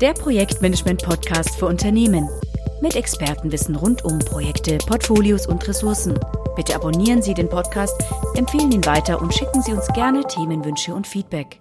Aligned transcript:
der 0.00 0.14
Projektmanagement-Podcast 0.14 1.56
für 1.56 1.66
Unternehmen. 1.66 2.26
Mit 2.80 2.96
Expertenwissen 2.96 3.76
rund 3.76 4.02
um 4.04 4.18
Projekte, 4.18 4.78
Portfolios 4.78 5.46
und 5.46 5.66
Ressourcen. 5.68 6.18
Bitte 6.56 6.74
abonnieren 6.74 7.20
Sie 7.20 7.34
den 7.34 7.50
Podcast, 7.50 8.02
empfehlen 8.34 8.72
ihn 8.72 8.86
weiter 8.86 9.20
und 9.20 9.34
schicken 9.34 9.60
Sie 9.60 9.72
uns 9.72 9.86
gerne 9.88 10.22
Themenwünsche 10.24 10.94
und 10.94 11.06
Feedback. 11.06 11.60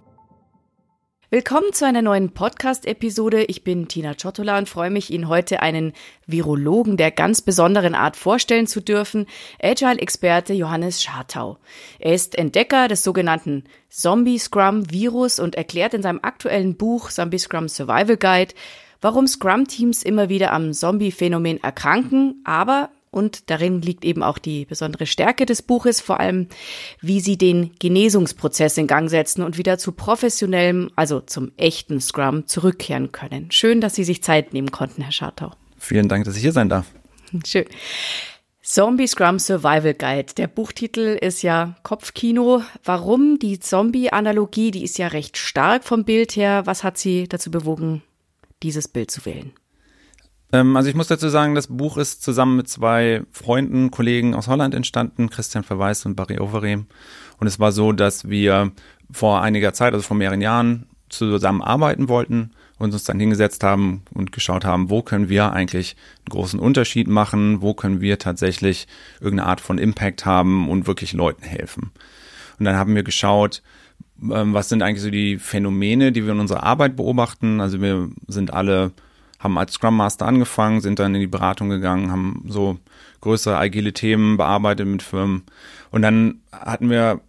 Willkommen 1.32 1.74
zu 1.74 1.86
einer 1.86 2.02
neuen 2.02 2.32
Podcast-Episode. 2.32 3.44
Ich 3.44 3.64
bin 3.64 3.88
Tina 3.88 4.18
Ciottola 4.18 4.58
und 4.58 4.68
freue 4.68 4.90
mich, 4.90 5.12
Ihnen 5.12 5.28
heute 5.28 5.62
einen 5.62 5.94
Virologen 6.26 6.98
der 6.98 7.12
ganz 7.12 7.42
besonderen 7.42 7.94
Art 7.94 8.18
vorstellen 8.18 8.66
zu 8.66 8.82
dürfen, 8.82 9.28
Agile-Experte 9.62 10.54
Johannes 10.54 11.04
Schartau. 11.04 11.60
Er 12.00 12.16
ist 12.16 12.36
Entdecker 12.36 12.88
des 12.88 13.04
sogenannten 13.04 13.66
Zombie-Scrum-Virus 13.90 15.40
und 15.40 15.54
erklärt 15.54 15.94
in 15.94 16.02
seinem 16.02 16.20
aktuellen 16.24 16.76
Buch 16.78 17.12
Zombie 17.12 17.38
Scrum 17.38 17.68
Survival 17.68 18.18
Guide, 18.18 18.56
warum 19.00 19.28
Scrum-Teams 19.28 20.02
immer 20.02 20.30
wieder 20.30 20.52
am 20.52 20.74
Zombie-Phänomen 20.74 21.62
erkranken, 21.62 22.42
aber 22.44 22.90
und 23.12 23.50
darin 23.50 23.82
liegt 23.82 24.06
eben 24.06 24.24
auch 24.24 24.38
die 24.38 24.66
besondere 24.66 25.06
Stärke 25.06 25.46
des 25.46 25.62
Buches, 25.62 26.02
vor 26.02 26.20
allem, 26.20 26.48
wie 27.02 27.20
sie 27.20 27.38
den 27.38 27.72
Genesungsprozess 27.80 28.78
in 28.78 28.88
Gang 28.88 29.10
setzen 29.10 29.44
und 29.44 29.58
wieder 29.58 29.78
zu 29.78 29.92
professionellem, 29.92 30.92
also 30.96 31.20
zum 31.20 31.52
echten 31.58 32.02
Scrum 32.02 32.48
zurückkehren 32.48 33.12
können. 33.12 33.52
Schön, 33.52 33.82
dass 33.82 33.96
Sie 33.96 34.04
sich 34.04 34.24
Zeit 34.24 34.54
nehmen 34.54 34.72
konnten, 34.72 35.02
Herr 35.02 35.12
Schartau. 35.12 35.52
Vielen 35.78 36.08
Dank, 36.08 36.26
dass 36.26 36.36
ich 36.36 36.42
hier 36.42 36.52
sein 36.52 36.70
darf. 36.70 36.86
Schön. 37.46 37.66
Zombie 38.62 39.08
Scrum 39.08 39.40
Survival 39.40 39.96
Guide. 39.96 40.34
Der 40.38 40.48
Buchtitel 40.48 41.18
ist 41.20 41.42
ja 41.42 41.76
Kopfkino. 41.82 42.62
Warum 42.84 43.40
die 43.40 43.60
Zombie-Analogie? 43.60 44.70
Die 44.70 44.84
ist 44.84 45.00
ja 45.00 45.08
recht 45.08 45.38
stark 45.38 45.84
vom 45.84 46.04
Bild 46.04 46.36
her. 46.36 46.68
Was 46.68 46.84
hat 46.84 47.00
Sie 47.00 47.28
dazu 47.28 47.50
bewogen, 47.50 48.04
dieses 48.62 48.88
Bild 48.88 49.10
zu 49.10 49.26
wählen? 49.26 49.54
Ähm, 50.52 50.76
also 50.76 50.90
ich 50.90 50.96
muss 50.96 51.08
dazu 51.08 51.30
sagen, 51.30 51.56
das 51.56 51.68
Buch 51.68 51.98
ist 51.98 52.24
zusammen 52.24 52.58
mit 52.58 52.68
zwei 52.68 53.24
Freunden, 53.32 53.92
Kollegen 53.92 54.34
aus 54.34 54.48
Holland 54.48 54.74
entstanden, 54.74 55.30
Christian 55.30 55.64
Verweis 55.64 56.06
und 56.06 56.16
Barry 56.16 56.40
Overeem. 56.40 56.88
Und 57.38 57.48
es 57.48 57.60
war 57.60 57.72
so, 57.72 57.92
dass 57.92 58.30
wir 58.30 58.72
vor 59.12 59.42
einiger 59.42 59.74
Zeit, 59.74 59.94
also 59.94 60.04
vor 60.04 60.18
mehreren 60.18 60.42
Jahren, 60.42 60.86
zusammen 61.10 61.64
arbeiten 61.64 62.08
wollten 62.08 62.52
und 62.78 62.94
uns 62.94 63.04
dann 63.04 63.20
hingesetzt 63.20 63.64
haben 63.64 64.04
und 64.14 64.32
geschaut 64.32 64.64
haben, 64.64 64.90
wo 64.90 65.02
können 65.02 65.28
wir 65.28 65.54
eigentlich 65.54 65.96
einen 66.20 66.30
großen 66.30 66.60
Unterschied 66.60 67.08
machen, 67.08 67.62
wo 67.62 67.74
können 67.74 68.00
wir 68.00 68.20
tatsächlich 68.20 68.88
irgendeine 69.20 69.50
Art 69.50 69.62
von 69.62 69.80
Impact 69.80 70.26
haben 70.26 70.70
und 70.70 70.86
wirklich 70.86 71.14
Leuten 71.14 71.44
helfen. 71.44 71.92
Und 72.60 72.66
dann 72.66 72.76
haben 72.76 72.96
wir 72.96 73.04
geschaut, 73.04 73.64
ähm, 74.22 74.54
was 74.54 74.70
sind 74.70 74.82
eigentlich 74.82 75.02
so 75.02 75.10
die 75.10 75.38
Phänomene, 75.38 76.12
die 76.12 76.26
wir 76.26 76.34
in 76.34 76.40
unserer 76.40 76.64
Arbeit 76.64 76.96
beobachten. 76.96 77.60
Also 77.60 77.82
wir 77.82 78.10
sind 78.28 78.54
alle 78.54 78.92
haben 79.40 79.58
als 79.58 79.74
Scrum 79.74 79.96
Master 79.96 80.26
angefangen, 80.26 80.82
sind 80.82 81.00
dann 81.00 81.16
in 81.16 81.22
die 81.22 81.28
Beratung 81.28 81.70
gegangen, 81.70 82.12
haben 82.12 82.46
so 82.48 82.78
größere 83.22 83.58
agile 83.58 83.94
Themen 83.94 84.38
bearbeitet 84.38 84.86
mit 84.86 85.02
Firmen. 85.02 85.44
Und 85.92 86.02
dann 86.02 86.42
hatten 86.52 86.90
wir, 86.90 87.22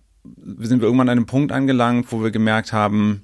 sind 0.59 0.81
wir 0.81 0.87
irgendwann 0.87 1.09
an 1.09 1.19
einem 1.19 1.27
Punkt 1.27 1.53
angelangt, 1.53 2.07
wo 2.11 2.23
wir 2.23 2.31
gemerkt 2.31 2.73
haben, 2.73 3.23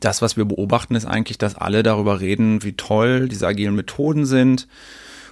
das, 0.00 0.22
was 0.22 0.36
wir 0.36 0.44
beobachten, 0.44 0.94
ist 0.94 1.06
eigentlich, 1.06 1.38
dass 1.38 1.54
alle 1.54 1.82
darüber 1.82 2.20
reden, 2.20 2.62
wie 2.62 2.72
toll 2.72 3.28
diese 3.28 3.46
agilen 3.46 3.74
Methoden 3.74 4.26
sind. 4.26 4.68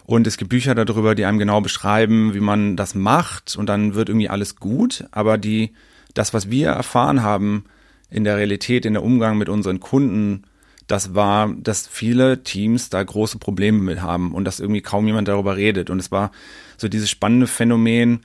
Und 0.05 0.27
es 0.27 0.36
gibt 0.36 0.51
Bücher 0.51 0.75
darüber, 0.75 1.14
die 1.14 1.25
einem 1.25 1.39
genau 1.39 1.61
beschreiben, 1.61 2.34
wie 2.34 2.41
man 2.41 2.77
das 2.77 2.95
macht. 2.95 3.57
Und 3.57 3.67
dann 3.67 3.95
wird 3.95 4.09
irgendwie 4.09 4.29
alles 4.29 4.57
gut. 4.57 5.05
Aber 5.11 5.39
die, 5.39 5.73
das, 6.14 6.34
was 6.34 6.51
wir 6.51 6.70
erfahren 6.70 7.23
haben 7.23 7.64
in 8.11 8.25
der 8.25 8.36
Realität, 8.36 8.84
in 8.84 8.95
der 8.95 9.03
Umgang 9.03 9.39
mit 9.39 9.48
unseren 9.48 9.81
Kunden, 9.81 10.45
das 10.86 11.14
war, 11.14 11.52
dass 11.55 11.86
viele 11.86 12.42
Teams 12.42 12.91
da 12.91 13.02
große 13.02 13.38
Probleme 13.38 13.78
mit 13.78 14.02
haben 14.02 14.33
und 14.33 14.44
dass 14.44 14.61
irgendwie 14.61 14.83
kaum 14.83 15.06
jemand 15.06 15.28
darüber 15.28 15.56
redet. 15.56 15.91
Und 15.91 15.98
es 15.98 16.11
war 16.11 16.30
so 16.77 16.89
dieses 16.89 17.11
spannende 17.11 17.47
Phänomen, 17.47 18.20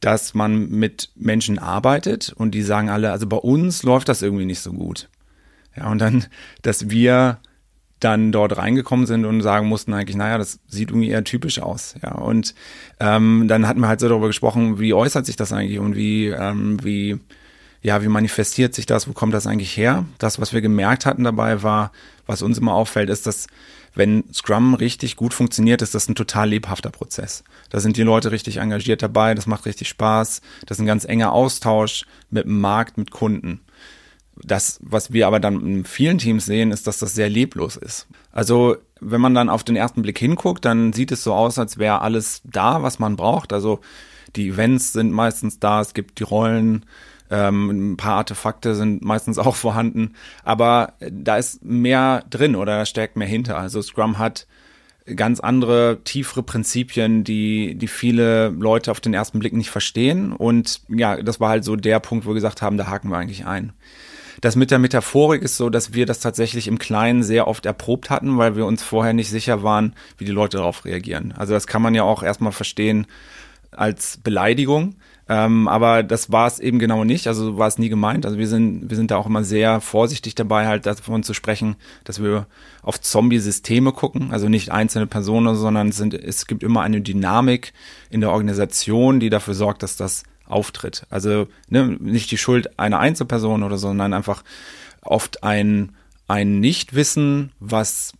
dass 0.00 0.34
man 0.34 0.68
mit 0.70 1.10
Menschen 1.16 1.58
arbeitet 1.58 2.32
und 2.34 2.52
die 2.52 2.62
sagen 2.62 2.90
alle, 2.90 3.12
also 3.12 3.26
bei 3.26 3.36
uns 3.36 3.82
läuft 3.82 4.08
das 4.08 4.22
irgendwie 4.22 4.44
nicht 4.44 4.60
so 4.60 4.72
gut. 4.72 5.08
Ja, 5.76 5.90
und 5.90 6.00
dann, 6.00 6.26
dass 6.62 6.90
wir 6.90 7.38
dann 8.00 8.32
dort 8.32 8.56
reingekommen 8.56 9.06
sind 9.06 9.26
und 9.26 9.42
sagen 9.42 9.68
mussten 9.68 9.92
eigentlich, 9.92 10.16
naja, 10.16 10.38
das 10.38 10.58
sieht 10.66 10.90
irgendwie 10.90 11.10
eher 11.10 11.22
typisch 11.22 11.60
aus. 11.60 11.94
Ja, 12.02 12.12
und 12.12 12.54
ähm, 12.98 13.46
dann 13.46 13.68
hatten 13.68 13.80
wir 13.80 13.88
halt 13.88 14.00
so 14.00 14.08
darüber 14.08 14.26
gesprochen, 14.26 14.78
wie 14.80 14.94
äußert 14.94 15.26
sich 15.26 15.36
das 15.36 15.52
eigentlich 15.52 15.78
und 15.78 15.96
wie, 15.96 16.28
ähm, 16.28 16.82
wie 16.82 17.20
ja, 17.82 18.02
wie 18.02 18.08
manifestiert 18.08 18.74
sich 18.74 18.86
das, 18.86 19.08
wo 19.08 19.12
kommt 19.12 19.32
das 19.32 19.46
eigentlich 19.46 19.76
her? 19.76 20.04
Das, 20.18 20.40
was 20.40 20.52
wir 20.52 20.60
gemerkt 20.60 21.06
hatten 21.06 21.24
dabei 21.24 21.62
war, 21.62 21.92
was 22.26 22.42
uns 22.42 22.58
immer 22.58 22.74
auffällt, 22.74 23.08
ist, 23.08 23.26
dass 23.26 23.46
wenn 23.94 24.24
Scrum 24.32 24.74
richtig 24.74 25.16
gut 25.16 25.34
funktioniert, 25.34 25.82
ist 25.82 25.94
das 25.94 26.08
ein 26.08 26.14
total 26.14 26.50
lebhafter 26.50 26.90
Prozess. 26.90 27.42
Da 27.70 27.80
sind 27.80 27.96
die 27.96 28.02
Leute 28.02 28.30
richtig 28.30 28.58
engagiert 28.58 29.02
dabei, 29.02 29.34
das 29.34 29.46
macht 29.46 29.66
richtig 29.66 29.88
Spaß, 29.88 30.42
das 30.66 30.76
ist 30.76 30.82
ein 30.82 30.86
ganz 30.86 31.04
enger 31.04 31.32
Austausch 31.32 32.04
mit 32.30 32.44
dem 32.44 32.60
Markt, 32.60 32.98
mit 32.98 33.10
Kunden. 33.10 33.60
Das, 34.42 34.78
was 34.82 35.12
wir 35.12 35.26
aber 35.26 35.40
dann 35.40 35.66
in 35.66 35.84
vielen 35.84 36.18
Teams 36.18 36.46
sehen, 36.46 36.70
ist, 36.70 36.86
dass 36.86 36.98
das 36.98 37.14
sehr 37.14 37.28
leblos 37.28 37.76
ist. 37.76 38.06
Also, 38.32 38.76
wenn 39.00 39.20
man 39.20 39.34
dann 39.34 39.48
auf 39.48 39.64
den 39.64 39.76
ersten 39.76 40.02
Blick 40.02 40.18
hinguckt, 40.18 40.64
dann 40.64 40.92
sieht 40.92 41.12
es 41.12 41.24
so 41.24 41.34
aus, 41.34 41.58
als 41.58 41.78
wäre 41.78 42.00
alles 42.00 42.42
da, 42.44 42.82
was 42.82 42.98
man 42.98 43.16
braucht. 43.16 43.52
Also, 43.52 43.80
die 44.36 44.48
Events 44.48 44.92
sind 44.92 45.10
meistens 45.10 45.58
da, 45.58 45.80
es 45.80 45.94
gibt 45.94 46.20
die 46.20 46.24
Rollen, 46.24 46.86
ähm, 47.30 47.92
ein 47.92 47.96
paar 47.96 48.16
Artefakte 48.16 48.74
sind 48.74 49.02
meistens 49.02 49.38
auch 49.38 49.56
vorhanden, 49.56 50.14
aber 50.44 50.94
da 51.00 51.36
ist 51.36 51.64
mehr 51.64 52.24
drin 52.30 52.56
oder 52.56 52.78
da 52.78 52.86
steckt 52.86 53.16
mehr 53.16 53.28
hinter. 53.28 53.58
Also 53.58 53.80
Scrum 53.82 54.18
hat 54.18 54.46
ganz 55.16 55.40
andere, 55.40 56.00
tiefere 56.04 56.42
Prinzipien, 56.42 57.24
die, 57.24 57.74
die 57.74 57.88
viele 57.88 58.48
Leute 58.48 58.90
auf 58.90 59.00
den 59.00 59.14
ersten 59.14 59.38
Blick 59.38 59.52
nicht 59.52 59.70
verstehen. 59.70 60.32
Und 60.32 60.82
ja, 60.88 61.20
das 61.22 61.40
war 61.40 61.50
halt 61.50 61.64
so 61.64 61.76
der 61.76 62.00
Punkt, 62.00 62.26
wo 62.26 62.30
wir 62.30 62.34
gesagt 62.34 62.62
haben, 62.62 62.76
da 62.76 62.86
haken 62.86 63.10
wir 63.10 63.16
eigentlich 63.16 63.46
ein. 63.46 63.72
Das 64.40 64.56
mit 64.56 64.70
der 64.70 64.78
Metaphorik 64.78 65.42
ist 65.42 65.56
so, 65.56 65.68
dass 65.68 65.92
wir 65.92 66.06
das 66.06 66.20
tatsächlich 66.20 66.66
im 66.66 66.78
Kleinen 66.78 67.22
sehr 67.22 67.46
oft 67.46 67.66
erprobt 67.66 68.08
hatten, 68.08 68.38
weil 68.38 68.56
wir 68.56 68.64
uns 68.64 68.82
vorher 68.82 69.12
nicht 69.12 69.28
sicher 69.28 69.62
waren, 69.62 69.94
wie 70.16 70.24
die 70.24 70.32
Leute 70.32 70.58
darauf 70.58 70.84
reagieren. 70.84 71.34
Also 71.36 71.52
das 71.52 71.66
kann 71.66 71.82
man 71.82 71.94
ja 71.94 72.04
auch 72.04 72.22
erstmal 72.22 72.52
verstehen 72.52 73.06
als 73.70 74.18
Beleidigung. 74.18 74.94
Ähm, 75.30 75.68
aber 75.68 76.02
das 76.02 76.32
war 76.32 76.48
es 76.48 76.58
eben 76.58 76.80
genau 76.80 77.04
nicht, 77.04 77.28
also 77.28 77.56
war 77.56 77.68
es 77.68 77.78
nie 77.78 77.88
gemeint. 77.88 78.26
Also 78.26 78.36
wir 78.36 78.48
sind, 78.48 78.90
wir 78.90 78.96
sind 78.96 79.12
da 79.12 79.16
auch 79.16 79.26
immer 79.26 79.44
sehr 79.44 79.80
vorsichtig 79.80 80.34
dabei, 80.34 80.66
halt 80.66 80.86
davon 80.86 81.22
zu 81.22 81.34
sprechen, 81.34 81.76
dass 82.02 82.20
wir 82.20 82.48
auf 82.82 83.00
Zombie-Systeme 83.00 83.92
gucken, 83.92 84.32
also 84.32 84.48
nicht 84.48 84.72
einzelne 84.72 85.06
Personen, 85.06 85.54
sondern 85.54 85.90
es, 85.90 85.98
sind, 85.98 86.14
es 86.14 86.48
gibt 86.48 86.64
immer 86.64 86.80
eine 86.80 87.00
Dynamik 87.00 87.72
in 88.10 88.20
der 88.20 88.32
Organisation, 88.32 89.20
die 89.20 89.30
dafür 89.30 89.54
sorgt, 89.54 89.84
dass 89.84 89.94
das 89.94 90.24
auftritt. 90.46 91.06
Also 91.10 91.46
ne, 91.68 91.96
nicht 92.00 92.32
die 92.32 92.38
Schuld 92.38 92.80
einer 92.80 92.98
Einzelperson 92.98 93.62
oder 93.62 93.78
so, 93.78 93.86
sondern 93.86 94.12
einfach 94.14 94.42
oft 95.00 95.44
ein, 95.44 95.92
ein 96.26 96.58
Nichtwissen, 96.58 97.52
was 97.60 98.14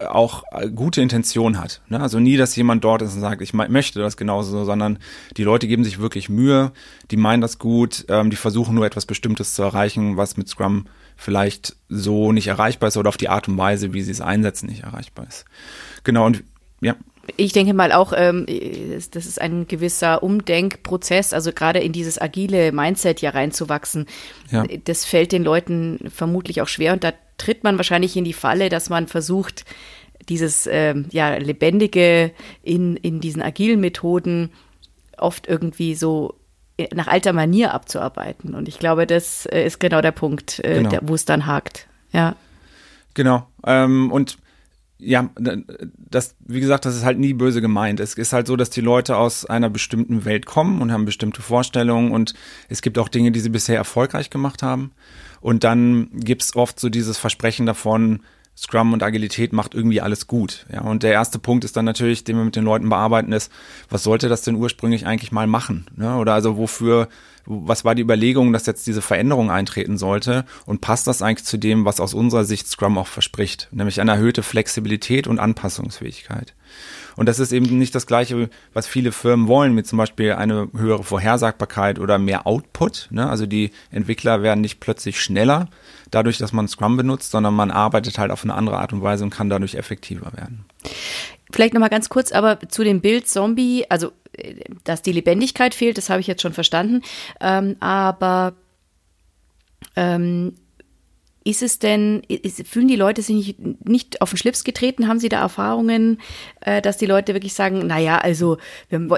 auch 0.00 0.44
äh, 0.52 0.68
gute 0.70 1.00
Intention 1.00 1.58
hat. 1.58 1.80
Ne? 1.88 2.00
Also 2.00 2.20
nie, 2.20 2.36
dass 2.36 2.54
jemand 2.56 2.84
dort 2.84 3.02
ist 3.02 3.14
und 3.14 3.20
sagt, 3.20 3.42
ich 3.42 3.52
möchte 3.52 4.00
das 4.00 4.16
genauso, 4.16 4.64
sondern 4.64 4.98
die 5.36 5.44
Leute 5.44 5.66
geben 5.66 5.84
sich 5.84 5.98
wirklich 5.98 6.28
Mühe, 6.28 6.72
die 7.10 7.16
meinen 7.16 7.40
das 7.40 7.58
gut, 7.58 8.06
ähm, 8.08 8.30
die 8.30 8.36
versuchen 8.36 8.74
nur 8.74 8.86
etwas 8.86 9.06
Bestimmtes 9.06 9.54
zu 9.54 9.62
erreichen, 9.62 10.16
was 10.16 10.36
mit 10.36 10.48
Scrum 10.48 10.86
vielleicht 11.16 11.76
so 11.88 12.32
nicht 12.32 12.46
erreichbar 12.46 12.88
ist 12.88 12.96
oder 12.96 13.08
auf 13.08 13.16
die 13.16 13.28
Art 13.28 13.48
und 13.48 13.58
Weise, 13.58 13.92
wie 13.92 14.02
sie 14.02 14.12
es 14.12 14.20
einsetzen, 14.20 14.68
nicht 14.68 14.84
erreichbar 14.84 15.26
ist. 15.26 15.44
Genau, 16.04 16.26
und 16.26 16.44
ja. 16.80 16.94
Ich 17.36 17.52
denke 17.52 17.74
mal 17.74 17.92
auch, 17.92 18.14
ähm, 18.16 18.46
das 18.46 19.26
ist 19.26 19.40
ein 19.40 19.66
gewisser 19.66 20.22
Umdenkprozess, 20.22 21.34
also 21.34 21.52
gerade 21.52 21.80
in 21.80 21.92
dieses 21.92 22.18
agile 22.18 22.72
Mindset 22.72 23.20
ja 23.20 23.30
reinzuwachsen. 23.30 24.06
Ja. 24.50 24.64
Das 24.84 25.04
fällt 25.04 25.32
den 25.32 25.44
Leuten 25.44 25.98
vermutlich 26.14 26.62
auch 26.62 26.68
schwer 26.68 26.94
und 26.94 27.04
da 27.04 27.12
tritt 27.36 27.64
man 27.64 27.76
wahrscheinlich 27.76 28.16
in 28.16 28.24
die 28.24 28.32
Falle, 28.32 28.68
dass 28.68 28.90
man 28.90 29.06
versucht, 29.08 29.64
dieses 30.28 30.68
ähm, 30.70 31.06
ja, 31.10 31.36
Lebendige 31.36 32.32
in, 32.62 32.96
in 32.96 33.20
diesen 33.20 33.42
agilen 33.42 33.80
Methoden 33.80 34.50
oft 35.16 35.46
irgendwie 35.46 35.94
so 35.94 36.34
äh, 36.76 36.88
nach 36.94 37.08
alter 37.08 37.32
Manier 37.32 37.74
abzuarbeiten. 37.74 38.54
Und 38.54 38.68
ich 38.68 38.78
glaube, 38.78 39.06
das 39.06 39.46
äh, 39.46 39.64
ist 39.64 39.80
genau 39.80 40.00
der 40.00 40.12
Punkt, 40.12 40.60
äh, 40.64 40.82
genau. 40.82 40.98
wo 41.02 41.14
es 41.14 41.24
dann 41.24 41.46
hakt. 41.46 41.88
Ja. 42.12 42.36
Genau. 43.14 43.46
Ähm, 43.66 44.12
und 44.12 44.38
ja, 45.00 45.30
das, 45.96 46.34
wie 46.40 46.60
gesagt, 46.60 46.84
das 46.84 46.96
ist 46.96 47.04
halt 47.04 47.18
nie 47.18 47.32
böse 47.32 47.60
gemeint. 47.60 48.00
Es 48.00 48.14
ist 48.14 48.32
halt 48.32 48.48
so, 48.48 48.56
dass 48.56 48.70
die 48.70 48.80
Leute 48.80 49.16
aus 49.16 49.46
einer 49.46 49.70
bestimmten 49.70 50.24
Welt 50.24 50.44
kommen 50.44 50.82
und 50.82 50.92
haben 50.92 51.04
bestimmte 51.04 51.40
Vorstellungen 51.40 52.10
und 52.10 52.34
es 52.68 52.82
gibt 52.82 52.98
auch 52.98 53.08
Dinge, 53.08 53.30
die 53.30 53.40
sie 53.40 53.48
bisher 53.48 53.76
erfolgreich 53.76 54.28
gemacht 54.28 54.62
haben. 54.62 54.90
Und 55.40 55.62
dann 55.62 56.10
gibt's 56.12 56.56
oft 56.56 56.80
so 56.80 56.88
dieses 56.88 57.16
Versprechen 57.16 57.64
davon, 57.64 58.20
Scrum 58.60 58.92
und 58.92 59.04
Agilität 59.04 59.52
macht 59.52 59.74
irgendwie 59.74 60.00
alles 60.00 60.26
gut. 60.26 60.66
Ja, 60.72 60.80
und 60.80 61.04
der 61.04 61.12
erste 61.12 61.38
Punkt 61.38 61.64
ist 61.64 61.76
dann 61.76 61.84
natürlich, 61.84 62.24
den 62.24 62.36
wir 62.36 62.44
mit 62.44 62.56
den 62.56 62.64
Leuten 62.64 62.88
bearbeiten, 62.88 63.32
ist, 63.32 63.52
was 63.88 64.02
sollte 64.02 64.28
das 64.28 64.42
denn 64.42 64.56
ursprünglich 64.56 65.06
eigentlich 65.06 65.30
mal 65.30 65.46
machen? 65.46 65.86
Ne? 65.94 66.16
Oder 66.16 66.34
also 66.34 66.56
wofür, 66.56 67.08
was 67.46 67.84
war 67.84 67.94
die 67.94 68.02
Überlegung, 68.02 68.52
dass 68.52 68.66
jetzt 68.66 68.88
diese 68.88 69.00
Veränderung 69.00 69.52
eintreten 69.52 69.96
sollte 69.96 70.44
und 70.66 70.80
passt 70.80 71.06
das 71.06 71.22
eigentlich 71.22 71.46
zu 71.46 71.56
dem, 71.56 71.84
was 71.84 72.00
aus 72.00 72.14
unserer 72.14 72.44
Sicht 72.44 72.66
Scrum 72.66 72.98
auch 72.98 73.06
verspricht, 73.06 73.68
nämlich 73.70 74.00
eine 74.00 74.10
erhöhte 74.10 74.42
Flexibilität 74.42 75.28
und 75.28 75.38
Anpassungsfähigkeit. 75.38 76.54
Und 77.18 77.26
das 77.26 77.40
ist 77.40 77.50
eben 77.50 77.78
nicht 77.78 77.96
das 77.96 78.06
Gleiche, 78.06 78.48
was 78.72 78.86
viele 78.86 79.10
Firmen 79.10 79.48
wollen, 79.48 79.74
mit 79.74 79.88
zum 79.88 79.98
Beispiel 79.98 80.34
eine 80.34 80.68
höhere 80.72 81.02
Vorhersagbarkeit 81.02 81.98
oder 81.98 82.16
mehr 82.16 82.46
Output. 82.46 83.08
Ne? 83.10 83.28
Also 83.28 83.44
die 83.44 83.72
Entwickler 83.90 84.44
werden 84.44 84.60
nicht 84.60 84.78
plötzlich 84.78 85.20
schneller 85.20 85.68
dadurch, 86.12 86.38
dass 86.38 86.52
man 86.52 86.68
Scrum 86.68 86.96
benutzt, 86.96 87.32
sondern 87.32 87.54
man 87.54 87.72
arbeitet 87.72 88.18
halt 88.18 88.30
auf 88.30 88.44
eine 88.44 88.54
andere 88.54 88.78
Art 88.78 88.92
und 88.92 89.02
Weise 89.02 89.24
und 89.24 89.30
kann 89.30 89.50
dadurch 89.50 89.74
effektiver 89.74 90.32
werden. 90.32 90.64
Vielleicht 91.52 91.74
nochmal 91.74 91.90
ganz 91.90 92.08
kurz, 92.08 92.30
aber 92.30 92.60
zu 92.68 92.84
dem 92.84 93.00
Bild 93.00 93.26
Zombie, 93.26 93.84
also 93.88 94.12
äh, 94.34 94.54
dass 94.84 95.02
die 95.02 95.12
Lebendigkeit 95.12 95.74
fehlt, 95.74 95.98
das 95.98 96.10
habe 96.10 96.20
ich 96.20 96.28
jetzt 96.28 96.42
schon 96.42 96.52
verstanden. 96.52 97.02
Ähm, 97.40 97.74
aber 97.80 98.52
ähm, 99.96 100.54
ist 101.44 101.62
es 101.62 101.78
denn, 101.78 102.22
ist, 102.28 102.66
fühlen 102.66 102.88
die 102.88 102.96
Leute 102.96 103.22
sich 103.22 103.34
nicht, 103.36 103.88
nicht, 103.88 104.22
auf 104.22 104.30
den 104.30 104.36
Schlips 104.36 104.64
getreten? 104.64 105.08
Haben 105.08 105.18
Sie 105.18 105.28
da 105.28 105.40
Erfahrungen, 105.40 106.20
äh, 106.60 106.82
dass 106.82 106.98
die 106.98 107.06
Leute 107.06 107.34
wirklich 107.34 107.54
sagen, 107.54 107.86
naja, 107.86 108.18
also, 108.18 108.58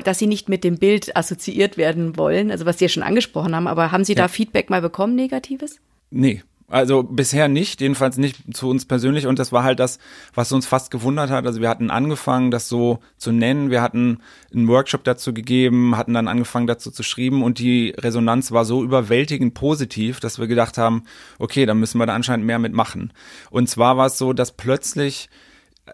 dass 0.05 0.19
sie 0.19 0.26
nicht 0.26 0.49
mit 0.49 0.64
dem 0.64 0.78
Bild 0.78 1.17
assoziiert 1.17 1.76
werden 1.76 2.17
wollen? 2.17 2.50
Also, 2.50 2.67
was 2.67 2.78
Sie 2.78 2.84
ja 2.84 2.88
schon 2.88 3.02
angesprochen 3.02 3.55
haben, 3.55 3.67
aber 3.67 3.93
haben 3.93 4.05
Sie 4.05 4.12
ja. 4.12 4.22
da 4.22 4.28
Feedback 4.28 4.70
mal 4.70 4.82
bekommen, 4.82 5.14
Negatives? 5.14 5.81
Nee, 6.11 6.43
also 6.70 7.02
bisher 7.02 7.49
nicht, 7.49 7.81
jedenfalls 7.81 8.17
nicht 8.17 8.56
zu 8.56 8.70
uns 8.70 8.87
persönlich. 8.87 9.26
Und 9.26 9.38
das 9.38 9.52
war 9.52 9.64
halt 9.64 9.81
das, 9.81 9.99
was 10.34 10.52
uns 10.52 10.67
fast 10.67 10.90
gewundert 10.90 11.31
hat. 11.31 11.44
Also 11.44 11.61
wir 11.61 11.69
hatten 11.69 11.90
angefangen, 11.90 12.50
das 12.50 12.69
so 12.69 13.00
zu 13.19 13.32
nennen. 13.32 13.70
Wir 13.70 13.82
hatten 13.82 14.20
einen 14.55 14.69
Workshop 14.69 15.05
dazu 15.05 15.34
gegeben, 15.34 15.96
hatten 15.96 16.14
dann 16.14 16.28
angefangen 16.28 16.67
dazu 16.67 16.90
zu 16.90 17.02
schreiben 17.02 17.43
und 17.43 17.58
die 17.58 17.94
Resonanz 17.99 18.52
war 18.52 18.64
so 18.64 18.82
überwältigend 18.82 19.55
positiv, 19.55 20.20
dass 20.20 20.38
wir 20.38 20.46
gedacht 20.46 20.78
haben, 20.78 21.02
okay, 21.38 21.67
dann 21.67 21.78
müssen 21.81 21.99
wir 21.99 22.06
da 22.06 22.14
anscheinend 22.14 22.46
mehr 22.46 22.58
mitmachen. 22.58 23.12
Und 23.50 23.69
zwar 23.69 23.96
war 23.96 24.06
es 24.06 24.19
so, 24.19 24.32
dass 24.32 24.52
plötzlich 24.52 25.28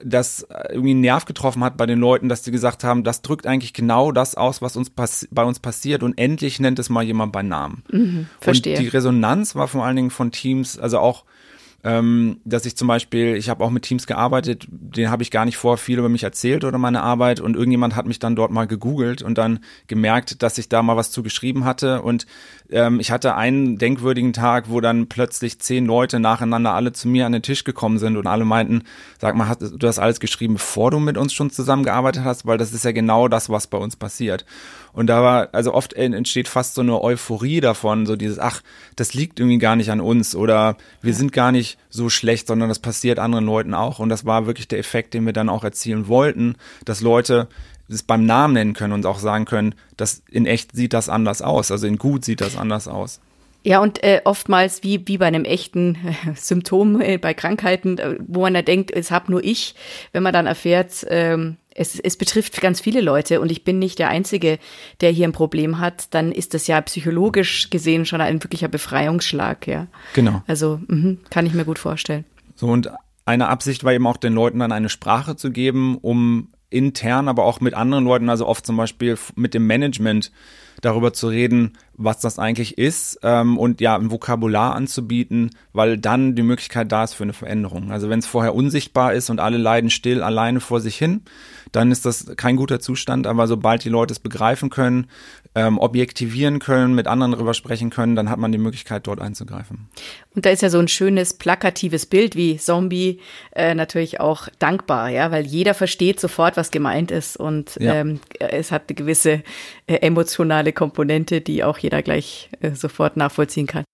das 0.04 0.46
irgendwie 0.70 0.90
einen 0.90 1.00
Nerv 1.00 1.24
getroffen 1.24 1.64
hat 1.64 1.76
bei 1.76 1.86
den 1.86 1.98
Leuten, 1.98 2.28
dass 2.28 2.44
sie 2.44 2.50
gesagt 2.50 2.84
haben, 2.84 3.04
das 3.04 3.22
drückt 3.22 3.46
eigentlich 3.46 3.72
genau 3.72 4.12
das 4.12 4.34
aus, 4.34 4.60
was 4.60 4.76
uns 4.76 4.90
bei 4.90 5.44
uns 5.44 5.60
passiert 5.60 6.02
und 6.02 6.18
endlich 6.18 6.60
nennt 6.60 6.78
es 6.78 6.90
mal 6.90 7.02
jemand 7.02 7.32
bei 7.32 7.42
Namen. 7.42 7.82
Mhm, 7.90 8.26
verstehe. 8.40 8.76
Und 8.76 8.82
die 8.82 8.88
Resonanz 8.88 9.54
war 9.54 9.68
vor 9.68 9.84
allen 9.84 9.96
Dingen 9.96 10.10
von 10.10 10.32
Teams, 10.32 10.78
also 10.78 10.98
auch 10.98 11.24
ähm, 11.86 12.40
dass 12.44 12.66
ich 12.66 12.76
zum 12.76 12.88
Beispiel, 12.88 13.36
ich 13.36 13.48
habe 13.48 13.62
auch 13.62 13.70
mit 13.70 13.84
Teams 13.84 14.08
gearbeitet, 14.08 14.66
denen 14.68 15.08
habe 15.08 15.22
ich 15.22 15.30
gar 15.30 15.44
nicht 15.44 15.56
vor 15.56 15.76
viel 15.78 16.00
über 16.00 16.08
mich 16.08 16.24
erzählt 16.24 16.64
oder 16.64 16.78
meine 16.78 17.00
Arbeit. 17.00 17.38
Und 17.38 17.54
irgendjemand 17.54 17.94
hat 17.94 18.06
mich 18.06 18.18
dann 18.18 18.34
dort 18.34 18.50
mal 18.50 18.66
gegoogelt 18.66 19.22
und 19.22 19.38
dann 19.38 19.60
gemerkt, 19.86 20.42
dass 20.42 20.58
ich 20.58 20.68
da 20.68 20.82
mal 20.82 20.96
was 20.96 21.12
zu 21.12 21.22
geschrieben 21.22 21.64
hatte. 21.64 22.02
Und 22.02 22.26
ähm, 22.70 22.98
ich 22.98 23.12
hatte 23.12 23.36
einen 23.36 23.78
denkwürdigen 23.78 24.32
Tag, 24.32 24.68
wo 24.68 24.80
dann 24.80 25.06
plötzlich 25.06 25.60
zehn 25.60 25.86
Leute 25.86 26.18
nacheinander 26.18 26.72
alle 26.72 26.92
zu 26.92 27.06
mir 27.06 27.24
an 27.24 27.30
den 27.30 27.42
Tisch 27.42 27.62
gekommen 27.62 27.98
sind 27.98 28.16
und 28.16 28.26
alle 28.26 28.44
meinten, 28.44 28.82
sag 29.20 29.36
mal, 29.36 29.46
hast 29.46 29.62
du 29.62 29.76
das 29.76 30.00
alles 30.00 30.18
geschrieben, 30.18 30.54
bevor 30.54 30.90
du 30.90 30.98
mit 30.98 31.16
uns 31.16 31.32
schon 31.34 31.50
zusammengearbeitet 31.50 32.24
hast, 32.24 32.46
weil 32.46 32.58
das 32.58 32.72
ist 32.72 32.84
ja 32.84 32.90
genau 32.90 33.28
das, 33.28 33.48
was 33.48 33.68
bei 33.68 33.78
uns 33.78 33.94
passiert. 33.94 34.44
Und 34.96 35.08
da 35.08 35.22
war, 35.22 35.50
also 35.52 35.74
oft 35.74 35.92
entsteht 35.92 36.48
fast 36.48 36.74
so 36.74 36.80
eine 36.80 37.02
Euphorie 37.02 37.60
davon, 37.60 38.06
so 38.06 38.16
dieses, 38.16 38.38
ach, 38.38 38.62
das 38.96 39.12
liegt 39.12 39.38
irgendwie 39.38 39.58
gar 39.58 39.76
nicht 39.76 39.90
an 39.90 40.00
uns 40.00 40.34
oder 40.34 40.78
wir 41.02 41.12
sind 41.12 41.32
gar 41.34 41.52
nicht 41.52 41.76
so 41.90 42.08
schlecht, 42.08 42.46
sondern 42.46 42.70
das 42.70 42.78
passiert 42.78 43.18
anderen 43.18 43.44
Leuten 43.44 43.74
auch. 43.74 43.98
Und 43.98 44.08
das 44.08 44.24
war 44.24 44.46
wirklich 44.46 44.68
der 44.68 44.78
Effekt, 44.78 45.12
den 45.12 45.26
wir 45.26 45.34
dann 45.34 45.50
auch 45.50 45.64
erzielen 45.64 46.08
wollten, 46.08 46.56
dass 46.86 47.02
Leute 47.02 47.46
es 47.90 48.04
beim 48.04 48.24
Namen 48.24 48.54
nennen 48.54 48.72
können 48.72 48.94
und 48.94 49.04
auch 49.04 49.18
sagen 49.18 49.44
können, 49.44 49.74
dass 49.98 50.22
in 50.30 50.46
echt 50.46 50.74
sieht 50.74 50.94
das 50.94 51.10
anders 51.10 51.42
aus, 51.42 51.70
also 51.70 51.86
in 51.86 51.98
gut 51.98 52.24
sieht 52.24 52.40
das 52.40 52.56
anders 52.56 52.88
aus. 52.88 53.20
Ja, 53.66 53.80
und 53.80 54.04
äh, 54.04 54.20
oftmals 54.22 54.84
wie, 54.84 55.08
wie 55.08 55.18
bei 55.18 55.26
einem 55.26 55.44
echten 55.44 55.96
äh, 55.96 56.34
Symptom 56.36 57.00
äh, 57.00 57.18
bei 57.18 57.34
Krankheiten, 57.34 57.98
äh, 57.98 58.16
wo 58.24 58.42
man 58.42 58.54
da 58.54 58.62
denkt, 58.62 58.92
es 58.92 59.10
hab 59.10 59.28
nur 59.28 59.42
ich, 59.42 59.74
wenn 60.12 60.22
man 60.22 60.32
dann 60.32 60.46
erfährt, 60.46 61.04
ähm, 61.10 61.56
es, 61.74 61.98
es 61.98 62.16
betrifft 62.16 62.60
ganz 62.60 62.80
viele 62.80 63.00
Leute 63.00 63.40
und 63.40 63.50
ich 63.50 63.64
bin 63.64 63.80
nicht 63.80 63.98
der 63.98 64.08
Einzige, 64.08 64.60
der 65.00 65.10
hier 65.10 65.26
ein 65.26 65.32
Problem 65.32 65.80
hat, 65.80 66.14
dann 66.14 66.30
ist 66.30 66.54
das 66.54 66.68
ja 66.68 66.80
psychologisch 66.80 67.68
gesehen 67.68 68.06
schon 68.06 68.20
ein 68.20 68.40
wirklicher 68.40 68.68
Befreiungsschlag, 68.68 69.66
ja. 69.66 69.88
Genau. 70.14 70.44
Also 70.46 70.78
mh, 70.86 71.16
kann 71.30 71.44
ich 71.44 71.52
mir 71.52 71.64
gut 71.64 71.80
vorstellen. 71.80 72.24
So, 72.54 72.68
und 72.68 72.92
eine 73.24 73.48
Absicht 73.48 73.82
war 73.82 73.92
eben 73.92 74.06
auch 74.06 74.16
den 74.16 74.34
Leuten 74.34 74.60
dann 74.60 74.70
eine 74.70 74.88
Sprache 74.88 75.34
zu 75.34 75.50
geben, 75.50 75.98
um 75.98 76.50
intern, 76.70 77.26
aber 77.26 77.44
auch 77.44 77.60
mit 77.60 77.74
anderen 77.74 78.04
Leuten, 78.04 78.28
also 78.28 78.46
oft 78.46 78.64
zum 78.64 78.76
Beispiel 78.76 79.18
mit 79.34 79.54
dem 79.54 79.66
Management 79.66 80.30
darüber 80.80 81.12
zu 81.12 81.28
reden, 81.28 81.78
was 81.98 82.18
das 82.20 82.38
eigentlich 82.38 82.78
ist 82.78 83.18
ähm, 83.22 83.58
und 83.58 83.80
ja, 83.80 83.96
ein 83.96 84.10
Vokabular 84.10 84.74
anzubieten, 84.74 85.50
weil 85.72 85.98
dann 85.98 86.34
die 86.34 86.42
Möglichkeit 86.42 86.92
da 86.92 87.04
ist 87.04 87.14
für 87.14 87.24
eine 87.24 87.32
Veränderung. 87.32 87.90
Also 87.90 88.08
wenn 88.10 88.18
es 88.18 88.26
vorher 88.26 88.54
unsichtbar 88.54 89.14
ist 89.14 89.30
und 89.30 89.40
alle 89.40 89.56
leiden 89.56 89.90
still 89.90 90.22
alleine 90.22 90.60
vor 90.60 90.80
sich 90.80 90.96
hin, 90.96 91.22
dann 91.72 91.90
ist 91.90 92.06
das 92.06 92.36
kein 92.36 92.56
guter 92.56 92.80
Zustand. 92.80 93.26
Aber 93.26 93.46
sobald 93.46 93.84
die 93.84 93.88
Leute 93.88 94.12
es 94.12 94.18
begreifen 94.18 94.70
können, 94.70 95.08
ähm, 95.54 95.78
objektivieren 95.78 96.58
können, 96.58 96.94
mit 96.94 97.06
anderen 97.06 97.32
darüber 97.32 97.54
sprechen 97.54 97.88
können, 97.88 98.14
dann 98.14 98.28
hat 98.28 98.38
man 98.38 98.52
die 98.52 98.58
Möglichkeit, 98.58 99.06
dort 99.06 99.22
einzugreifen. 99.22 99.88
Und 100.34 100.44
da 100.44 100.50
ist 100.50 100.60
ja 100.60 100.68
so 100.68 100.78
ein 100.78 100.88
schönes 100.88 101.32
plakatives 101.32 102.04
Bild 102.04 102.36
wie 102.36 102.58
Zombie 102.58 103.20
äh, 103.52 103.74
natürlich 103.74 104.20
auch 104.20 104.48
dankbar, 104.58 105.08
ja, 105.08 105.30
weil 105.30 105.46
jeder 105.46 105.72
versteht 105.72 106.20
sofort, 106.20 106.58
was 106.58 106.70
gemeint 106.70 107.10
ist 107.10 107.38
und 107.38 107.76
ja. 107.80 107.94
ähm, 107.94 108.20
es 108.38 108.70
hat 108.70 108.84
eine 108.88 108.96
gewisse 108.96 109.42
äh, 109.86 109.94
emotionale 109.96 110.74
Komponente, 110.74 111.40
die 111.40 111.64
auch 111.64 111.78
jeder 111.86 112.02
gleich 112.02 112.50
äh, 112.60 112.74
sofort 112.74 113.16
nachvollziehen 113.16 113.66
kann. 113.66 113.84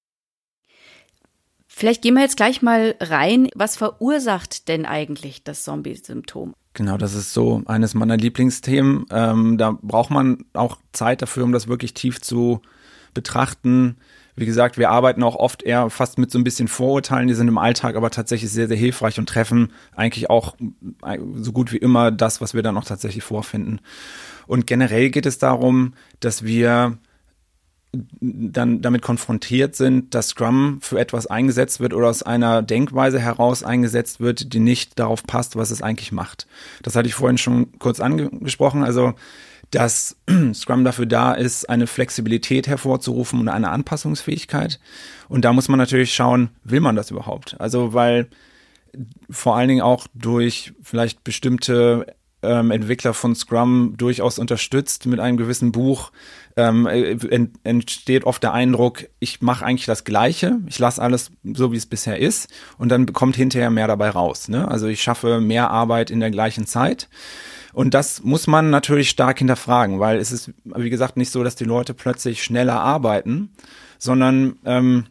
Vielleicht 1.69 2.03
gehen 2.03 2.15
wir 2.15 2.23
jetzt 2.23 2.37
gleich 2.37 2.63
mal 2.63 2.95
rein. 3.01 3.49
Was 3.55 3.77
verursacht 3.77 4.69
denn 4.69 4.87
eigentlich 4.87 5.45
das 5.45 5.63
Zombie-Symptom? 5.65 6.55
Genau, 6.75 6.97
das 6.97 7.15
ist 7.15 7.35
so 7.35 7.63
eines 7.67 7.95
meiner 7.95 8.17
Lieblingsthemen. 8.17 9.07
Ähm, 9.11 9.59
da 9.59 9.79
braucht 9.83 10.11
man 10.11 10.45
auch 10.55 10.79
Zeit 10.93 11.23
dafür, 11.23 11.45
um 11.45 11.53
das 11.53 11.69
wirklich 11.69 11.93
tief 11.93 12.21
zu 12.21 12.63
betrachten. 13.15 13.97
Wie 14.37 14.47
gesagt, 14.47 14.79
wir 14.79 14.89
arbeiten 14.89 15.23
auch 15.23 15.37
oft 15.37 15.63
eher 15.63 15.91
fast 15.91 16.19
mit 16.19 16.31
so 16.31 16.39
ein 16.39 16.45
bisschen 16.45 16.69
Vorurteilen, 16.69 17.29
die 17.29 17.35
sind 17.35 17.49
im 17.49 17.59
Alltag 17.59 17.97
aber 17.97 18.11
tatsächlich 18.11 18.51
sehr, 18.51 18.69
sehr 18.69 18.77
hilfreich 18.79 19.19
und 19.19 19.29
treffen 19.29 19.73
eigentlich 19.95 20.31
auch 20.31 20.57
äh, 21.05 21.19
so 21.35 21.53
gut 21.53 21.73
wie 21.73 21.79
immer 21.79 22.11
das, 22.11 22.41
was 22.41 22.55
wir 22.55 22.63
dann 22.63 22.79
auch 22.79 22.85
tatsächlich 22.85 23.25
vorfinden. 23.25 23.81
Und 24.47 24.67
generell 24.67 25.11
geht 25.11 25.27
es 25.27 25.37
darum, 25.37 25.93
dass 26.21 26.45
wir 26.45 26.97
dann 27.93 28.81
damit 28.81 29.03
konfrontiert 29.03 29.77
sind, 29.77 30.15
dass 30.15 30.29
Scrum 30.29 30.79
für 30.81 30.99
etwas 30.99 31.27
eingesetzt 31.27 31.81
wird 31.81 31.93
oder 31.93 32.09
aus 32.09 32.23
einer 32.23 32.63
Denkweise 32.63 33.21
heraus 33.21 33.63
eingesetzt 33.63 34.19
wird, 34.21 34.55
die 34.55 34.61
nicht 34.61 34.99
darauf 34.99 35.25
passt, 35.25 35.57
was 35.57 35.71
es 35.71 35.83
eigentlich 35.83 36.11
macht. 36.11 36.47
Das 36.83 36.97
hatte 36.97 37.09
ich 37.09 37.15
vorhin 37.15 37.39
schon 37.39 37.79
kurz 37.79 38.01
angesprochen. 38.01 38.83
Also, 38.83 39.13
dass 39.71 40.17
Scrum 40.55 40.85
dafür 40.85 41.07
da 41.07 41.33
ist, 41.33 41.69
eine 41.69 41.87
Flexibilität 41.87 42.67
hervorzurufen 42.67 43.41
und 43.41 43.49
eine 43.49 43.71
Anpassungsfähigkeit. 43.71 44.81
Und 45.29 45.45
da 45.45 45.53
muss 45.53 45.69
man 45.69 45.79
natürlich 45.79 46.15
schauen, 46.15 46.49
will 46.65 46.81
man 46.81 46.97
das 46.97 47.11
überhaupt? 47.11 47.61
Also, 47.61 47.93
weil 47.93 48.29
vor 49.29 49.57
allen 49.57 49.69
Dingen 49.69 49.83
auch 49.83 50.07
durch 50.15 50.73
vielleicht 50.83 51.25
bestimmte 51.25 52.07
ähm, 52.43 52.71
Entwickler 52.71 53.15
von 53.15 53.35
Scrum 53.35 53.95
durchaus 53.97 54.39
unterstützt 54.39 55.07
mit 55.07 55.21
einem 55.21 55.37
gewissen 55.37 55.73
Buch, 55.73 56.13
ähm, 56.57 56.87
ent, 56.87 57.59
entsteht 57.65 58.25
oft 58.25 58.43
der 58.43 58.53
Eindruck, 58.53 59.05
ich 59.21 59.41
mache 59.41 59.65
eigentlich 59.65 59.87
das 59.87 60.05
Gleiche, 60.05 60.61
ich 60.67 60.79
lasse 60.79 61.01
alles 61.01 61.31
so, 61.45 61.73
wie 61.73 61.77
es 61.77 61.87
bisher 61.87 62.19
ist 62.19 62.49
und 62.79 62.91
dann 62.91 63.13
kommt 63.13 63.37
hinterher 63.37 63.71
mehr 63.71 63.87
dabei 63.87 64.11
raus. 64.11 64.49
Ne? 64.49 64.69
Also 64.69 64.87
ich 64.87 65.03
schaffe 65.03 65.41
mehr 65.41 65.71
Arbeit 65.71 66.11
in 66.11 66.21
der 66.21 66.31
gleichen 66.31 66.67
Zeit. 66.67 67.09
Und 67.73 67.95
das 67.95 68.23
muss 68.23 68.47
man 68.47 68.69
natürlich 68.69 69.09
stark 69.09 69.39
hinterfragen, 69.39 69.99
weil 69.99 70.19
es 70.19 70.31
ist, 70.31 70.53
wie 70.65 70.91
gesagt, 70.91 71.17
nicht 71.17 71.31
so, 71.31 71.43
dass 71.43 71.57
die 71.57 71.65
Leute 71.65 71.95
plötzlich 71.95 72.43
schneller 72.43 72.79
arbeiten, 72.81 73.51
sondern 73.99 74.57
ähm, 74.67 75.07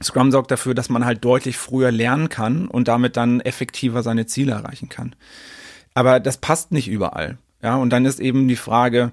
Scrum 0.00 0.30
sorgt 0.30 0.52
dafür, 0.52 0.74
dass 0.74 0.90
man 0.90 1.04
halt 1.04 1.24
deutlich 1.24 1.56
früher 1.56 1.90
lernen 1.90 2.28
kann 2.28 2.68
und 2.68 2.86
damit 2.86 3.16
dann 3.16 3.40
effektiver 3.40 4.04
seine 4.04 4.26
Ziele 4.26 4.52
erreichen 4.52 4.88
kann. 4.88 5.16
Aber 5.94 6.20
das 6.20 6.36
passt 6.36 6.70
nicht 6.70 6.88
überall. 6.88 7.38
Ja, 7.62 7.74
und 7.74 7.90
dann 7.90 8.04
ist 8.04 8.20
eben 8.20 8.46
die 8.46 8.54
Frage, 8.54 9.10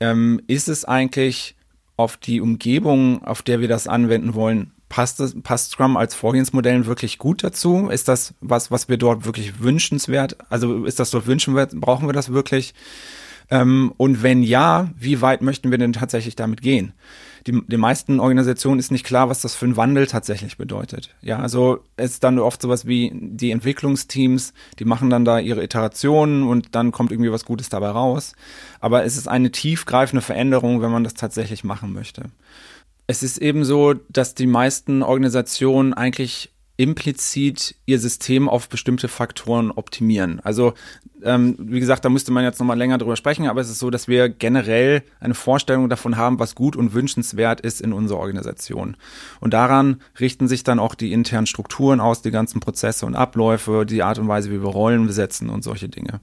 ähm, 0.00 0.40
ist 0.46 0.68
es 0.68 0.84
eigentlich 0.84 1.54
auf 1.96 2.16
die 2.16 2.40
Umgebung, 2.40 3.22
auf 3.24 3.42
der 3.42 3.60
wir 3.60 3.68
das 3.68 3.86
anwenden 3.86 4.34
wollen, 4.34 4.72
passt, 4.88 5.20
das, 5.20 5.34
passt 5.42 5.72
Scrum 5.72 5.96
als 5.96 6.14
Vorgehensmodell 6.14 6.86
wirklich 6.86 7.18
gut 7.18 7.44
dazu? 7.44 7.88
Ist 7.88 8.08
das 8.08 8.34
was, 8.40 8.70
was 8.70 8.88
wir 8.88 8.98
dort 8.98 9.24
wirklich 9.24 9.60
wünschenswert? 9.60 10.36
Also 10.50 10.84
ist 10.84 10.98
das 10.98 11.10
dort 11.10 11.26
wünschenswert? 11.26 11.72
Brauchen 11.80 12.08
wir 12.08 12.12
das 12.12 12.32
wirklich? 12.32 12.74
Ähm, 13.50 13.92
und 13.96 14.22
wenn 14.22 14.42
ja, 14.42 14.90
wie 14.98 15.20
weit 15.20 15.42
möchten 15.42 15.70
wir 15.70 15.78
denn 15.78 15.92
tatsächlich 15.92 16.36
damit 16.36 16.62
gehen? 16.62 16.92
die, 17.46 17.66
den 17.66 17.80
meisten 17.80 18.20
Organisationen 18.20 18.78
ist 18.78 18.90
nicht 18.90 19.06
klar, 19.06 19.28
was 19.28 19.40
das 19.40 19.54
für 19.54 19.66
ein 19.66 19.76
Wandel 19.76 20.06
tatsächlich 20.06 20.56
bedeutet. 20.56 21.14
Ja, 21.22 21.38
also 21.38 21.80
es 21.96 22.12
ist 22.12 22.24
dann 22.24 22.38
oft 22.38 22.60
sowas 22.62 22.86
wie 22.86 23.12
die 23.14 23.50
Entwicklungsteams, 23.50 24.52
die 24.78 24.84
machen 24.84 25.10
dann 25.10 25.24
da 25.24 25.38
ihre 25.38 25.62
Iterationen 25.62 26.46
und 26.46 26.74
dann 26.74 26.92
kommt 26.92 27.12
irgendwie 27.12 27.32
was 27.32 27.44
Gutes 27.44 27.68
dabei 27.68 27.88
raus. 27.88 28.34
Aber 28.80 29.04
es 29.04 29.16
ist 29.16 29.28
eine 29.28 29.50
tiefgreifende 29.50 30.22
Veränderung, 30.22 30.82
wenn 30.82 30.90
man 30.90 31.04
das 31.04 31.14
tatsächlich 31.14 31.64
machen 31.64 31.92
möchte. 31.92 32.24
Es 33.06 33.22
ist 33.22 33.38
eben 33.38 33.64
so, 33.64 33.94
dass 34.08 34.34
die 34.34 34.46
meisten 34.46 35.02
Organisationen 35.02 35.94
eigentlich 35.94 36.50
implizit 36.80 37.74
ihr 37.84 37.98
System 37.98 38.48
auf 38.48 38.70
bestimmte 38.70 39.08
Faktoren 39.08 39.70
optimieren. 39.70 40.40
Also 40.40 40.72
ähm, 41.22 41.54
wie 41.58 41.78
gesagt, 41.78 42.06
da 42.06 42.08
müsste 42.08 42.32
man 42.32 42.42
jetzt 42.42 42.58
nochmal 42.58 42.78
länger 42.78 42.96
drüber 42.96 43.16
sprechen, 43.16 43.48
aber 43.48 43.60
es 43.60 43.68
ist 43.68 43.80
so, 43.80 43.90
dass 43.90 44.08
wir 44.08 44.30
generell 44.30 45.02
eine 45.20 45.34
Vorstellung 45.34 45.90
davon 45.90 46.16
haben, 46.16 46.38
was 46.38 46.54
gut 46.54 46.76
und 46.76 46.94
wünschenswert 46.94 47.60
ist 47.60 47.82
in 47.82 47.92
unserer 47.92 48.20
Organisation. 48.20 48.96
Und 49.40 49.52
daran 49.52 50.00
richten 50.18 50.48
sich 50.48 50.64
dann 50.64 50.78
auch 50.78 50.94
die 50.94 51.12
internen 51.12 51.46
Strukturen 51.46 52.00
aus, 52.00 52.22
die 52.22 52.30
ganzen 52.30 52.60
Prozesse 52.60 53.04
und 53.04 53.14
Abläufe, 53.14 53.84
die 53.84 54.02
Art 54.02 54.18
und 54.18 54.28
Weise, 54.28 54.50
wie 54.50 54.62
wir 54.62 54.70
Rollen 54.70 55.06
besetzen 55.06 55.50
und 55.50 55.62
solche 55.62 55.90
Dinge. 55.90 56.20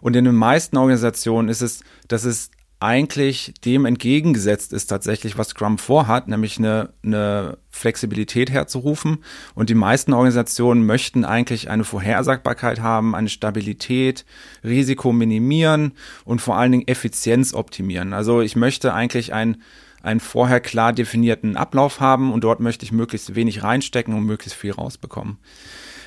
Und 0.00 0.14
in 0.14 0.24
den 0.24 0.36
meisten 0.36 0.76
Organisationen 0.76 1.48
ist 1.48 1.62
es, 1.62 1.82
dass 2.06 2.22
es 2.22 2.52
eigentlich 2.80 3.52
dem 3.64 3.84
entgegengesetzt 3.84 4.72
ist 4.72 4.86
tatsächlich, 4.86 5.36
was 5.36 5.50
Scrum 5.50 5.76
vorhat, 5.76 6.28
nämlich 6.28 6.58
eine, 6.58 6.94
eine 7.04 7.58
Flexibilität 7.68 8.50
herzurufen. 8.50 9.18
Und 9.54 9.68
die 9.68 9.74
meisten 9.74 10.14
Organisationen 10.14 10.86
möchten 10.86 11.26
eigentlich 11.26 11.68
eine 11.68 11.84
Vorhersagbarkeit 11.84 12.80
haben, 12.80 13.14
eine 13.14 13.28
Stabilität, 13.28 14.24
Risiko 14.64 15.12
minimieren 15.12 15.92
und 16.24 16.40
vor 16.40 16.56
allen 16.56 16.72
Dingen 16.72 16.88
Effizienz 16.88 17.52
optimieren. 17.52 18.14
Also 18.14 18.40
ich 18.40 18.56
möchte 18.56 18.94
eigentlich 18.94 19.34
ein 19.34 19.62
einen 20.02 20.20
vorher 20.20 20.60
klar 20.60 20.94
definierten 20.94 21.58
Ablauf 21.58 22.00
haben 22.00 22.32
und 22.32 22.42
dort 22.42 22.60
möchte 22.60 22.84
ich 22.84 22.92
möglichst 22.92 23.34
wenig 23.34 23.62
reinstecken 23.62 24.14
und 24.14 24.24
möglichst 24.24 24.58
viel 24.58 24.72
rausbekommen. 24.72 25.38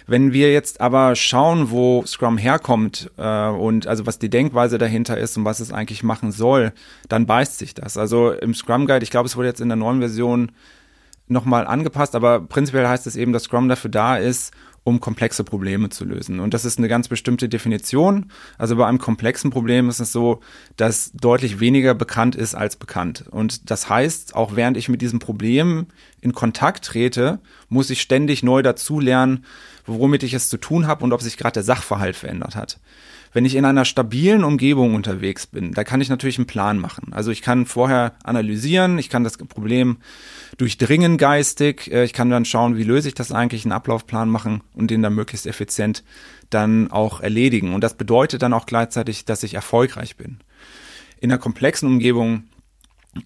Wenn 0.05 0.33
wir 0.33 0.51
jetzt 0.51 0.81
aber 0.81 1.15
schauen, 1.15 1.71
wo 1.71 2.03
Scrum 2.05 2.37
herkommt 2.37 3.11
äh, 3.17 3.47
und 3.47 3.87
also 3.87 4.05
was 4.05 4.19
die 4.19 4.29
Denkweise 4.29 4.77
dahinter 4.77 5.17
ist 5.17 5.37
und 5.37 5.45
was 5.45 5.59
es 5.59 5.71
eigentlich 5.71 6.03
machen 6.03 6.31
soll, 6.31 6.73
dann 7.09 7.25
beißt 7.25 7.57
sich 7.57 7.73
das. 7.73 7.97
Also 7.97 8.31
im 8.31 8.53
Scrum 8.53 8.85
Guide, 8.85 9.03
ich 9.03 9.11
glaube, 9.11 9.27
es 9.27 9.37
wurde 9.37 9.47
jetzt 9.47 9.61
in 9.61 9.69
der 9.69 9.75
neuen 9.77 9.99
Version 9.99 10.51
nochmal 11.27 11.65
angepasst, 11.67 12.15
aber 12.15 12.41
prinzipiell 12.41 12.87
heißt 12.87 13.07
es 13.07 13.15
eben, 13.15 13.33
dass 13.33 13.43
Scrum 13.43 13.69
dafür 13.69 13.91
da 13.91 14.17
ist, 14.17 14.53
um 14.83 14.99
komplexe 14.99 15.43
Probleme 15.43 15.89
zu 15.89 16.03
lösen. 16.03 16.39
Und 16.39 16.53
das 16.53 16.65
ist 16.65 16.77
eine 16.77 16.87
ganz 16.87 17.07
bestimmte 17.07 17.47
Definition. 17.47 18.31
Also 18.57 18.75
bei 18.75 18.85
einem 18.85 18.99
komplexen 18.99 19.49
Problem 19.49 19.87
ist 19.87 19.99
es 19.99 20.11
so, 20.11 20.41
dass 20.75 21.11
deutlich 21.13 21.59
weniger 21.59 21.95
bekannt 21.95 22.35
ist 22.35 22.53
als 22.53 22.75
bekannt. 22.75 23.25
Und 23.29 23.71
das 23.71 23.89
heißt, 23.89 24.35
auch 24.35 24.55
während 24.55 24.75
ich 24.75 24.89
mit 24.89 25.01
diesem 25.01 25.19
Problem 25.19 25.87
in 26.19 26.33
Kontakt 26.33 26.85
trete, 26.85 27.39
muss 27.69 27.89
ich 27.89 28.01
ständig 28.01 28.43
neu 28.43 28.61
dazulernen, 28.61 29.45
womit 29.85 30.23
ich 30.23 30.33
es 30.33 30.49
zu 30.49 30.57
tun 30.57 30.87
habe 30.87 31.03
und 31.03 31.13
ob 31.13 31.21
sich 31.21 31.37
gerade 31.37 31.53
der 31.53 31.63
Sachverhalt 31.63 32.15
verändert 32.15 32.55
hat. 32.55 32.79
Wenn 33.33 33.45
ich 33.45 33.55
in 33.55 33.65
einer 33.65 33.83
stabilen 33.83 34.43
Umgebung 34.43 34.93
unterwegs 34.93 35.47
bin, 35.47 35.73
da 35.73 35.83
kann 35.83 36.01
ich 36.01 36.09
natürlich 36.09 36.37
einen 36.37 36.47
Plan 36.47 36.77
machen. 36.77 37.11
Also 37.11 37.31
ich 37.31 37.41
kann 37.41 37.65
vorher 37.65 38.13
analysieren, 38.23 38.99
ich 38.99 39.09
kann 39.09 39.23
das 39.23 39.37
Problem 39.37 39.97
durchdringen 40.57 41.17
geistig, 41.17 41.91
äh, 41.91 42.03
ich 42.03 42.13
kann 42.13 42.29
dann 42.29 42.45
schauen, 42.45 42.77
wie 42.77 42.83
löse 42.83 43.07
ich 43.07 43.15
das 43.15 43.31
eigentlich, 43.31 43.65
einen 43.65 43.71
Ablaufplan 43.71 44.29
machen 44.29 44.61
und 44.73 44.91
den 44.91 45.01
dann 45.01 45.15
möglichst 45.15 45.47
effizient 45.47 46.03
dann 46.51 46.91
auch 46.91 47.21
erledigen. 47.21 47.73
Und 47.73 47.83
das 47.83 47.95
bedeutet 47.95 48.43
dann 48.43 48.53
auch 48.53 48.67
gleichzeitig, 48.67 49.25
dass 49.25 49.41
ich 49.41 49.55
erfolgreich 49.55 50.15
bin. 50.15 50.39
In 51.19 51.31
einer 51.31 51.39
komplexen 51.39 51.89
Umgebung 51.89 52.43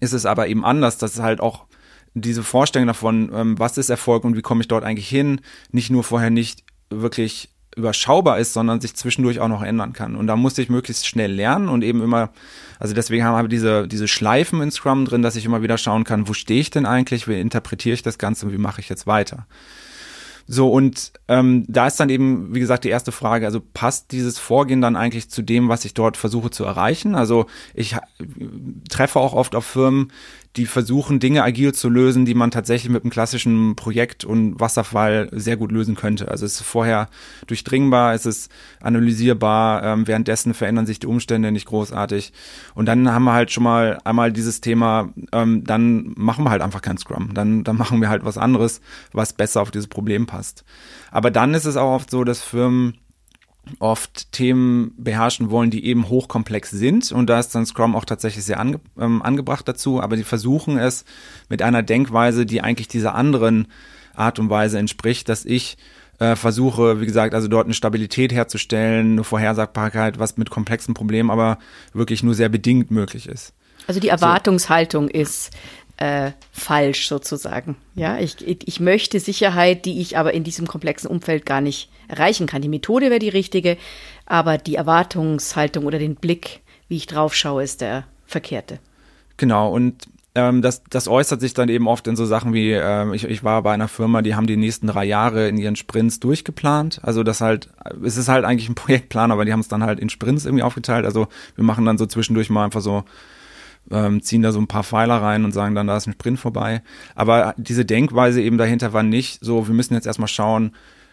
ist 0.00 0.14
es 0.14 0.24
aber 0.24 0.48
eben 0.48 0.64
anders, 0.64 0.96
dass 0.96 1.14
es 1.14 1.20
halt 1.20 1.40
auch 1.40 1.66
diese 2.14 2.42
Vorstellung 2.42 2.86
davon, 2.86 3.30
ähm, 3.34 3.58
was 3.58 3.76
ist 3.76 3.90
Erfolg 3.90 4.24
und 4.24 4.36
wie 4.36 4.42
komme 4.42 4.62
ich 4.62 4.68
dort 4.68 4.84
eigentlich 4.84 5.08
hin, 5.08 5.42
nicht 5.70 5.90
nur 5.90 6.02
vorher 6.02 6.30
nicht 6.30 6.64
wirklich 6.90 7.50
überschaubar 7.78 8.38
ist, 8.38 8.52
sondern 8.52 8.80
sich 8.80 8.94
zwischendurch 8.94 9.40
auch 9.40 9.48
noch 9.48 9.62
ändern 9.62 9.92
kann. 9.92 10.16
Und 10.16 10.26
da 10.26 10.36
musste 10.36 10.60
ich 10.60 10.68
möglichst 10.68 11.06
schnell 11.06 11.32
lernen 11.32 11.68
und 11.68 11.82
eben 11.82 12.02
immer, 12.02 12.30
also 12.78 12.94
deswegen 12.94 13.24
haben 13.24 13.42
wir 13.42 13.48
diese, 13.48 13.88
diese 13.88 14.08
Schleifen 14.08 14.60
in 14.60 14.70
Scrum 14.70 15.04
drin, 15.04 15.22
dass 15.22 15.36
ich 15.36 15.44
immer 15.44 15.62
wieder 15.62 15.78
schauen 15.78 16.04
kann, 16.04 16.28
wo 16.28 16.34
stehe 16.34 16.60
ich 16.60 16.70
denn 16.70 16.84
eigentlich, 16.84 17.28
wie 17.28 17.40
interpretiere 17.40 17.94
ich 17.94 18.02
das 18.02 18.18
Ganze 18.18 18.46
und 18.46 18.52
wie 18.52 18.58
mache 18.58 18.80
ich 18.80 18.88
jetzt 18.88 19.06
weiter. 19.06 19.46
So, 20.50 20.70
und 20.72 21.12
ähm, 21.28 21.66
da 21.68 21.86
ist 21.86 22.00
dann 22.00 22.08
eben, 22.08 22.54
wie 22.54 22.60
gesagt, 22.60 22.84
die 22.84 22.88
erste 22.88 23.12
Frage, 23.12 23.44
also 23.44 23.60
passt 23.60 24.12
dieses 24.12 24.38
Vorgehen 24.38 24.80
dann 24.80 24.96
eigentlich 24.96 25.28
zu 25.28 25.42
dem, 25.42 25.68
was 25.68 25.84
ich 25.84 25.92
dort 25.92 26.16
versuche 26.16 26.48
zu 26.48 26.64
erreichen? 26.64 27.14
Also 27.14 27.46
ich 27.74 27.96
treffe 28.88 29.20
auch 29.20 29.34
oft 29.34 29.54
auf 29.54 29.66
Firmen, 29.66 30.10
die 30.58 30.66
versuchen, 30.66 31.20
Dinge 31.20 31.44
agil 31.44 31.72
zu 31.72 31.88
lösen, 31.88 32.24
die 32.24 32.34
man 32.34 32.50
tatsächlich 32.50 32.90
mit 32.90 33.02
einem 33.02 33.10
klassischen 33.10 33.76
Projekt 33.76 34.24
und 34.24 34.58
Wasserfall 34.58 35.28
sehr 35.32 35.56
gut 35.56 35.70
lösen 35.70 35.94
könnte. 35.94 36.28
Also 36.28 36.44
es 36.44 36.60
ist 36.60 36.66
vorher 36.66 37.08
durchdringbar, 37.46 38.12
es 38.14 38.26
ist 38.26 38.50
analysierbar, 38.80 39.84
ähm, 39.84 40.06
währenddessen 40.06 40.54
verändern 40.54 40.84
sich 40.84 40.98
die 40.98 41.06
Umstände 41.06 41.52
nicht 41.52 41.66
großartig. 41.66 42.32
Und 42.74 42.86
dann 42.86 43.10
haben 43.10 43.24
wir 43.24 43.32
halt 43.32 43.52
schon 43.52 43.62
mal 43.62 43.98
einmal 44.04 44.32
dieses 44.32 44.60
Thema, 44.60 45.12
ähm, 45.32 45.62
dann 45.64 46.12
machen 46.16 46.44
wir 46.44 46.50
halt 46.50 46.62
einfach 46.62 46.82
kein 46.82 46.98
Scrum. 46.98 47.32
Dann, 47.34 47.62
dann 47.62 47.76
machen 47.76 48.00
wir 48.00 48.08
halt 48.08 48.24
was 48.24 48.36
anderes, 48.36 48.80
was 49.12 49.32
besser 49.32 49.62
auf 49.62 49.70
dieses 49.70 49.86
Problem 49.86 50.26
passt. 50.26 50.64
Aber 51.12 51.30
dann 51.30 51.54
ist 51.54 51.64
es 51.66 51.76
auch 51.76 51.94
oft 51.94 52.10
so, 52.10 52.24
dass 52.24 52.42
Firmen 52.42 52.98
oft 53.78 54.32
Themen 54.32 54.92
beherrschen 54.96 55.50
wollen, 55.50 55.70
die 55.70 55.84
eben 55.84 56.08
hochkomplex 56.08 56.70
sind. 56.70 57.12
Und 57.12 57.28
da 57.28 57.38
ist 57.38 57.54
dann 57.54 57.66
Scrum 57.66 57.94
auch 57.94 58.04
tatsächlich 58.04 58.44
sehr 58.44 58.60
ange 58.60 58.80
ähm, 58.98 59.22
angebracht 59.22 59.66
dazu. 59.68 60.00
Aber 60.00 60.16
die 60.16 60.24
versuchen 60.24 60.78
es 60.78 61.04
mit 61.48 61.62
einer 61.62 61.82
Denkweise, 61.82 62.46
die 62.46 62.60
eigentlich 62.60 62.88
dieser 62.88 63.14
anderen 63.14 63.68
Art 64.14 64.38
und 64.38 64.50
Weise 64.50 64.78
entspricht, 64.78 65.28
dass 65.28 65.44
ich 65.44 65.76
äh, 66.18 66.36
versuche, 66.36 67.00
wie 67.00 67.06
gesagt, 67.06 67.34
also 67.34 67.48
dort 67.48 67.66
eine 67.66 67.74
Stabilität 67.74 68.32
herzustellen, 68.32 69.12
eine 69.12 69.24
Vorhersagbarkeit, 69.24 70.18
was 70.18 70.36
mit 70.36 70.50
komplexen 70.50 70.94
Problemen 70.94 71.30
aber 71.30 71.58
wirklich 71.92 72.22
nur 72.22 72.34
sehr 72.34 72.48
bedingt 72.48 72.90
möglich 72.90 73.28
ist. 73.28 73.52
Also 73.86 74.00
die 74.00 74.08
Erwartungshaltung 74.08 75.06
so. 75.06 75.12
ist, 75.12 75.50
äh, 75.98 76.30
falsch 76.52 77.08
sozusagen. 77.08 77.76
Ja, 77.94 78.18
ich, 78.18 78.36
ich 78.46 78.80
möchte 78.80 79.20
Sicherheit, 79.20 79.84
die 79.84 80.00
ich 80.00 80.16
aber 80.16 80.32
in 80.32 80.44
diesem 80.44 80.66
komplexen 80.66 81.10
Umfeld 81.10 81.44
gar 81.44 81.60
nicht 81.60 81.90
erreichen 82.06 82.46
kann. 82.46 82.62
Die 82.62 82.68
Methode 82.68 83.10
wäre 83.10 83.18
die 83.18 83.28
richtige, 83.28 83.76
aber 84.24 84.58
die 84.58 84.76
Erwartungshaltung 84.76 85.84
oder 85.84 85.98
den 85.98 86.14
Blick, 86.14 86.60
wie 86.88 86.96
ich 86.96 87.06
drauf 87.06 87.34
schaue, 87.34 87.64
ist 87.64 87.80
der 87.80 88.04
verkehrte. 88.26 88.78
Genau, 89.36 89.72
und 89.72 90.06
ähm, 90.34 90.62
das, 90.62 90.84
das 90.88 91.08
äußert 91.08 91.40
sich 91.40 91.52
dann 91.52 91.68
eben 91.68 91.88
oft 91.88 92.06
in 92.06 92.14
so 92.14 92.26
Sachen 92.26 92.52
wie, 92.52 92.70
äh, 92.70 93.14
ich, 93.14 93.24
ich 93.24 93.42
war 93.42 93.62
bei 93.62 93.72
einer 93.72 93.88
Firma, 93.88 94.22
die 94.22 94.36
haben 94.36 94.46
die 94.46 94.56
nächsten 94.56 94.86
drei 94.86 95.04
Jahre 95.04 95.48
in 95.48 95.56
ihren 95.56 95.74
Sprints 95.74 96.20
durchgeplant. 96.20 97.00
Also 97.02 97.24
das 97.24 97.40
halt, 97.40 97.70
es 98.04 98.16
ist 98.16 98.28
halt 98.28 98.44
eigentlich 98.44 98.68
ein 98.68 98.76
Projektplan, 98.76 99.32
aber 99.32 99.44
die 99.44 99.52
haben 99.52 99.60
es 99.60 99.68
dann 99.68 99.82
halt 99.82 99.98
in 99.98 100.10
Sprints 100.10 100.44
irgendwie 100.44 100.62
aufgeteilt. 100.62 101.06
Also 101.06 101.26
wir 101.56 101.64
machen 101.64 101.84
dann 101.84 101.98
so 101.98 102.06
zwischendurch 102.06 102.50
mal 102.50 102.64
einfach 102.64 102.82
so 102.82 103.02
ähm, 103.90 104.22
ziehen 104.22 104.42
da 104.42 104.52
so 104.52 104.60
ein 104.60 104.66
paar 104.66 104.84
Pfeiler 104.84 105.16
rein 105.16 105.44
und 105.44 105.52
sagen 105.52 105.74
dann, 105.74 105.86
da 105.86 105.96
ist 105.96 106.06
ein 106.06 106.12
Sprint 106.12 106.38
vorbei. 106.38 106.82
Aber 107.14 107.54
diese 107.56 107.84
Denkweise 107.84 108.42
eben 108.42 108.58
dahinter 108.58 108.92
war 108.92 109.02
nicht 109.02 109.44
so, 109.44 109.66
wir 109.66 109.74
müssen 109.74 109.94
jetzt 109.94 110.06
erstmal 110.06 110.28
schauen, 110.28 110.72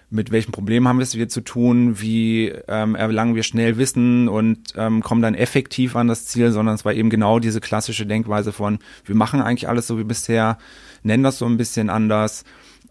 mit 0.09 0.31
welchen 0.31 0.51
Problemen 0.51 0.87
haben 0.87 0.99
wir 0.99 1.03
es 1.03 1.13
hier 1.13 1.29
zu 1.29 1.41
tun, 1.41 1.99
wie 1.99 2.53
ähm, 2.67 2.95
erlangen 2.95 3.35
wir 3.35 3.43
schnell 3.43 3.77
Wissen 3.77 4.27
und 4.27 4.59
ähm, 4.75 5.01
kommen 5.01 5.21
dann 5.21 5.35
effektiv 5.35 5.95
an 5.95 6.07
das 6.07 6.25
Ziel, 6.27 6.51
sondern 6.51 6.75
es 6.75 6.85
war 6.85 6.93
eben 6.93 7.09
genau 7.09 7.39
diese 7.39 7.59
klassische 7.59 8.05
Denkweise 8.05 8.51
von, 8.53 8.79
wir 9.03 9.15
machen 9.15 9.41
eigentlich 9.41 9.67
alles 9.67 9.87
so 9.87 9.97
wie 9.97 10.03
bisher, 10.03 10.57
nennen 11.03 11.23
das 11.23 11.39
so 11.39 11.45
ein 11.45 11.57
bisschen 11.57 11.89
anders 11.89 12.43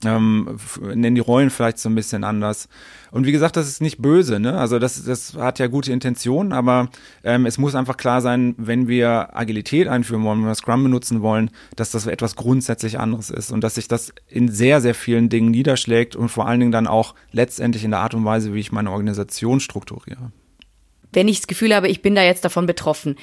ähm, 0.07 0.57
nennen 0.81 1.15
die 1.15 1.21
Rollen 1.21 1.51
vielleicht 1.51 1.79
so 1.79 1.89
ein 1.89 1.95
bisschen 1.95 2.25
anders. 2.25 2.69
Und 3.11 3.27
wie 3.27 3.33
gesagt, 3.33 3.57
das 3.57 3.69
ist 3.69 3.81
nicht 3.81 4.03
böse, 4.03 4.41
ne? 4.41 4.59
Also 4.59 4.79
das, 4.79 5.05
das 5.05 5.35
hat 5.35 5.59
ja 5.59 5.69
gute 5.69 5.93
Intentionen, 5.93 6.53
aber 6.53 6.89
ähm, 7.23 7.47
es 7.47 7.59
muss 7.59 7.75
einfach 7.75 7.97
klar 7.97 8.21
sein, 8.21 8.55
wenn 8.59 8.89
wir 8.89 9.37
Agilität 9.37 9.89
einführen 9.89 10.25
wollen, 10.25 10.41
wenn 10.41 10.49
wir 10.49 10.55
Scrum 10.55 10.83
benutzen 10.83 11.23
wollen, 11.23 11.51
dass 11.77 11.91
das 11.91 12.07
etwas 12.07 12.37
grundsätzlich 12.37 12.99
anderes 12.99 13.31
ist 13.31 13.53
und 13.53 13.63
dass 13.63 13.77
sich 13.77 13.89
das 13.89 14.13
in 14.29 14.49
sehr, 14.49 14.81
sehr 14.81 14.95
vielen 14.95 15.29
Dingen 15.29 15.51
niederschlägt 15.51 16.17
und 16.17 16.29
vor 16.29 16.49
allen 16.49 16.61
Dingen 16.61 16.73
dann 16.73 16.87
auch 16.87 17.15
letztendlich 17.31 17.85
in 17.85 17.93
der 17.93 18.01
Art 18.01 18.15
und 18.15 18.25
Weise, 18.25 18.53
wie 18.53 18.61
ich 18.61 18.73
meine 18.73 18.91
Organisation 18.91 19.61
strukturiere. 19.61 20.33
Wenn 21.13 21.29
ich 21.29 21.39
das 21.39 21.47
Gefühl 21.47 21.75
habe, 21.75 21.89
ich 21.89 22.03
bin 22.03 22.17
da 22.17 22.23
jetzt 22.25 22.45
davon 22.45 22.67
betroffen, 22.67 23.15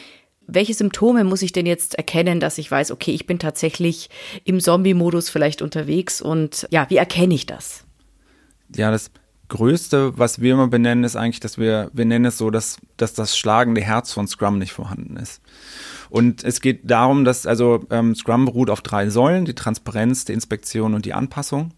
welche 0.54 0.74
Symptome 0.74 1.24
muss 1.24 1.42
ich 1.42 1.52
denn 1.52 1.66
jetzt 1.66 1.96
erkennen, 1.96 2.40
dass 2.40 2.58
ich 2.58 2.70
weiß, 2.70 2.92
okay, 2.92 3.12
ich 3.12 3.26
bin 3.26 3.40
tatsächlich 3.40 4.10
im 4.44 4.60
Zombie-Modus 4.60 5.30
vielleicht 5.30 5.62
unterwegs 5.62 6.22
und 6.22 6.68
ja, 6.72 6.90
wie 6.90 6.98
erkenne 6.98 7.34
ich 7.34 7.46
das? 7.46 7.86
Ja, 8.76 8.92
das 8.92 9.12
Größte, 9.52 10.18
was 10.18 10.40
wir 10.40 10.54
immer 10.54 10.70
benennen, 10.70 11.04
ist 11.04 11.18
eigentlich, 11.18 11.42
dass 11.42 11.58
wir, 11.58 11.92
wir 11.94 12.06
nennen 12.06 12.26
es 12.26 12.38
so, 12.38 12.50
dass, 12.52 12.78
dass 12.96 13.14
das 13.14 13.38
schlagende 13.38 13.82
Herz 13.82 14.14
von 14.14 14.26
Scrum 14.26 14.58
nicht 14.58 14.72
vorhanden 14.72 15.18
ist. 15.18 15.42
Und 16.10 16.44
es 16.46 16.62
geht 16.62 16.90
darum, 16.90 17.26
dass 17.26 17.46
also 17.46 17.84
ähm, 17.90 18.16
Scrum 18.16 18.46
beruht 18.46 18.70
auf 18.70 18.82
drei 18.82 19.10
Säulen, 19.10 19.44
die 19.44 19.54
Transparenz, 19.54 20.24
die 20.24 20.34
Inspektion 20.34 20.94
und 20.94 21.06
die 21.06 21.14
Anpassung. 21.14 21.74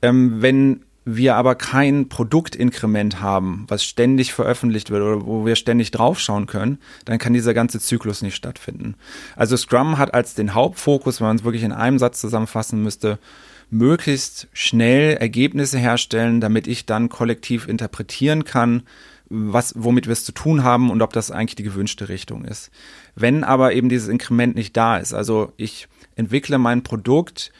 Ähm, 0.00 0.42
wenn 0.42 0.84
wir 1.04 1.34
aber 1.34 1.54
kein 1.54 2.08
Produktinkrement 2.08 3.20
haben, 3.20 3.64
was 3.68 3.84
ständig 3.84 4.32
veröffentlicht 4.32 4.90
wird 4.90 5.02
oder 5.02 5.26
wo 5.26 5.44
wir 5.44 5.56
ständig 5.56 5.90
draufschauen 5.90 6.46
können, 6.46 6.78
dann 7.04 7.18
kann 7.18 7.32
dieser 7.32 7.54
ganze 7.54 7.80
Zyklus 7.80 8.22
nicht 8.22 8.36
stattfinden. 8.36 8.94
Also 9.34 9.56
Scrum 9.56 9.98
hat 9.98 10.14
als 10.14 10.34
den 10.34 10.54
Hauptfokus, 10.54 11.20
wenn 11.20 11.28
man 11.28 11.36
es 11.36 11.44
wirklich 11.44 11.64
in 11.64 11.72
einem 11.72 11.98
Satz 11.98 12.20
zusammenfassen 12.20 12.82
müsste, 12.82 13.18
möglichst 13.70 14.48
schnell 14.52 15.16
Ergebnisse 15.16 15.78
herstellen, 15.78 16.40
damit 16.40 16.66
ich 16.66 16.86
dann 16.86 17.08
kollektiv 17.08 17.66
interpretieren 17.66 18.44
kann, 18.44 18.82
was, 19.28 19.72
womit 19.76 20.06
wir 20.06 20.12
es 20.12 20.24
zu 20.24 20.32
tun 20.32 20.62
haben 20.62 20.90
und 20.90 21.00
ob 21.00 21.12
das 21.14 21.30
eigentlich 21.30 21.56
die 21.56 21.62
gewünschte 21.62 22.10
Richtung 22.10 22.44
ist. 22.44 22.70
Wenn 23.14 23.44
aber 23.44 23.72
eben 23.72 23.88
dieses 23.88 24.08
Inkrement 24.08 24.54
nicht 24.54 24.76
da 24.76 24.98
ist, 24.98 25.14
also 25.14 25.52
ich 25.56 25.88
entwickle 26.16 26.58
mein 26.58 26.82
Produkt 26.82 27.50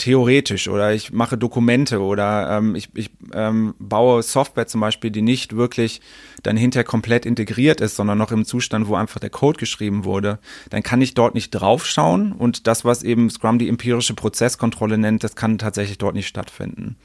theoretisch 0.00 0.68
oder 0.68 0.94
ich 0.94 1.12
mache 1.12 1.36
Dokumente 1.36 2.00
oder 2.00 2.56
ähm, 2.56 2.74
ich, 2.74 2.88
ich 2.94 3.10
ähm, 3.34 3.74
baue 3.78 4.22
Software 4.22 4.66
zum 4.66 4.80
Beispiel, 4.80 5.10
die 5.10 5.20
nicht 5.20 5.54
wirklich 5.54 6.00
dann 6.42 6.56
hinterher 6.56 6.84
komplett 6.84 7.26
integriert 7.26 7.82
ist, 7.82 7.96
sondern 7.96 8.16
noch 8.16 8.32
im 8.32 8.46
Zustand, 8.46 8.88
wo 8.88 8.94
einfach 8.94 9.20
der 9.20 9.30
Code 9.30 9.58
geschrieben 9.58 10.04
wurde, 10.04 10.38
dann 10.70 10.82
kann 10.82 11.02
ich 11.02 11.12
dort 11.12 11.34
nicht 11.34 11.50
draufschauen 11.50 12.32
und 12.32 12.66
das, 12.66 12.84
was 12.84 13.02
eben 13.02 13.28
Scrum 13.28 13.58
die 13.58 13.68
empirische 13.68 14.14
Prozesskontrolle 14.14 14.96
nennt, 14.96 15.22
das 15.22 15.36
kann 15.36 15.58
tatsächlich 15.58 15.98
dort 15.98 16.14
nicht 16.14 16.28
stattfinden. 16.28 16.96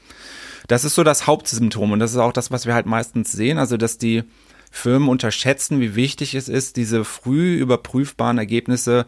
Das 0.66 0.84
ist 0.84 0.94
so 0.94 1.04
das 1.04 1.26
Hauptsymptom 1.26 1.92
und 1.92 1.98
das 1.98 2.12
ist 2.12 2.18
auch 2.18 2.32
das, 2.32 2.50
was 2.50 2.64
wir 2.64 2.74
halt 2.74 2.86
meistens 2.86 3.30
sehen, 3.30 3.58
also 3.58 3.76
dass 3.76 3.98
die 3.98 4.24
Firmen 4.70 5.08
unterschätzen, 5.08 5.80
wie 5.80 5.94
wichtig 5.94 6.34
es 6.34 6.48
ist, 6.48 6.76
diese 6.76 7.04
früh 7.04 7.56
überprüfbaren 7.56 8.38
Ergebnisse 8.38 9.06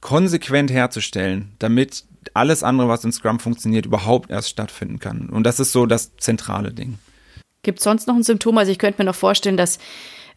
konsequent 0.00 0.70
herzustellen, 0.70 1.52
damit 1.58 2.04
alles 2.34 2.62
andere, 2.62 2.88
was 2.88 3.04
in 3.04 3.12
Scrum 3.12 3.38
funktioniert, 3.38 3.86
überhaupt 3.86 4.30
erst 4.30 4.48
stattfinden 4.48 4.98
kann. 4.98 5.28
Und 5.28 5.44
das 5.44 5.60
ist 5.60 5.72
so 5.72 5.86
das 5.86 6.16
zentrale 6.16 6.72
Ding. 6.72 6.98
Gibt 7.62 7.78
es 7.78 7.84
sonst 7.84 8.08
noch 8.08 8.16
ein 8.16 8.22
Symptom? 8.22 8.58
Also 8.58 8.72
ich 8.72 8.78
könnte 8.78 9.00
mir 9.00 9.06
noch 9.06 9.14
vorstellen, 9.14 9.56
dass 9.56 9.78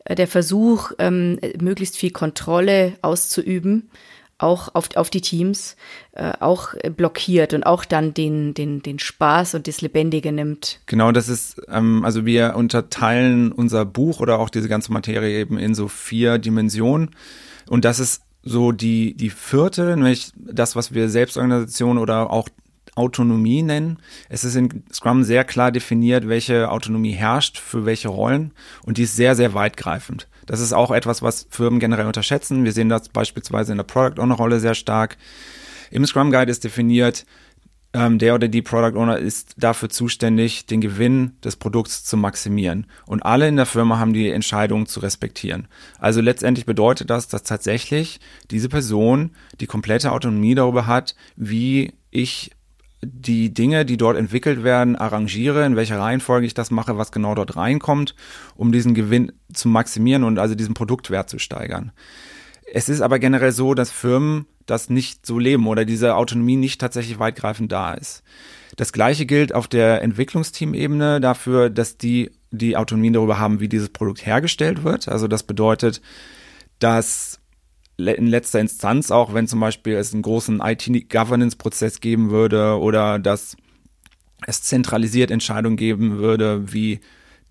äh, 0.05 0.15
der 0.15 0.27
Versuch, 0.27 0.91
ähm, 0.99 1.39
möglichst 1.59 1.97
viel 1.97 2.11
Kontrolle 2.11 2.97
auszuüben, 3.01 3.89
auch 4.37 4.75
auf, 4.75 4.89
auf 4.95 5.09
die 5.09 5.21
Teams, 5.21 5.77
äh, 6.11 6.33
auch 6.39 6.73
blockiert 6.95 7.53
und 7.53 7.65
auch 7.65 7.85
dann 7.85 8.13
den, 8.13 8.53
den, 8.53 8.81
den 8.81 8.99
Spaß 8.99 9.55
und 9.55 9.67
das 9.67 9.81
Lebendige 9.81 10.31
nimmt. 10.31 10.81
Genau, 10.87 11.11
das 11.11 11.29
ist, 11.29 11.61
ähm, 11.69 12.03
also 12.03 12.25
wir 12.25 12.55
unterteilen 12.55 13.51
unser 13.51 13.85
Buch 13.85 14.19
oder 14.19 14.39
auch 14.39 14.49
diese 14.49 14.67
ganze 14.67 14.91
Materie 14.91 15.39
eben 15.39 15.57
in 15.57 15.73
so 15.73 15.87
vier 15.87 16.37
Dimensionen. 16.37 17.11
Und 17.69 17.85
das 17.85 17.99
ist 17.99 18.23
so 18.45 18.71
die, 18.71 19.15
die 19.15 19.31
vierte, 19.31 19.95
nämlich 19.97 20.31
das, 20.35 20.75
was 20.75 20.93
wir 20.93 21.09
Selbstorganisation 21.09 21.97
oder 21.97 22.29
auch 22.29 22.47
Autonomie 22.95 23.61
nennen. 23.61 23.97
Es 24.29 24.45
ist 24.45 24.55
in 24.55 24.83
Scrum 24.93 25.23
sehr 25.23 25.43
klar 25.43 25.71
definiert, 25.71 26.29
welche 26.29 26.71
Autonomie 26.71 27.11
herrscht 27.11 27.57
für 27.57 27.85
welche 27.85 28.07
Rollen 28.07 28.51
und 28.83 28.97
die 28.97 29.03
ist 29.03 29.15
sehr, 29.15 29.35
sehr 29.35 29.53
weitgreifend. 29.53 30.27
Das 30.45 30.61
ist 30.61 30.73
auch 30.73 30.91
etwas, 30.91 31.21
was 31.21 31.47
Firmen 31.49 31.79
generell 31.79 32.05
unterschätzen. 32.05 32.63
Wir 32.63 32.71
sehen 32.71 32.87
das 32.87 33.09
beispielsweise 33.09 33.73
in 33.73 33.77
der 33.77 33.83
Product 33.83 34.21
Owner 34.21 34.35
Rolle 34.35 34.59
sehr 34.59 34.75
stark. 34.75 35.17
Im 35.91 36.05
Scrum 36.05 36.31
Guide 36.31 36.51
ist 36.51 36.63
definiert, 36.63 37.25
ähm, 37.95 38.19
der 38.19 38.35
oder 38.35 38.47
die 38.47 38.61
Product 38.61 38.97
Owner 38.99 39.17
ist 39.17 39.55
dafür 39.57 39.89
zuständig, 39.89 40.65
den 40.65 40.81
Gewinn 40.81 41.31
des 41.43 41.55
Produkts 41.55 42.03
zu 42.03 42.17
maximieren. 42.17 42.87
Und 43.05 43.23
alle 43.23 43.47
in 43.47 43.55
der 43.55 43.65
Firma 43.65 43.97
haben 43.97 44.13
die 44.13 44.29
Entscheidung 44.29 44.85
zu 44.85 44.99
respektieren. 44.99 45.67
Also 45.99 46.19
letztendlich 46.21 46.65
bedeutet 46.65 47.09
das, 47.09 47.27
dass 47.27 47.43
tatsächlich 47.43 48.19
diese 48.51 48.69
Person 48.69 49.31
die 49.61 49.67
komplette 49.67 50.11
Autonomie 50.11 50.55
darüber 50.55 50.87
hat, 50.87 51.15
wie 51.35 51.93
ich 52.11 52.51
die 53.01 53.53
Dinge, 53.53 53.85
die 53.85 53.97
dort 53.97 54.17
entwickelt 54.17 54.63
werden, 54.63 54.95
arrangiere, 54.95 55.65
in 55.65 55.75
welcher 55.75 55.99
Reihenfolge 55.99 56.45
ich 56.45 56.53
das 56.53 56.71
mache, 56.71 56.97
was 56.97 57.11
genau 57.11 57.35
dort 57.35 57.55
reinkommt, 57.55 58.15
um 58.55 58.71
diesen 58.71 58.93
Gewinn 58.93 59.31
zu 59.53 59.67
maximieren 59.67 60.23
und 60.23 60.39
also 60.39 60.55
diesen 60.55 60.73
Produktwert 60.73 61.29
zu 61.29 61.39
steigern. 61.39 61.91
Es 62.71 62.89
ist 62.89 63.01
aber 63.01 63.19
generell 63.19 63.51
so, 63.51 63.73
dass 63.73 63.91
Firmen 63.91 64.47
das 64.65 64.89
nicht 64.89 65.25
so 65.25 65.37
leben 65.37 65.67
oder 65.67 65.85
diese 65.85 66.15
Autonomie 66.15 66.55
nicht 66.55 66.81
tatsächlich 66.81 67.19
weitgreifend 67.19 67.71
da 67.71 67.93
ist. 67.93 68.23
Das 68.75 68.91
gleiche 68.91 69.25
gilt 69.25 69.53
auf 69.53 69.67
der 69.67 70.01
Entwicklungsteam-Ebene 70.01 71.21
dafür, 71.21 71.69
dass 71.69 71.97
die 71.97 72.31
die 72.51 72.77
Autonomie 72.77 73.11
darüber 73.11 73.37
haben, 73.37 73.59
wie 73.59 73.69
dieses 73.69 73.89
Produkt 73.89 74.25
hergestellt 74.25 74.83
wird. 74.83 75.07
Also 75.07 75.27
das 75.27 75.43
bedeutet, 75.43 76.01
dass 76.79 77.39
in 77.97 78.27
letzter 78.27 78.59
Instanz 78.59 79.11
auch, 79.11 79.33
wenn 79.33 79.47
zum 79.47 79.59
Beispiel 79.59 79.95
es 79.95 80.13
einen 80.13 80.21
großen 80.21 80.59
IT-Governance-Prozess 80.59 82.01
geben 82.01 82.29
würde 82.29 82.79
oder 82.79 83.19
dass 83.19 83.55
es 84.45 84.61
zentralisiert 84.61 85.31
Entscheidungen 85.31 85.77
geben 85.77 86.17
würde, 86.17 86.73
wie 86.73 86.99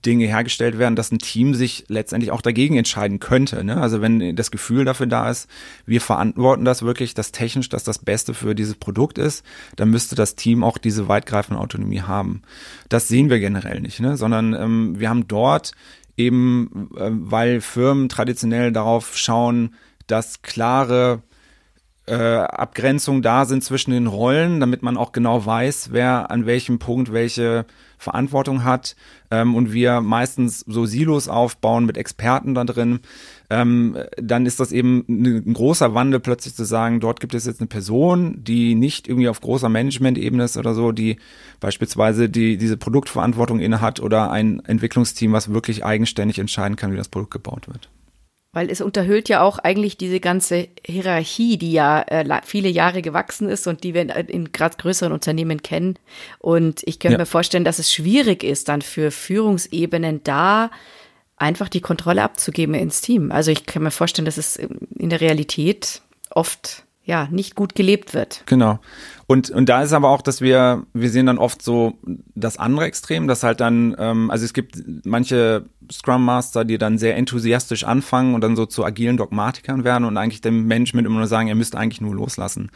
Dinge 0.04 0.26
hergestellt 0.26 0.78
werden, 0.78 0.96
dass 0.96 1.10
ein 1.10 1.18
Team 1.18 1.54
sich 1.54 1.84
letztendlich 1.88 2.30
auch 2.30 2.42
dagegen 2.42 2.76
entscheiden 2.76 3.20
könnte. 3.20 3.64
Ne? 3.64 3.80
Also 3.80 4.00
wenn 4.00 4.36
das 4.36 4.50
Gefühl 4.50 4.84
dafür 4.84 5.06
da 5.06 5.30
ist, 5.30 5.48
wir 5.86 6.00
verantworten 6.00 6.64
das 6.64 6.82
wirklich, 6.82 7.14
dass 7.14 7.32
technisch 7.32 7.68
das 7.68 7.84
das 7.84 7.98
Beste 7.98 8.34
für 8.34 8.54
dieses 8.54 8.74
Produkt 8.74 9.18
ist, 9.18 9.44
dann 9.76 9.90
müsste 9.90 10.14
das 10.14 10.36
Team 10.36 10.62
auch 10.62 10.78
diese 10.78 11.08
weitgreifende 11.08 11.60
Autonomie 11.60 12.02
haben. 12.02 12.42
Das 12.88 13.08
sehen 13.08 13.30
wir 13.30 13.40
generell 13.40 13.80
nicht, 13.80 14.00
ne? 14.00 14.16
sondern 14.16 14.54
ähm, 14.54 15.00
wir 15.00 15.08
haben 15.08 15.26
dort 15.28 15.72
eben, 16.16 16.90
äh, 16.96 17.10
weil 17.10 17.60
Firmen 17.60 18.08
traditionell 18.08 18.72
darauf 18.72 19.16
schauen, 19.16 19.74
dass 20.06 20.42
klare 20.42 21.22
äh, 22.06 22.14
Abgrenzungen 22.14 23.22
da 23.22 23.46
sind 23.46 23.64
zwischen 23.64 23.92
den 23.92 24.06
Rollen, 24.06 24.60
damit 24.60 24.82
man 24.82 24.96
auch 24.96 25.12
genau 25.12 25.44
weiß, 25.44 25.88
wer 25.92 26.30
an 26.30 26.44
welchem 26.44 26.78
Punkt 26.78 27.12
welche 27.12 27.64
Verantwortung 27.96 28.62
hat 28.62 28.94
ähm, 29.30 29.54
und 29.54 29.72
wir 29.72 30.02
meistens 30.02 30.60
so 30.60 30.84
Silos 30.84 31.28
aufbauen 31.28 31.86
mit 31.86 31.96
Experten 31.96 32.54
da 32.54 32.64
drin, 32.64 33.00
ähm, 33.48 33.96
dann 34.18 34.44
ist 34.44 34.60
das 34.60 34.72
eben 34.72 35.04
ein 35.08 35.54
großer 35.54 35.94
Wandel 35.94 36.20
plötzlich 36.20 36.54
zu 36.54 36.64
sagen, 36.64 37.00
dort 37.00 37.20
gibt 37.20 37.34
es 37.34 37.46
jetzt 37.46 37.60
eine 37.60 37.68
Person, 37.68 38.44
die 38.44 38.74
nicht 38.74 39.08
irgendwie 39.08 39.28
auf 39.28 39.40
großer 39.40 39.70
Management-Ebene 39.70 40.44
ist 40.44 40.58
oder 40.58 40.74
so, 40.74 40.92
die 40.92 41.16
beispielsweise 41.60 42.28
die, 42.28 42.58
diese 42.58 42.76
Produktverantwortung 42.76 43.60
innehat 43.60 44.00
oder 44.00 44.30
ein 44.30 44.60
Entwicklungsteam, 44.60 45.32
was 45.32 45.52
wirklich 45.52 45.84
eigenständig 45.84 46.38
entscheiden 46.38 46.76
kann, 46.76 46.92
wie 46.92 46.98
das 46.98 47.08
Produkt 47.08 47.32
gebaut 47.32 47.68
wird. 47.68 47.88
Weil 48.54 48.70
es 48.70 48.80
unterhöhlt 48.80 49.28
ja 49.28 49.42
auch 49.42 49.58
eigentlich 49.58 49.98
diese 49.98 50.20
ganze 50.20 50.68
Hierarchie, 50.86 51.58
die 51.58 51.72
ja 51.72 52.02
äh, 52.02 52.24
viele 52.44 52.68
Jahre 52.68 53.02
gewachsen 53.02 53.48
ist 53.48 53.66
und 53.66 53.84
die 53.84 53.92
wir 53.92 54.02
in, 54.02 54.08
in 54.08 54.52
gerade 54.52 54.76
größeren 54.76 55.12
Unternehmen 55.12 55.62
kennen. 55.62 55.98
Und 56.38 56.82
ich 56.84 56.98
könnte 56.98 57.14
ja. 57.14 57.18
mir 57.18 57.26
vorstellen, 57.26 57.64
dass 57.64 57.78
es 57.78 57.92
schwierig 57.92 58.42
ist, 58.42 58.68
dann 58.68 58.80
für 58.80 59.10
Führungsebenen 59.10 60.22
da 60.24 60.70
einfach 61.36 61.68
die 61.68 61.80
Kontrolle 61.80 62.22
abzugeben 62.22 62.74
ins 62.74 63.00
Team. 63.00 63.32
Also 63.32 63.50
ich 63.50 63.66
kann 63.66 63.82
mir 63.82 63.90
vorstellen, 63.90 64.24
dass 64.24 64.38
es 64.38 64.56
in 64.56 65.10
der 65.10 65.20
Realität 65.20 66.00
oft 66.30 66.84
ja 67.04 67.28
nicht 67.30 67.54
gut 67.54 67.74
gelebt 67.74 68.14
wird. 68.14 68.42
Genau. 68.46 68.78
Und, 69.26 69.50
und 69.50 69.68
da 69.68 69.82
ist 69.82 69.92
aber 69.92 70.10
auch, 70.10 70.22
dass 70.22 70.40
wir, 70.40 70.84
wir 70.92 71.10
sehen 71.10 71.26
dann 71.26 71.38
oft 71.38 71.62
so 71.62 71.94
das 72.34 72.58
andere 72.58 72.84
Extrem, 72.84 73.26
dass 73.26 73.42
halt 73.42 73.60
dann, 73.60 73.96
ähm, 73.98 74.30
also 74.30 74.44
es 74.44 74.52
gibt 74.52 74.82
manche 75.04 75.64
Scrum 75.90 76.24
Master, 76.24 76.64
die 76.64 76.78
dann 76.78 76.98
sehr 76.98 77.16
enthusiastisch 77.16 77.84
anfangen 77.84 78.34
und 78.34 78.40
dann 78.40 78.56
so 78.56 78.66
zu 78.66 78.84
agilen 78.84 79.16
Dogmatikern 79.16 79.84
werden 79.84 80.04
und 80.04 80.16
eigentlich 80.16 80.40
dem 80.40 80.66
Management 80.66 81.06
immer 81.06 81.18
nur 81.18 81.26
sagen, 81.26 81.48
ihr 81.48 81.54
müsst 81.54 81.76
eigentlich 81.76 82.00
nur 82.00 82.14
loslassen. 82.14 82.70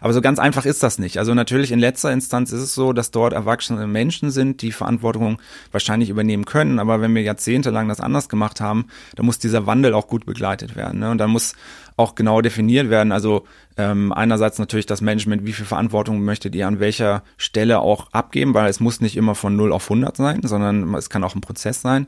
Aber 0.00 0.12
so 0.12 0.20
ganz 0.20 0.38
einfach 0.38 0.64
ist 0.64 0.82
das 0.82 0.98
nicht. 0.98 1.18
Also 1.18 1.34
natürlich 1.34 1.72
in 1.72 1.78
letzter 1.78 2.12
Instanz 2.12 2.52
ist 2.52 2.62
es 2.62 2.74
so, 2.74 2.92
dass 2.92 3.10
dort 3.10 3.32
erwachsene 3.32 3.86
Menschen 3.86 4.30
sind, 4.30 4.62
die 4.62 4.72
Verantwortung 4.72 5.40
wahrscheinlich 5.70 6.10
übernehmen 6.10 6.44
können. 6.44 6.78
Aber 6.78 7.00
wenn 7.00 7.14
wir 7.14 7.22
jahrzehntelang 7.22 7.88
das 7.88 8.00
anders 8.00 8.28
gemacht 8.28 8.60
haben, 8.60 8.86
dann 9.16 9.26
muss 9.26 9.38
dieser 9.38 9.66
Wandel 9.66 9.94
auch 9.94 10.06
gut 10.06 10.26
begleitet 10.26 10.76
werden. 10.76 11.00
Ne? 11.00 11.10
Und 11.10 11.18
dann 11.18 11.30
muss 11.30 11.54
auch 11.96 12.14
genau 12.14 12.40
definiert 12.40 12.90
werden. 12.90 13.12
Also 13.12 13.44
ähm, 13.76 14.12
einerseits 14.12 14.58
natürlich 14.58 14.86
das 14.86 15.00
Management, 15.00 15.46
wie 15.46 15.52
viel 15.52 15.66
Verantwortung 15.66 15.92
möchtet 16.08 16.54
ihr 16.54 16.66
an 16.66 16.80
welcher 16.80 17.22
Stelle 17.36 17.80
auch 17.80 18.12
abgeben, 18.12 18.54
weil 18.54 18.68
es 18.68 18.80
muss 18.80 19.00
nicht 19.00 19.16
immer 19.16 19.34
von 19.34 19.56
0 19.56 19.72
auf 19.72 19.84
100 19.84 20.16
sein, 20.16 20.40
sondern 20.42 20.94
es 20.94 21.10
kann 21.10 21.24
auch 21.24 21.34
ein 21.34 21.40
Prozess 21.40 21.80
sein. 21.82 22.06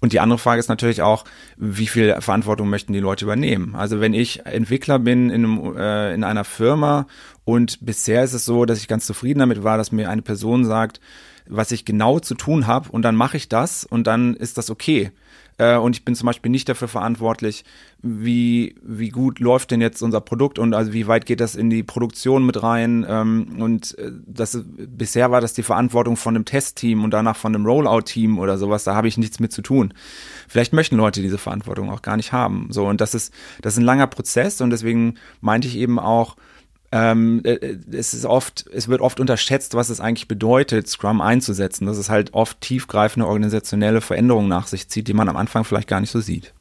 Und 0.00 0.12
die 0.12 0.20
andere 0.20 0.38
Frage 0.38 0.60
ist 0.60 0.68
natürlich 0.68 1.02
auch, 1.02 1.24
wie 1.56 1.86
viel 1.86 2.20
Verantwortung 2.20 2.68
möchten 2.68 2.92
die 2.92 3.00
Leute 3.00 3.24
übernehmen? 3.24 3.74
Also 3.74 4.00
wenn 4.00 4.14
ich 4.14 4.46
Entwickler 4.46 4.98
bin 4.98 5.30
in, 5.30 5.44
einem, 5.44 5.76
äh, 5.76 6.14
in 6.14 6.24
einer 6.24 6.44
Firma 6.44 7.06
und 7.44 7.84
bisher 7.84 8.24
ist 8.24 8.32
es 8.32 8.44
so, 8.44 8.64
dass 8.64 8.78
ich 8.78 8.88
ganz 8.88 9.06
zufrieden 9.06 9.40
damit 9.40 9.64
war, 9.64 9.76
dass 9.76 9.92
mir 9.92 10.10
eine 10.10 10.22
Person 10.22 10.64
sagt, 10.64 11.00
was 11.48 11.72
ich 11.72 11.84
genau 11.84 12.18
zu 12.18 12.34
tun 12.34 12.66
habe 12.66 12.90
und 12.90 13.02
dann 13.02 13.16
mache 13.16 13.36
ich 13.36 13.48
das 13.48 13.84
und 13.84 14.06
dann 14.06 14.34
ist 14.34 14.58
das 14.58 14.70
okay. 14.70 15.10
Äh, 15.58 15.76
und 15.76 15.96
ich 15.96 16.04
bin 16.04 16.14
zum 16.14 16.26
Beispiel 16.26 16.50
nicht 16.50 16.68
dafür 16.68 16.88
verantwortlich, 16.88 17.64
wie, 18.02 18.74
wie 18.82 19.10
gut 19.10 19.38
läuft 19.38 19.70
denn 19.70 19.80
jetzt 19.80 20.02
unser 20.02 20.20
Produkt 20.20 20.58
und 20.58 20.74
also 20.74 20.92
wie 20.92 21.06
weit 21.06 21.26
geht 21.26 21.40
das 21.40 21.54
in 21.54 21.70
die 21.70 21.82
Produktion 21.82 22.44
mit 22.44 22.62
rein. 22.62 23.06
Ähm, 23.08 23.56
und 23.58 23.96
äh, 23.98 24.10
das 24.26 24.58
bisher 24.64 25.30
war 25.30 25.40
das 25.40 25.52
die 25.52 25.62
Verantwortung 25.62 26.16
von 26.16 26.34
einem 26.34 26.44
Testteam 26.44 27.04
und 27.04 27.12
danach 27.12 27.36
von 27.36 27.54
einem 27.54 27.66
Rollout-Team 27.66 28.38
oder 28.38 28.58
sowas. 28.58 28.84
Da 28.84 28.94
habe 28.94 29.08
ich 29.08 29.18
nichts 29.18 29.40
mit 29.40 29.52
zu 29.52 29.62
tun. 29.62 29.94
Vielleicht 30.48 30.72
möchten 30.72 30.96
Leute 30.96 31.22
diese 31.22 31.38
Verantwortung 31.38 31.90
auch 31.90 32.02
gar 32.02 32.16
nicht 32.16 32.32
haben. 32.32 32.68
So, 32.70 32.86
und 32.86 33.00
das 33.00 33.14
ist, 33.14 33.32
das 33.60 33.74
ist 33.74 33.78
ein 33.78 33.84
langer 33.84 34.06
Prozess 34.06 34.60
und 34.60 34.70
deswegen 34.70 35.14
meinte 35.40 35.68
ich 35.68 35.76
eben 35.76 35.98
auch, 35.98 36.36
ähm, 36.92 37.40
äh, 37.44 37.78
es 37.90 38.12
ist 38.12 38.26
oft, 38.26 38.66
es 38.72 38.86
wird 38.86 39.00
oft 39.00 39.18
unterschätzt, 39.18 39.74
was 39.74 39.88
es 39.88 39.98
eigentlich 39.98 40.28
bedeutet, 40.28 40.86
Scrum 40.88 41.22
einzusetzen, 41.22 41.86
dass 41.86 41.96
es 41.96 42.10
halt 42.10 42.34
oft 42.34 42.60
tiefgreifende 42.60 43.26
organisationelle 43.26 44.02
Veränderungen 44.02 44.48
nach 44.48 44.66
sich 44.66 44.88
zieht, 44.88 45.08
die 45.08 45.14
man 45.14 45.28
am 45.30 45.38
Anfang 45.38 45.64
vielleicht 45.64 45.88
gar 45.88 46.00
nicht 46.00 46.10
so 46.10 46.20
sieht. 46.20 46.52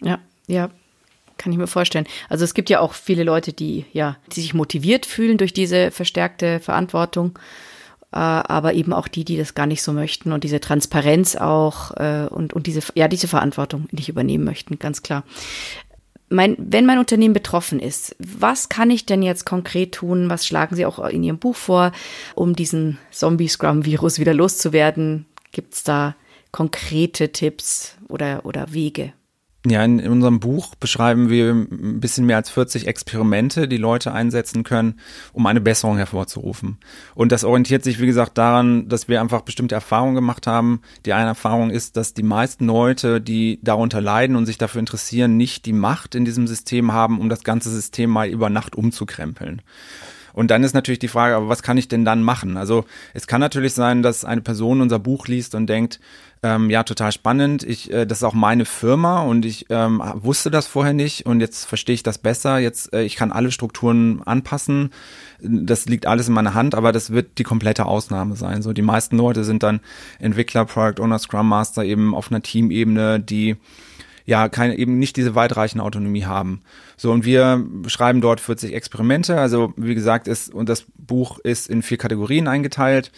Ja, 0.00 0.20
ja, 0.46 0.70
kann 1.38 1.50
ich 1.50 1.58
mir 1.58 1.66
vorstellen. 1.66 2.06
Also 2.28 2.44
es 2.44 2.54
gibt 2.54 2.70
ja 2.70 2.78
auch 2.78 2.92
viele 2.92 3.24
Leute, 3.24 3.52
die 3.52 3.84
ja, 3.92 4.16
die 4.32 4.40
sich 4.42 4.54
motiviert 4.54 5.06
fühlen 5.06 5.38
durch 5.38 5.52
diese 5.52 5.90
verstärkte 5.90 6.60
Verantwortung, 6.60 7.36
äh, 8.12 8.16
aber 8.18 8.74
eben 8.74 8.92
auch 8.92 9.08
die, 9.08 9.24
die 9.24 9.36
das 9.36 9.54
gar 9.54 9.66
nicht 9.66 9.82
so 9.82 9.92
möchten 9.92 10.30
und 10.30 10.44
diese 10.44 10.60
Transparenz 10.60 11.34
auch 11.34 11.96
äh, 11.96 12.28
und 12.30 12.52
und 12.52 12.68
diese 12.68 12.80
ja 12.94 13.08
diese 13.08 13.26
Verantwortung 13.26 13.88
nicht 13.90 14.08
übernehmen 14.08 14.44
möchten, 14.44 14.78
ganz 14.78 15.02
klar. 15.02 15.24
Mein, 16.28 16.56
wenn 16.58 16.86
mein 16.86 16.98
Unternehmen 16.98 17.34
betroffen 17.34 17.80
ist, 17.80 18.14
was 18.18 18.68
kann 18.68 18.90
ich 18.90 19.06
denn 19.06 19.22
jetzt 19.22 19.44
konkret 19.46 19.92
tun? 19.92 20.30
Was 20.30 20.46
schlagen 20.46 20.76
Sie 20.76 20.86
auch 20.86 20.98
in 21.08 21.22
Ihrem 21.22 21.38
Buch 21.38 21.56
vor, 21.56 21.92
um 22.34 22.54
diesen 22.54 22.98
Zombie-Scrum-Virus 23.10 24.18
wieder 24.18 24.34
loszuwerden? 24.34 25.26
Gibt 25.52 25.74
es 25.74 25.84
da 25.84 26.14
konkrete 26.52 27.32
Tipps 27.32 27.96
oder, 28.08 28.44
oder 28.44 28.72
Wege? 28.72 29.12
Ja, 29.68 29.84
in, 29.84 29.98
in, 29.98 30.10
unserem 30.10 30.40
Buch 30.40 30.74
beschreiben 30.76 31.28
wir 31.28 31.50
ein 31.50 32.00
bisschen 32.00 32.26
mehr 32.26 32.36
als 32.36 32.48
40 32.50 32.86
Experimente, 32.86 33.68
die 33.68 33.76
Leute 33.76 34.12
einsetzen 34.12 34.62
können, 34.62 35.00
um 35.32 35.46
eine 35.46 35.60
Besserung 35.60 35.96
hervorzurufen. 35.96 36.78
Und 37.14 37.32
das 37.32 37.44
orientiert 37.44 37.84
sich, 37.84 38.00
wie 38.00 38.06
gesagt, 38.06 38.38
daran, 38.38 38.88
dass 38.88 39.08
wir 39.08 39.20
einfach 39.20 39.42
bestimmte 39.42 39.74
Erfahrungen 39.74 40.14
gemacht 40.14 40.46
haben. 40.46 40.80
Die 41.06 41.12
eine 41.12 41.28
Erfahrung 41.28 41.70
ist, 41.70 41.96
dass 41.96 42.14
die 42.14 42.22
meisten 42.22 42.66
Leute, 42.66 43.20
die 43.20 43.58
darunter 43.62 44.00
leiden 44.00 44.36
und 44.36 44.46
sich 44.46 44.58
dafür 44.58 44.80
interessieren, 44.80 45.36
nicht 45.36 45.66
die 45.66 45.72
Macht 45.72 46.14
in 46.14 46.24
diesem 46.24 46.46
System 46.46 46.92
haben, 46.92 47.20
um 47.20 47.28
das 47.28 47.44
ganze 47.44 47.70
System 47.70 48.10
mal 48.10 48.28
über 48.28 48.50
Nacht 48.50 48.76
umzukrempeln. 48.76 49.62
Und 50.38 50.52
dann 50.52 50.62
ist 50.62 50.72
natürlich 50.72 51.00
die 51.00 51.08
Frage, 51.08 51.34
aber 51.34 51.48
was 51.48 51.64
kann 51.64 51.76
ich 51.78 51.88
denn 51.88 52.04
dann 52.04 52.22
machen? 52.22 52.56
Also 52.56 52.84
es 53.12 53.26
kann 53.26 53.40
natürlich 53.40 53.74
sein, 53.74 54.04
dass 54.04 54.24
eine 54.24 54.40
Person 54.40 54.80
unser 54.80 55.00
Buch 55.00 55.26
liest 55.26 55.56
und 55.56 55.66
denkt, 55.66 55.98
ähm, 56.44 56.70
ja, 56.70 56.84
total 56.84 57.10
spannend. 57.10 57.64
Ich, 57.64 57.92
äh, 57.92 58.06
das 58.06 58.18
ist 58.18 58.22
auch 58.22 58.34
meine 58.34 58.64
Firma 58.64 59.22
und 59.22 59.44
ich 59.44 59.66
ähm, 59.68 60.00
wusste 60.14 60.52
das 60.52 60.68
vorher 60.68 60.92
nicht 60.92 61.26
und 61.26 61.40
jetzt 61.40 61.64
verstehe 61.64 61.94
ich 61.94 62.04
das 62.04 62.18
besser. 62.18 62.60
Jetzt, 62.60 62.94
äh, 62.94 63.02
ich 63.02 63.16
kann 63.16 63.32
alle 63.32 63.50
Strukturen 63.50 64.22
anpassen. 64.22 64.90
Das 65.40 65.86
liegt 65.86 66.06
alles 66.06 66.28
in 66.28 66.34
meiner 66.34 66.54
Hand, 66.54 66.76
aber 66.76 66.92
das 66.92 67.10
wird 67.10 67.38
die 67.38 67.42
komplette 67.42 67.86
Ausnahme 67.86 68.36
sein. 68.36 68.62
So, 68.62 68.72
die 68.72 68.82
meisten 68.82 69.16
Leute 69.16 69.42
sind 69.42 69.64
dann 69.64 69.80
Entwickler, 70.20 70.66
Product 70.66 71.02
Owner, 71.02 71.18
Scrum 71.18 71.48
Master 71.48 71.82
eben 71.82 72.14
auf 72.14 72.30
einer 72.30 72.42
Teamebene, 72.42 73.18
die 73.18 73.56
ja 74.28 74.50
keine 74.50 74.76
eben 74.76 74.98
nicht 74.98 75.16
diese 75.16 75.34
weitreichende 75.34 75.82
Autonomie 75.82 76.26
haben. 76.26 76.60
So 76.98 77.10
und 77.12 77.24
wir 77.24 77.66
schreiben 77.86 78.20
dort 78.20 78.40
40 78.40 78.74
Experimente. 78.74 79.40
Also 79.40 79.72
wie 79.78 79.94
gesagt 79.94 80.28
ist 80.28 80.52
und 80.52 80.68
das 80.68 80.84
Buch 80.98 81.38
ist 81.38 81.70
in 81.70 81.80
vier 81.80 81.96
Kategorien 81.96 82.46
eingeteilt. 82.46 83.10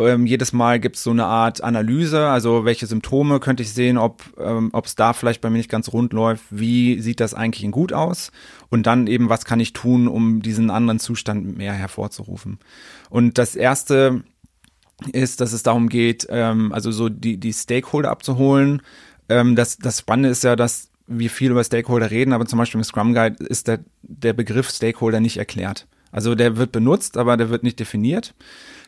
Ähm, 0.00 0.26
jedes 0.26 0.52
Mal 0.52 0.80
gibt 0.80 0.96
es 0.96 1.04
so 1.04 1.12
eine 1.12 1.26
Art 1.26 1.62
Analyse, 1.62 2.26
also 2.26 2.64
welche 2.64 2.86
Symptome 2.86 3.38
könnte 3.38 3.62
ich 3.62 3.72
sehen, 3.72 3.96
ob 3.96 4.22
ähm, 4.40 4.72
es 4.82 4.96
da 4.96 5.12
vielleicht 5.12 5.40
bei 5.40 5.50
mir 5.50 5.58
nicht 5.58 5.70
ganz 5.70 5.92
rund 5.92 6.12
läuft, 6.12 6.42
wie 6.50 7.00
sieht 7.00 7.20
das 7.20 7.32
eigentlich 7.32 7.62
in 7.62 7.70
gut 7.70 7.92
aus 7.92 8.32
und 8.70 8.88
dann 8.88 9.06
eben, 9.06 9.28
was 9.28 9.44
kann 9.44 9.60
ich 9.60 9.72
tun, 9.72 10.08
um 10.08 10.42
diesen 10.42 10.70
anderen 10.70 10.98
Zustand 10.98 11.56
mehr 11.58 11.74
hervorzurufen. 11.74 12.58
Und 13.08 13.38
das 13.38 13.54
erste 13.54 14.24
ist, 15.12 15.40
dass 15.40 15.52
es 15.52 15.62
darum 15.62 15.88
geht, 15.88 16.26
ähm, 16.28 16.72
also 16.72 16.90
so 16.90 17.08
die, 17.08 17.38
die 17.38 17.52
Stakeholder 17.52 18.10
abzuholen. 18.10 18.82
Ähm, 19.30 19.56
das, 19.56 19.78
das 19.78 20.00
Spannende 20.00 20.28
ist 20.28 20.44
ja, 20.44 20.56
dass 20.56 20.90
wir 21.06 21.30
viel 21.30 21.50
über 21.50 21.64
Stakeholder 21.64 22.10
reden, 22.10 22.32
aber 22.32 22.46
zum 22.46 22.58
Beispiel 22.58 22.78
im 22.78 22.84
Scrum 22.84 23.14
Guide 23.14 23.42
ist 23.44 23.68
der, 23.68 23.80
der 24.02 24.32
Begriff 24.32 24.70
Stakeholder 24.70 25.20
nicht 25.20 25.38
erklärt. 25.38 25.86
Also 26.12 26.34
der 26.34 26.56
wird 26.56 26.72
benutzt, 26.72 27.16
aber 27.16 27.36
der 27.36 27.50
wird 27.50 27.62
nicht 27.62 27.80
definiert. 27.80 28.34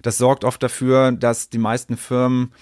Das 0.02 0.18
sorgt 0.18 0.44
oft 0.44 0.62
dafür, 0.62 1.12
dass 1.12 1.50
die 1.50 1.58
meisten 1.58 1.96
Firmen, 1.96 2.52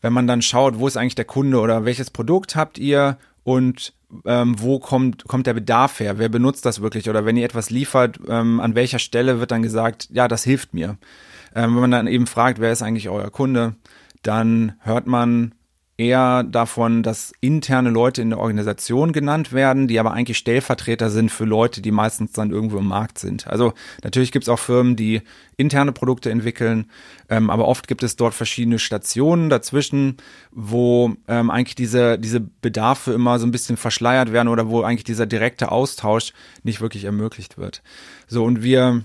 wenn 0.00 0.12
man 0.12 0.26
dann 0.26 0.42
schaut, 0.42 0.78
wo 0.78 0.86
ist 0.86 0.96
eigentlich 0.96 1.14
der 1.14 1.24
Kunde 1.24 1.60
oder 1.60 1.84
welches 1.84 2.10
Produkt 2.10 2.56
habt 2.56 2.78
ihr 2.78 3.18
und 3.42 3.92
ähm, 4.24 4.54
wo 4.60 4.78
kommt, 4.78 5.24
kommt 5.26 5.46
der 5.46 5.54
Bedarf 5.54 5.98
her? 5.98 6.18
Wer 6.18 6.28
benutzt 6.28 6.66
das 6.66 6.80
wirklich? 6.80 7.10
Oder 7.10 7.24
wenn 7.24 7.36
ihr 7.36 7.44
etwas 7.44 7.70
liefert, 7.70 8.20
ähm, 8.28 8.60
an 8.60 8.76
welcher 8.76 9.00
Stelle 9.00 9.40
wird 9.40 9.50
dann 9.50 9.62
gesagt, 9.62 10.08
ja, 10.12 10.28
das 10.28 10.44
hilft 10.44 10.72
mir? 10.72 10.98
Ähm, 11.54 11.74
wenn 11.74 11.80
man 11.80 11.90
dann 11.90 12.06
eben 12.06 12.26
fragt, 12.26 12.60
wer 12.60 12.72
ist 12.72 12.82
eigentlich 12.82 13.08
euer 13.08 13.30
Kunde, 13.30 13.74
dann 14.22 14.74
hört 14.80 15.06
man 15.06 15.54
eher 15.96 16.42
davon, 16.42 17.02
dass 17.04 17.32
interne 17.40 17.90
Leute 17.90 18.20
in 18.20 18.30
der 18.30 18.40
Organisation 18.40 19.12
genannt 19.12 19.52
werden, 19.52 19.86
die 19.86 20.00
aber 20.00 20.12
eigentlich 20.12 20.38
Stellvertreter 20.38 21.08
sind 21.08 21.30
für 21.30 21.44
Leute, 21.44 21.80
die 21.82 21.92
meistens 21.92 22.32
dann 22.32 22.50
irgendwo 22.50 22.78
im 22.78 22.88
Markt 22.88 23.18
sind. 23.18 23.46
Also 23.46 23.74
natürlich 24.02 24.32
gibt 24.32 24.44
es 24.44 24.48
auch 24.48 24.58
Firmen, 24.58 24.96
die 24.96 25.22
interne 25.56 25.92
Produkte 25.92 26.30
entwickeln, 26.30 26.90
ähm, 27.28 27.48
aber 27.48 27.68
oft 27.68 27.86
gibt 27.86 28.02
es 28.02 28.16
dort 28.16 28.34
verschiedene 28.34 28.80
Stationen 28.80 29.50
dazwischen, 29.50 30.16
wo 30.50 31.14
ähm, 31.28 31.50
eigentlich 31.50 31.76
diese, 31.76 32.18
diese 32.18 32.40
Bedarfe 32.40 33.12
immer 33.12 33.38
so 33.38 33.46
ein 33.46 33.52
bisschen 33.52 33.76
verschleiert 33.76 34.32
werden 34.32 34.48
oder 34.48 34.68
wo 34.68 34.82
eigentlich 34.82 35.04
dieser 35.04 35.26
direkte 35.26 35.70
Austausch 35.70 36.32
nicht 36.64 36.80
wirklich 36.80 37.04
ermöglicht 37.04 37.56
wird. 37.56 37.82
So, 38.26 38.42
und 38.42 38.64
wir 38.64 39.04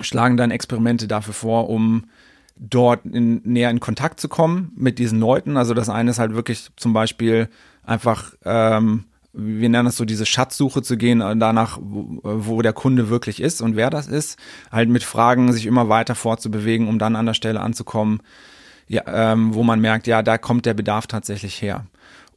schlagen 0.00 0.36
dann 0.36 0.50
Experimente 0.50 1.06
dafür 1.06 1.34
vor, 1.34 1.68
um 1.68 2.06
dort 2.60 3.06
in, 3.06 3.40
näher 3.44 3.70
in 3.70 3.80
Kontakt 3.80 4.20
zu 4.20 4.28
kommen 4.28 4.72
mit 4.76 4.98
diesen 4.98 5.18
Leuten. 5.18 5.56
Also 5.56 5.74
das 5.74 5.88
eine 5.88 6.10
ist 6.10 6.18
halt 6.18 6.34
wirklich 6.34 6.68
zum 6.76 6.92
Beispiel 6.92 7.48
einfach, 7.82 8.34
ähm, 8.44 9.04
wir 9.32 9.68
nennen 9.68 9.86
das 9.86 9.96
so 9.96 10.04
diese 10.04 10.26
Schatzsuche 10.26 10.82
zu 10.82 10.98
gehen, 10.98 11.22
äh, 11.22 11.36
danach, 11.36 11.78
wo, 11.80 12.20
wo 12.22 12.62
der 12.62 12.74
Kunde 12.74 13.08
wirklich 13.08 13.40
ist 13.40 13.62
und 13.62 13.76
wer 13.76 13.88
das 13.88 14.08
ist. 14.08 14.38
Halt 14.70 14.90
mit 14.90 15.02
Fragen 15.02 15.52
sich 15.52 15.66
immer 15.66 15.88
weiter 15.88 16.14
fortzubewegen, 16.14 16.86
um 16.86 16.98
dann 16.98 17.16
an 17.16 17.26
der 17.26 17.34
Stelle 17.34 17.60
anzukommen, 17.60 18.20
ja, 18.88 19.02
ähm, 19.06 19.54
wo 19.54 19.62
man 19.62 19.80
merkt, 19.80 20.06
ja, 20.06 20.22
da 20.22 20.36
kommt 20.36 20.66
der 20.66 20.74
Bedarf 20.74 21.06
tatsächlich 21.06 21.62
her. 21.62 21.86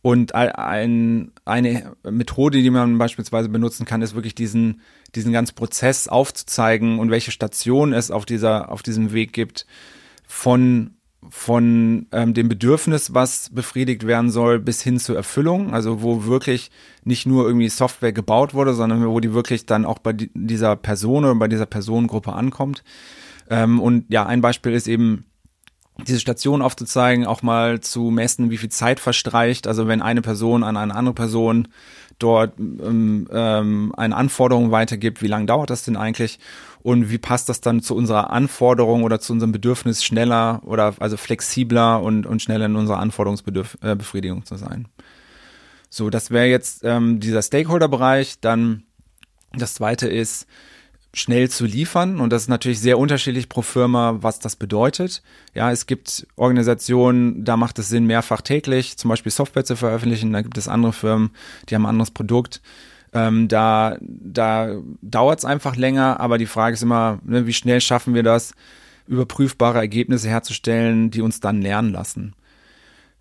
Und 0.02 0.36
ein, 0.36 1.32
eine 1.46 1.94
Methode, 2.04 2.62
die 2.62 2.70
man 2.70 2.98
beispielsweise 2.98 3.48
benutzen 3.48 3.86
kann, 3.86 4.02
ist 4.02 4.16
wirklich 4.16 4.36
diesen, 4.36 4.82
diesen 5.16 5.32
ganzen 5.32 5.56
Prozess 5.56 6.10
aufzuzeigen 6.10 7.00
und 7.00 7.10
welche 7.10 7.32
Station 7.32 7.94
es 7.94 8.12
auf 8.12 8.26
dieser, 8.26 8.70
auf 8.70 8.84
diesem 8.84 9.14
Weg 9.14 9.32
gibt, 9.32 9.66
von 10.34 10.96
von 11.30 12.08
ähm, 12.12 12.34
dem 12.34 12.50
Bedürfnis, 12.50 13.14
was 13.14 13.50
befriedigt 13.50 14.06
werden 14.06 14.30
soll, 14.30 14.60
bis 14.60 14.82
hin 14.82 15.00
zur 15.00 15.16
Erfüllung. 15.16 15.74
Also 15.74 16.02
wo 16.02 16.26
wirklich 16.26 16.70
nicht 17.06 17.26
nur 17.26 17.48
irgendwie 17.48 17.70
Software 17.70 18.12
gebaut 18.12 18.54
wurde, 18.54 18.74
sondern 18.74 19.08
wo 19.08 19.20
die 19.20 19.34
wirklich 19.34 19.66
dann 19.66 19.86
auch 19.86 20.00
bei 20.00 20.14
dieser 20.14 20.76
Person 20.76 21.24
oder 21.24 21.36
bei 21.36 21.48
dieser 21.48 21.66
Personengruppe 21.66 22.34
ankommt. 22.34 22.84
Ähm, 23.50 23.80
und 23.80 24.06
ja, 24.10 24.26
ein 24.26 24.42
Beispiel 24.42 24.74
ist 24.74 24.88
eben 24.88 25.26
diese 26.08 26.20
Station 26.20 26.62
aufzuzeigen, 26.62 27.26
auch 27.26 27.42
mal 27.42 27.80
zu 27.80 28.10
messen, 28.10 28.50
wie 28.50 28.58
viel 28.58 28.70
Zeit 28.70 29.00
verstreicht. 29.00 29.66
Also 29.66 29.88
wenn 29.88 30.02
eine 30.02 30.22
Person 30.22 30.64
an 30.64 30.76
eine 30.76 30.94
andere 30.94 31.16
Person 31.16 31.70
dort 32.20 32.60
ähm, 32.60 33.28
ähm, 33.32 33.94
eine 33.96 34.16
Anforderung 34.16 34.72
weitergibt, 34.72 35.22
wie 35.22 35.28
lange 35.28 35.46
dauert 35.46 35.70
das 35.70 35.84
denn 35.84 35.96
eigentlich 35.96 36.40
und 36.84 37.10
wie 37.10 37.18
passt 37.18 37.50
das 37.50 37.62
dann 37.62 37.82
zu 37.82 37.96
unserer 37.96 38.30
Anforderung 38.32 39.04
oder 39.04 39.20
zu 39.20 39.34
unserem 39.34 39.54
Bedürfnis 39.54 40.04
schneller 40.04 40.62
oder 40.66 40.94
also 41.00 41.18
flexibler 41.18 42.02
und, 42.02 42.26
und 42.26 42.42
schneller 42.42 42.66
in 42.66 42.76
unserer 42.76 43.00
Anforderungsbefriedigung 43.00 44.40
äh, 44.40 44.44
zu 44.44 44.58
sein. 44.58 44.88
So, 45.90 46.10
das 46.10 46.30
wäre 46.30 46.48
jetzt 46.48 46.82
ähm, 46.84 47.20
dieser 47.20 47.42
Stakeholder-Bereich. 47.42 48.40
Dann 48.42 48.84
das 49.54 49.76
zweite 49.76 50.08
ist, 50.08 50.48
schnell 51.14 51.50
zu 51.50 51.66
liefern. 51.66 52.20
Und 52.20 52.32
das 52.32 52.44
ist 52.44 52.48
natürlich 52.50 52.80
sehr 52.80 52.98
unterschiedlich 52.98 53.48
pro 53.48 53.62
Firma, 53.62 54.18
was 54.22 54.40
das 54.40 54.56
bedeutet. 54.56 55.22
Ja, 55.54 55.72
es 55.72 55.86
gibt 55.86 56.28
Organisationen, 56.36 57.46
da 57.46 57.56
macht 57.56 57.80
es 57.80 57.88
Sinn, 57.88 58.06
mehrfach 58.08 58.42
täglich 58.42 58.98
zum 58.98 59.10
Beispiel 59.10 59.32
Software 59.32 59.64
zu 59.64 59.78
veröffentlichen. 59.78 60.34
Da 60.34 60.42
gibt 60.42 60.58
es 60.58 60.68
andere 60.68 60.92
Firmen, 60.92 61.32
die 61.70 61.76
haben 61.76 61.86
ein 61.86 61.92
anderes 61.92 62.12
Produkt. 62.12 62.62
Ähm, 63.14 63.48
da 63.48 63.98
da 64.02 64.76
dauert 65.02 65.40
es 65.40 65.46
einfach 65.46 65.76
länger, 65.76 66.20
aber 66.20 66.38
die 66.38 66.46
Frage 66.46 66.74
ist 66.74 66.84
immer, 66.84 67.20
ne, 67.24 67.46
wie 67.46 67.54
schnell 67.54 67.82
schaffen 67.82 68.14
wir 68.14 68.24
das, 68.24 68.54
überprüfbare 69.08 69.78
Ergebnisse 69.78 70.30
herzustellen, 70.30 71.12
die 71.12 71.22
uns 71.22 71.40
dann 71.40 71.62
lernen 71.62 71.92
lassen. 71.92 72.34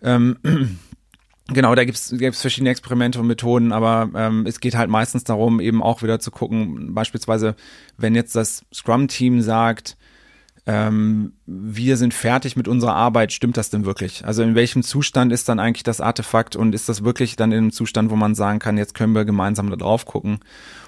Ähm, 0.03 0.39
Genau, 1.49 1.75
da 1.75 1.85
gibt's 1.85 2.15
gibt's 2.17 2.41
verschiedene 2.41 2.71
Experimente 2.71 3.21
und 3.21 3.27
Methoden, 3.27 3.73
aber 3.73 4.09
ähm, 4.15 4.47
es 4.47 4.61
geht 4.61 4.77
halt 4.77 4.89
meistens 4.89 5.25
darum, 5.25 5.61
eben 5.61 5.83
auch 5.83 6.03
wieder 6.03 6.21
zu 6.21 6.31
gucken, 6.31 6.95
beispielsweise, 6.95 7.57
wenn 7.99 8.15
jetzt 8.15 8.37
das 8.37 8.65
Scrum-Team 8.73 9.43
sagt, 9.43 9.97
ähm, 10.65 11.33
wir 11.47 11.97
sind 11.97 12.15
fertig 12.15 12.57
mit 12.57 12.69
unserer 12.69 12.95
Arbeit, 12.95 13.33
stimmt 13.33 13.57
das 13.57 13.71
denn 13.71 13.85
wirklich? 13.85 14.25
Also 14.25 14.43
in 14.43 14.55
welchem 14.55 14.83
Zustand 14.83 15.33
ist 15.33 15.49
dann 15.49 15.59
eigentlich 15.59 15.83
das 15.83 16.01
Artefakt 16.01 16.55
und 16.55 16.75
ist 16.75 16.89
das 16.89 17.03
wirklich 17.03 17.35
dann 17.35 17.51
in 17.51 17.59
einem 17.59 17.73
Zustand, 17.73 18.11
wo 18.11 18.17
man 18.17 18.37
sagen 18.37 18.61
kann, 18.61 18.79
jetzt 18.79 18.95
können 18.95 19.15
wir 19.15 19.25
gemeinsam 19.25 19.71
da 19.71 19.77
drauf 19.77 20.07
gucken 20.07 20.39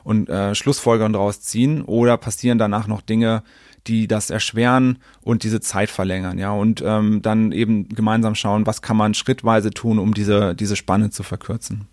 und 0.05 0.29
äh, 0.29 0.55
Schlussfolgerungen 0.55 1.13
daraus 1.13 1.41
ziehen 1.41 1.83
oder 1.83 2.17
passieren 2.17 2.59
danach 2.59 2.87
noch 2.87 3.01
Dinge, 3.01 3.43
die 3.89 4.07
das 4.07 4.31
erschweren 4.31 4.99
und 5.23 5.43
diese 5.43 5.61
Zeit 5.61 5.91
verlängern, 5.91 6.39
ja, 6.39 6.53
und 6.53 6.83
ähm, 6.87 7.21
dann 7.21 7.53
eben 7.53 7.89
gemeinsam 7.89 8.35
schauen, 8.35 8.67
was 8.67 8.81
kann 8.81 8.97
man 8.97 9.13
schrittweise 9.13 9.71
tun, 9.71 9.99
um 9.99 10.15
diese, 10.15 10.55
diese 10.55 10.77
Spanne 10.77 11.11
zu 11.11 11.23
verkürzen. 11.23 11.87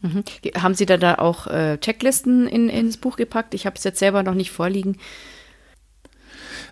Mhm. 0.00 0.24
Haben 0.56 0.74
Sie 0.74 0.86
da, 0.86 0.96
da 0.96 1.14
auch 1.16 1.46
äh, 1.46 1.78
Checklisten 1.78 2.46
in, 2.46 2.68
ins 2.68 2.96
Buch 2.98 3.16
gepackt? 3.16 3.54
Ich 3.54 3.64
habe 3.64 3.76
es 3.76 3.84
jetzt 3.84 3.98
selber 3.98 4.22
noch 4.22 4.34
nicht 4.34 4.50
vorliegen. 4.50 4.96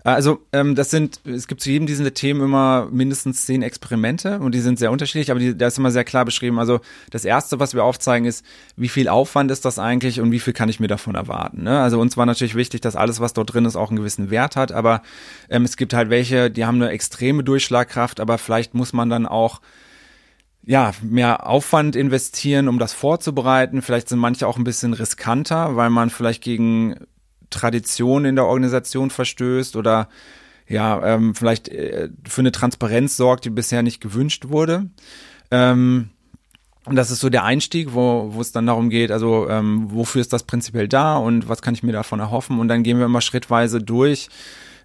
Also 0.04 0.40
ähm, 0.52 0.74
das 0.74 0.90
sind, 0.90 1.20
es 1.24 1.46
gibt 1.48 1.60
zu 1.60 1.70
jedem 1.70 1.86
dieser 1.86 2.12
Themen 2.12 2.42
immer 2.42 2.88
mindestens 2.90 3.46
zehn 3.46 3.62
Experimente 3.62 4.38
und 4.38 4.54
die 4.54 4.60
sind 4.60 4.78
sehr 4.78 4.92
unterschiedlich, 4.92 5.30
aber 5.30 5.40
die, 5.40 5.56
da 5.56 5.66
ist 5.66 5.78
immer 5.78 5.90
sehr 5.90 6.04
klar 6.04 6.24
beschrieben. 6.24 6.58
Also 6.58 6.80
das 7.10 7.24
Erste, 7.24 7.60
was 7.60 7.74
wir 7.74 7.84
aufzeigen, 7.84 8.26
ist, 8.26 8.44
wie 8.76 8.88
viel 8.88 9.08
Aufwand 9.08 9.50
ist 9.50 9.64
das 9.64 9.78
eigentlich 9.78 10.20
und 10.20 10.30
wie 10.32 10.40
viel 10.40 10.52
kann 10.52 10.68
ich 10.68 10.80
mir 10.80 10.88
davon 10.88 11.14
erwarten. 11.14 11.64
Ne? 11.64 11.80
Also 11.80 12.00
uns 12.00 12.16
war 12.16 12.26
natürlich 12.26 12.54
wichtig, 12.54 12.80
dass 12.80 12.96
alles, 12.96 13.20
was 13.20 13.32
dort 13.32 13.52
drin 13.52 13.64
ist, 13.64 13.76
auch 13.76 13.90
einen 13.90 13.98
gewissen 13.98 14.30
Wert 14.30 14.56
hat, 14.56 14.72
aber 14.72 15.02
ähm, 15.48 15.64
es 15.64 15.76
gibt 15.76 15.94
halt 15.94 16.10
welche, 16.10 16.50
die 16.50 16.64
haben 16.64 16.80
eine 16.80 16.90
extreme 16.90 17.44
Durchschlagkraft, 17.44 18.20
aber 18.20 18.38
vielleicht 18.38 18.74
muss 18.74 18.92
man 18.92 19.10
dann 19.10 19.26
auch 19.26 19.60
ja, 20.66 20.92
mehr 21.00 21.46
Aufwand 21.46 21.94
investieren, 21.94 22.66
um 22.66 22.80
das 22.80 22.92
vorzubereiten. 22.92 23.82
Vielleicht 23.82 24.08
sind 24.08 24.18
manche 24.18 24.48
auch 24.48 24.58
ein 24.58 24.64
bisschen 24.64 24.94
riskanter, 24.94 25.76
weil 25.76 25.90
man 25.90 26.10
vielleicht 26.10 26.42
gegen 26.42 26.96
Tradition 27.50 28.24
in 28.24 28.36
der 28.36 28.46
Organisation 28.46 29.10
verstößt 29.10 29.76
oder 29.76 30.08
ja, 30.68 31.04
ähm, 31.14 31.34
vielleicht 31.34 31.68
äh, 31.68 32.08
für 32.26 32.40
eine 32.40 32.52
Transparenz 32.52 33.16
sorgt, 33.16 33.44
die 33.44 33.50
bisher 33.50 33.82
nicht 33.82 34.00
gewünscht 34.00 34.48
wurde. 34.48 34.90
Ähm, 35.50 36.10
und 36.86 36.96
das 36.96 37.10
ist 37.10 37.20
so 37.20 37.28
der 37.28 37.44
Einstieg, 37.44 37.94
wo, 37.94 38.30
wo 38.32 38.40
es 38.40 38.52
dann 38.52 38.66
darum 38.66 38.90
geht, 38.90 39.10
also 39.10 39.48
ähm, 39.48 39.86
wofür 39.90 40.20
ist 40.20 40.32
das 40.32 40.44
prinzipiell 40.44 40.86
da 40.86 41.16
und 41.16 41.48
was 41.48 41.60
kann 41.60 41.74
ich 41.74 41.82
mir 41.82 41.92
davon 41.92 42.20
erhoffen? 42.20 42.60
Und 42.60 42.68
dann 42.68 42.84
gehen 42.84 42.98
wir 42.98 43.06
immer 43.06 43.20
schrittweise 43.20 43.80
durch 43.80 44.28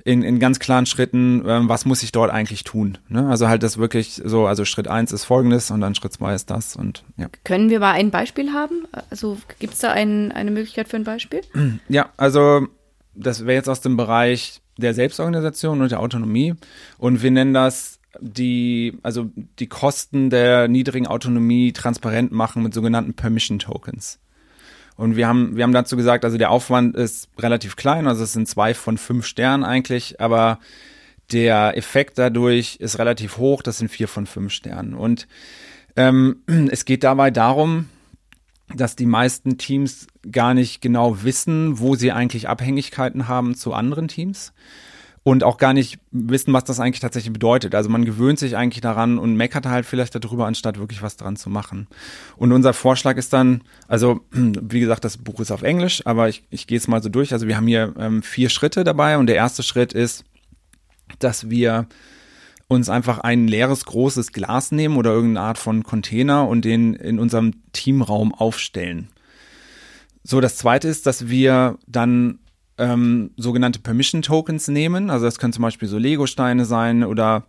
in, 0.04 0.24
in 0.24 0.40
ganz 0.40 0.60
klaren 0.60 0.86
Schritten, 0.86 1.44
ähm, 1.48 1.70
was 1.70 1.86
muss 1.86 2.04
ich 2.04 2.12
dort 2.12 2.32
eigentlich 2.32 2.64
tun. 2.64 2.98
Ne? 3.08 3.28
Also 3.28 3.48
halt 3.48 3.64
das 3.64 3.78
wirklich 3.78 4.22
so, 4.24 4.48
also 4.48 4.66
Schritt 4.66 4.88
eins 4.88 5.12
ist 5.12 5.26
folgendes 5.26 5.72
und 5.72 5.82
dann 5.82 5.96
Schritt 5.96 6.14
zwei 6.14 6.34
ist 6.34 6.50
das 6.50 6.76
und 6.76 7.04
ja. 7.18 7.28
Können 7.44 7.70
wir 7.70 7.80
mal 7.80 7.94
ein 7.94 8.12
Beispiel 8.12 8.54
haben? 8.54 8.86
Also 9.10 9.38
gibt 9.60 9.74
es 9.74 9.80
da 9.80 9.92
ein, 9.92 10.32
eine 10.32 10.52
Möglichkeit 10.52 10.88
für 10.88 10.98
ein 10.98 11.04
Beispiel? 11.04 11.42
Ja, 11.90 12.10
also 12.18 12.68
das 13.16 13.42
wäre 13.46 13.56
jetzt 13.56 13.70
aus 13.70 13.82
dem 13.82 13.98
Bereich 13.98 14.62
der 14.78 14.94
Selbstorganisation 14.94 15.82
und 15.82 15.92
der 15.92 16.00
Autonomie 16.00 16.56
und 16.98 17.22
wir 17.22 17.32
nennen 17.32 17.54
das 17.54 18.00
die, 18.20 18.98
also 19.04 19.30
die 19.60 19.68
Kosten 19.68 20.30
der 20.30 20.68
niedrigen 20.68 21.08
Autonomie 21.08 21.72
transparent 21.72 22.32
machen 22.32 22.64
mit 22.64 22.74
sogenannten 22.74 23.14
Permission 23.14 23.60
Tokens. 23.60 24.20
Und 25.02 25.16
wir 25.16 25.28
haben, 25.28 25.58
wir 25.58 25.64
haben 25.64 25.72
dazu 25.72 25.98
gesagt, 25.98 26.26
also 26.26 26.38
der 26.38 26.52
Aufwand 26.52 26.96
ist 26.96 27.28
relativ 27.40 27.76
klein, 27.76 28.06
also 28.06 28.24
es 28.24 28.34
sind 28.34 28.48
zwei 28.48 28.76
von 28.76 29.00
fünf 29.00 29.26
Sternen 29.26 29.64
eigentlich, 29.64 30.22
aber 30.22 30.60
der 31.32 31.76
Effekt 31.76 32.20
dadurch 32.20 32.76
ist 32.76 33.00
relativ 33.00 33.38
hoch, 33.38 33.64
das 33.64 33.80
sind 33.80 33.90
vier 33.90 34.08
von 34.08 34.28
fünf 34.28 34.54
Sternen. 34.54 34.94
Und 34.94 35.28
ähm, 35.96 36.44
es 36.70 36.86
geht 36.86 37.04
dabei 37.04 37.32
darum, 37.32 37.90
dass 38.76 38.96
die 38.96 39.08
meisten 39.08 39.58
Teams 39.58 40.06
gar 40.32 40.54
nicht 40.54 40.82
genau 40.82 41.24
wissen, 41.24 41.80
wo 41.80 41.96
sie 41.96 42.12
eigentlich 42.12 42.48
Abhängigkeiten 42.48 43.28
haben 43.28 43.56
zu 43.56 43.74
anderen 43.74 44.08
Teams 44.08 44.54
und 45.24 45.44
auch 45.44 45.58
gar 45.58 45.74
nicht 45.74 46.00
wissen, 46.12 46.52
was 46.52 46.64
das 46.64 46.80
eigentlich 46.80 47.00
tatsächlich 47.00 47.32
bedeutet. 47.32 47.76
Also 47.76 47.90
man 47.90 48.06
gewöhnt 48.06 48.40
sich 48.40 48.58
eigentlich 48.58 48.82
daran 48.82 49.20
und 49.20 49.36
meckert 49.36 49.68
halt 49.68 49.86
vielleicht 49.86 50.16
darüber, 50.16 50.48
anstatt 50.48 50.80
wirklich 50.80 51.04
was 51.04 51.16
dran 51.16 51.36
zu 51.36 51.50
machen. 51.50 51.88
Und 52.38 52.52
unser 52.52 52.74
Vorschlag 52.74 53.18
ist 53.18 53.32
dann, 53.32 53.62
also 53.88 54.22
wie 54.32 54.80
gesagt, 54.80 55.06
das 55.06 55.18
Buch 55.18 55.40
ist 55.40 55.52
auf 55.52 55.62
Englisch, 55.62 56.02
aber 56.06 56.28
ich, 56.28 56.44
ich 56.50 56.66
gehe 56.66 56.78
es 56.78 56.88
mal 56.88 57.04
so 57.04 57.10
durch. 57.10 57.34
Also 57.34 57.48
wir 57.48 57.56
haben 57.56 57.68
hier 57.68 57.94
ähm, 58.00 58.24
vier 58.24 58.50
Schritte 58.50 58.84
dabei 58.84 59.18
und 59.18 59.28
der 59.28 59.36
erste 59.36 59.62
Schritt 59.62 59.94
ist, 59.94 60.24
dass 61.20 61.50
wir 61.50 61.88
uns 62.68 62.90
einfach 62.90 63.20
ein 63.20 63.48
leeres 63.48 63.86
großes 63.86 64.32
Glas 64.32 64.72
nehmen 64.72 64.96
oder 64.96 65.12
irgendeine 65.12 65.46
Art 65.46 65.58
von 65.58 65.84
Container 65.84 66.48
und 66.48 66.66
den 66.66 66.94
in 66.94 67.20
unserem 67.20 67.54
Teamraum 67.74 68.34
aufstellen. 68.34 69.10
So, 70.24 70.40
das 70.40 70.56
zweite 70.56 70.88
ist, 70.88 71.06
dass 71.06 71.28
wir 71.28 71.78
dann 71.86 72.40
ähm, 72.78 73.32
sogenannte 73.38 73.80
Permission 73.80 74.22
Tokens 74.22 74.68
nehmen. 74.68 75.10
Also 75.10 75.26
das 75.26 75.40
können 75.40 75.54
zum 75.54 75.62
Beispiel 75.62 75.88
so 75.88 75.98
Lego-Steine 75.98 76.66
sein 76.66 77.04
oder 77.04 77.46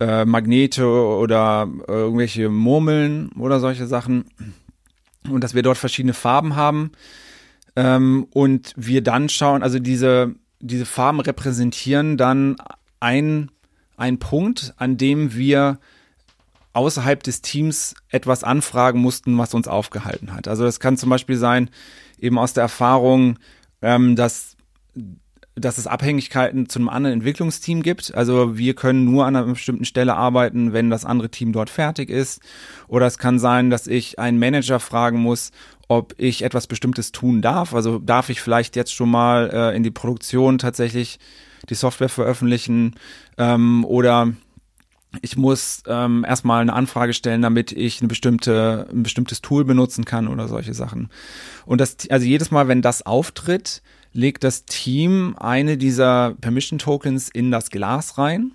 äh, 0.00 0.24
Magnete 0.24 0.86
oder 0.86 1.68
äh, 1.88 1.92
irgendwelche 1.92 2.48
Murmeln 2.48 3.30
oder 3.32 3.60
solche 3.60 3.86
Sachen. 3.86 4.24
Und 5.28 5.44
dass 5.44 5.54
wir 5.54 5.62
dort 5.62 5.78
verschiedene 5.78 6.14
Farben 6.14 6.56
haben. 6.56 6.92
Ähm, 7.76 8.26
und 8.32 8.72
wir 8.76 9.02
dann 9.02 9.28
schauen, 9.28 9.62
also 9.62 9.78
diese, 9.78 10.34
diese 10.60 10.86
Farben 10.86 11.20
repräsentieren 11.20 12.16
dann 12.16 12.56
ein, 12.98 13.50
ein 13.96 14.18
Punkt, 14.18 14.74
an 14.76 14.96
dem 14.96 15.34
wir 15.34 15.78
außerhalb 16.72 17.22
des 17.22 17.42
Teams 17.42 17.94
etwas 18.08 18.44
anfragen 18.44 19.00
mussten, 19.00 19.36
was 19.38 19.54
uns 19.54 19.68
aufgehalten 19.68 20.32
hat. 20.32 20.48
Also 20.48 20.64
das 20.64 20.80
kann 20.80 20.96
zum 20.96 21.10
Beispiel 21.10 21.36
sein, 21.36 21.70
eben 22.18 22.38
aus 22.38 22.52
der 22.52 22.62
Erfahrung, 22.62 23.38
ähm, 23.82 24.16
dass 24.16 24.49
dass 25.56 25.78
es 25.78 25.86
Abhängigkeiten 25.86 26.68
zu 26.68 26.78
einem 26.78 26.88
anderen 26.88 27.14
Entwicklungsteam 27.14 27.82
gibt. 27.82 28.14
Also 28.14 28.56
wir 28.56 28.74
können 28.74 29.04
nur 29.04 29.26
an 29.26 29.36
einer 29.36 29.46
bestimmten 29.46 29.84
Stelle 29.84 30.14
arbeiten, 30.14 30.72
wenn 30.72 30.90
das 30.90 31.04
andere 31.04 31.30
Team 31.30 31.52
dort 31.52 31.70
fertig 31.70 32.08
ist. 32.08 32.40
Oder 32.88 33.06
es 33.06 33.18
kann 33.18 33.38
sein, 33.38 33.70
dass 33.70 33.86
ich 33.86 34.18
einen 34.18 34.38
Manager 34.38 34.80
fragen 34.80 35.18
muss, 35.18 35.50
ob 35.88 36.14
ich 36.18 36.42
etwas 36.42 36.66
Bestimmtes 36.66 37.12
tun 37.12 37.42
darf. 37.42 37.74
Also 37.74 37.98
darf 37.98 38.30
ich 38.30 38.40
vielleicht 38.40 38.76
jetzt 38.76 38.94
schon 38.94 39.10
mal 39.10 39.50
äh, 39.52 39.76
in 39.76 39.82
die 39.82 39.90
Produktion 39.90 40.58
tatsächlich 40.58 41.18
die 41.68 41.74
Software 41.74 42.08
veröffentlichen 42.08 42.94
ähm, 43.36 43.84
oder 43.84 44.32
ich 45.22 45.36
muss 45.36 45.82
ähm, 45.88 46.24
erstmal 46.26 46.62
eine 46.62 46.72
Anfrage 46.72 47.12
stellen, 47.12 47.42
damit 47.42 47.72
ich 47.72 48.00
eine 48.00 48.06
bestimmte, 48.06 48.86
ein 48.92 49.02
bestimmtes 49.02 49.40
Tool 49.40 49.64
benutzen 49.64 50.04
kann 50.04 50.28
oder 50.28 50.46
solche 50.46 50.72
Sachen. 50.72 51.10
Und 51.66 51.80
das, 51.80 51.96
also 52.08 52.24
jedes 52.24 52.52
Mal, 52.52 52.68
wenn 52.68 52.80
das 52.80 53.04
auftritt, 53.04 53.82
legt 54.12 54.44
das 54.44 54.64
Team 54.64 55.36
eine 55.38 55.76
dieser 55.76 56.34
Permission 56.40 56.78
Tokens 56.78 57.28
in 57.28 57.50
das 57.50 57.70
Glas 57.70 58.18
rein. 58.18 58.52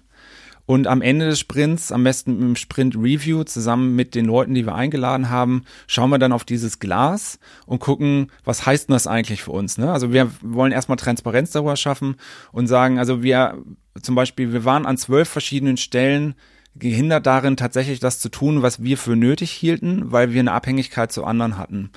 Und 0.67 0.87
am 0.87 1.03
Ende 1.03 1.27
des 1.27 1.39
Sprints, 1.39 1.91
am 1.91 2.03
besten 2.03 2.41
im 2.41 2.55
Sprint 2.55 2.95
Review, 2.95 3.43
zusammen 3.43 3.95
mit 3.95 4.15
den 4.15 4.25
Leuten, 4.25 4.55
die 4.55 4.65
wir 4.65 4.73
eingeladen 4.73 5.29
haben, 5.29 5.63
schauen 5.85 6.09
wir 6.09 6.17
dann 6.17 6.31
auf 6.31 6.43
dieses 6.43 6.79
Glas 6.79 7.37
und 7.67 7.79
gucken, 7.79 8.31
was 8.43 8.65
heißt 8.65 8.89
denn 8.89 8.93
das 8.93 9.05
eigentlich 9.05 9.43
für 9.43 9.51
uns? 9.51 9.77
Ne? 9.77 9.91
Also 9.91 10.11
wir 10.11 10.31
wollen 10.41 10.71
erstmal 10.71 10.97
Transparenz 10.97 11.51
darüber 11.51 11.75
schaffen 11.75 12.15
und 12.51 12.65
sagen, 12.65 12.97
also 12.97 13.21
wir 13.21 13.59
zum 14.01 14.15
Beispiel, 14.15 14.53
wir 14.53 14.65
waren 14.65 14.87
an 14.87 14.97
zwölf 14.97 15.29
verschiedenen 15.29 15.77
Stellen 15.77 16.33
gehindert 16.75 17.25
darin, 17.25 17.55
tatsächlich 17.57 17.99
das 17.99 18.19
zu 18.19 18.29
tun, 18.29 18.61
was 18.61 18.83
wir 18.83 18.97
für 18.97 19.15
nötig 19.15 19.51
hielten, 19.51 20.11
weil 20.11 20.33
wir 20.33 20.41
eine 20.41 20.51
Abhängigkeit 20.51 21.11
zu 21.11 21.23
anderen 21.23 21.57
hatten. 21.57 21.91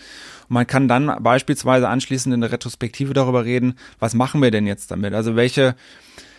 Man 0.48 0.66
kann 0.66 0.88
dann 0.88 1.22
beispielsweise 1.22 1.88
anschließend 1.88 2.34
in 2.34 2.40
der 2.40 2.52
Retrospektive 2.52 3.12
darüber 3.12 3.44
reden, 3.44 3.74
was 3.98 4.14
machen 4.14 4.42
wir 4.42 4.50
denn 4.50 4.66
jetzt 4.66 4.90
damit? 4.90 5.14
Also 5.14 5.36
welche 5.36 5.74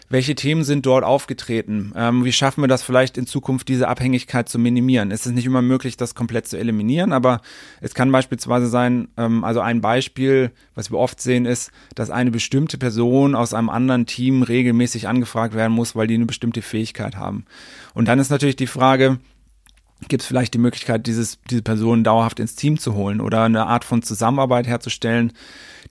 welche 0.10 0.34
Themen 0.34 0.64
sind 0.64 0.86
dort 0.86 1.04
aufgetreten? 1.04 1.94
Ähm, 1.96 2.26
wie 2.26 2.32
schaffen 2.32 2.64
wir 2.64 2.68
das 2.68 2.82
vielleicht 2.82 3.18
in 3.18 3.28
Zukunft, 3.28 3.68
diese 3.68 3.88
Abhängigkeit 3.88 4.50
zu 4.50 4.58
minimieren? 4.58 5.12
Es 5.12 5.26
ist 5.26 5.34
nicht 5.34 5.46
immer 5.46 5.62
möglich, 5.62 5.98
das 5.98 6.16
komplett 6.16 6.48
zu 6.48 6.58
eliminieren, 6.58 7.14
aber 7.14 7.42
es 7.80 7.94
kann 7.94 8.12
beispielsweise 8.12 8.68
sein, 8.68 9.10
ähm, 9.18 9.44
also 9.44 9.62
ein 9.62 9.82
Beispiel, 9.82 10.52
was 10.74 10.92
wir 10.92 10.98
oft 10.98 11.22
sehen, 11.22 11.46
ist, 11.46 11.72
dass 11.94 12.10
eine 12.10 12.32
bestimmte 12.32 12.80
Person 12.80 13.36
aus 13.36 13.54
einem 13.54 13.70
anderen 13.70 14.08
Team 14.08 14.42
regelmäßig 14.42 15.08
angefragt 15.08 15.54
werden 15.54 15.74
muss, 15.74 15.96
weil 15.96 16.08
die 16.08 16.16
eine 16.16 16.26
bestimmte 16.26 16.64
Fähigkeit 16.64 17.16
haben. 17.16 17.46
Und 17.94 18.08
dann 18.08 18.18
ist 18.18 18.32
natürlich 18.32 18.56
die 18.56 18.68
Frage, 18.68 19.20
gibt 20.08 20.22
es 20.22 20.28
vielleicht 20.28 20.54
die 20.54 20.60
Möglichkeit, 20.60 21.08
dieses, 21.08 21.40
diese 21.50 21.62
Person 21.62 22.04
dauerhaft 22.04 22.40
ins 22.40 22.56
Team 22.56 22.80
zu 22.80 22.94
holen 22.94 23.20
oder 23.20 23.44
eine 23.44 23.68
Art 23.68 23.84
von 23.84 24.02
Zusammenarbeit 24.02 24.66
herzustellen, 24.66 25.34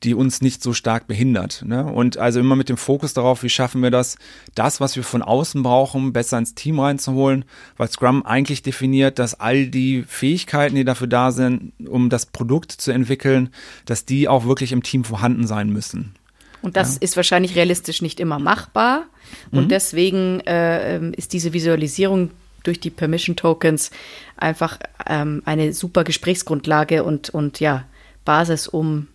die 0.02 0.14
uns 0.14 0.40
nicht 0.40 0.62
so 0.62 0.72
stark 0.72 1.06
behindert. 1.06 1.64
Ne? 1.66 1.84
Und 1.84 2.18
also 2.18 2.40
immer 2.40 2.56
mit 2.56 2.68
dem 2.68 2.76
Fokus 2.76 3.14
darauf, 3.14 3.42
wie 3.42 3.48
schaffen 3.48 3.82
wir 3.82 3.90
das, 3.90 4.16
das, 4.54 4.80
was 4.80 4.96
wir 4.96 5.02
von 5.02 5.22
außen 5.22 5.62
brauchen, 5.62 6.12
besser 6.12 6.38
ins 6.38 6.54
Team 6.54 6.78
reinzuholen, 6.78 7.44
weil 7.76 7.88
Scrum 7.88 8.24
eigentlich 8.24 8.62
definiert, 8.62 9.18
dass 9.18 9.38
all 9.38 9.66
die 9.66 10.04
Fähigkeiten, 10.04 10.76
die 10.76 10.84
dafür 10.84 11.08
da 11.08 11.32
sind, 11.32 11.72
um 11.86 12.10
das 12.10 12.26
Produkt 12.26 12.72
zu 12.72 12.92
entwickeln, 12.92 13.50
dass 13.86 14.04
die 14.04 14.28
auch 14.28 14.46
wirklich 14.46 14.72
im 14.72 14.82
Team 14.82 15.04
vorhanden 15.04 15.46
sein 15.46 15.70
müssen. 15.70 16.14
Und 16.62 16.76
das 16.76 16.94
ja. 16.94 17.02
ist 17.02 17.16
wahrscheinlich 17.16 17.56
realistisch 17.56 18.02
nicht 18.02 18.20
immer 18.20 18.38
machbar. 18.38 19.06
Und 19.50 19.64
mhm. 19.64 19.68
deswegen 19.68 20.40
äh, 20.40 20.96
ähm, 20.96 21.12
ist 21.16 21.32
diese 21.32 21.52
Visualisierung 21.52 22.30
durch 22.62 22.80
die 22.80 22.90
Permission 22.90 23.36
Tokens 23.36 23.90
einfach 24.36 24.78
ähm, 25.06 25.42
eine 25.44 25.72
super 25.72 26.04
Gesprächsgrundlage 26.04 27.04
und, 27.04 27.30
und 27.30 27.60
ja, 27.60 27.84
Basis, 28.24 28.68
um 28.68 29.08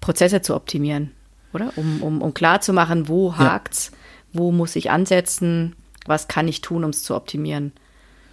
Prozesse 0.00 0.42
zu 0.42 0.54
optimieren, 0.54 1.12
oder? 1.52 1.72
Um, 1.76 2.02
um, 2.02 2.22
um 2.22 2.34
klar 2.34 2.60
zu 2.60 2.72
machen, 2.72 3.08
wo 3.08 3.36
hakt's, 3.36 3.90
ja. 3.92 3.98
wo 4.40 4.52
muss 4.52 4.76
ich 4.76 4.90
ansetzen, 4.90 5.76
was 6.06 6.28
kann 6.28 6.48
ich 6.48 6.60
tun, 6.60 6.84
um 6.84 6.90
es 6.90 7.02
zu 7.02 7.14
optimieren 7.14 7.72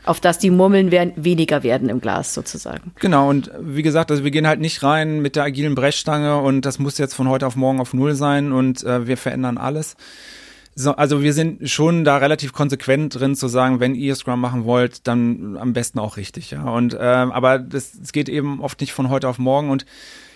auf 0.03 0.19
dass 0.19 0.39
die 0.39 0.49
Murmeln 0.49 0.91
werden, 0.91 1.13
weniger 1.15 1.63
werden 1.63 1.89
im 1.89 2.01
Glas 2.01 2.33
sozusagen. 2.33 2.91
Genau, 2.99 3.29
und 3.29 3.51
wie 3.59 3.83
gesagt, 3.83 4.11
also 4.11 4.23
wir 4.23 4.31
gehen 4.31 4.47
halt 4.47 4.59
nicht 4.59 4.81
rein 4.83 5.21
mit 5.21 5.35
der 5.35 5.43
agilen 5.43 5.75
Brechstange 5.75 6.37
und 6.37 6.65
das 6.65 6.79
muss 6.79 6.97
jetzt 6.97 7.13
von 7.13 7.29
heute 7.29 7.45
auf 7.45 7.55
morgen 7.55 7.79
auf 7.79 7.93
Null 7.93 8.15
sein 8.15 8.51
und 8.51 8.83
äh, 8.83 9.07
wir 9.07 9.17
verändern 9.17 9.57
alles, 9.57 9.95
so, 10.75 10.95
also 10.95 11.21
wir 11.21 11.33
sind 11.33 11.69
schon 11.69 12.03
da 12.03 12.17
relativ 12.17 12.53
konsequent 12.53 13.19
drin 13.19 13.35
zu 13.35 13.47
sagen, 13.47 13.79
wenn 13.79 13.93
ihr 13.93 14.15
Scrum 14.15 14.39
machen 14.39 14.65
wollt, 14.65 15.07
dann 15.07 15.57
am 15.57 15.73
besten 15.73 15.99
auch 15.99 16.17
richtig, 16.17 16.51
ja. 16.51 16.63
Und 16.63 16.93
äh, 16.93 16.97
aber 16.97 17.59
das, 17.59 17.91
das 17.99 18.11
geht 18.11 18.29
eben 18.29 18.61
oft 18.61 18.79
nicht 18.79 18.93
von 18.93 19.09
heute 19.09 19.27
auf 19.27 19.37
morgen 19.37 19.69
und 19.69 19.85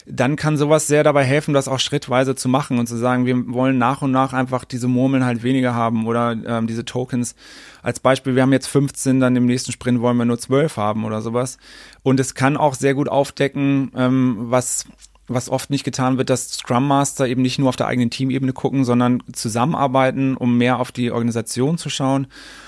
dann 0.08 0.36
kann 0.36 0.58
sowas 0.58 0.86
sehr 0.88 1.04
dabei 1.04 1.24
helfen, 1.24 1.54
das 1.54 1.68
auch 1.68 1.80
schrittweise 1.80 2.36
zu 2.36 2.48
machen 2.48 2.78
und 2.78 2.88
zu 2.88 2.96
sagen, 2.96 3.26
wir 3.26 3.54
wollen 3.54 3.78
nach 3.78 4.02
und 4.04 4.12
nach 4.12 4.34
einfach 4.34 4.64
diese 4.64 4.88
Murmeln 4.88 5.26
halt 5.26 5.42
weniger 5.42 5.74
haben 5.74 6.06
oder 6.06 6.36
ähm, 6.46 6.68
diese 6.68 6.86
Tokens. 6.86 7.36
Als 7.82 8.00
Beispiel, 8.00 8.36
wir 8.36 8.44
haben 8.44 8.54
jetzt 8.54 8.68
15, 8.68 9.20
dann 9.20 9.36
im 9.36 9.48
nächsten 9.48 9.72
Sprint 9.72 10.02
wollen 10.02 10.18
wir 10.18 10.26
nur 10.26 10.38
12 10.38 10.78
haben 10.78 11.06
oder 11.06 11.22
sowas. 11.22 11.58
Und 12.04 12.20
es 12.20 12.36
kann 12.36 12.56
auch 12.56 12.76
sehr 12.76 12.94
gut 12.94 13.10
aufdecken, 13.10 13.92
ähm, 13.96 14.36
was 14.40 14.86
was 15.28 15.50
oft 15.50 15.70
nicht 15.70 15.84
getan 15.84 16.18
wird, 16.18 16.30
dass 16.30 16.50
Scrum 16.50 16.88
Master 16.88 17.28
eben 17.28 17.42
nicht 17.42 17.58
nur 17.58 17.70
auf 17.70 17.76
der 17.76 17.88
eigenen 17.88 18.10
Teamebene 18.10 18.54
gucken, 18.54 18.86
sondern 18.86 19.24
zusammenarbeiten, 19.34 20.38
um 20.38 20.58
mehr 20.58 20.80
auf 20.80 20.92
die 20.92 21.12
Organisation 21.12 21.78
zu 21.78 21.90
schauen 21.90 22.28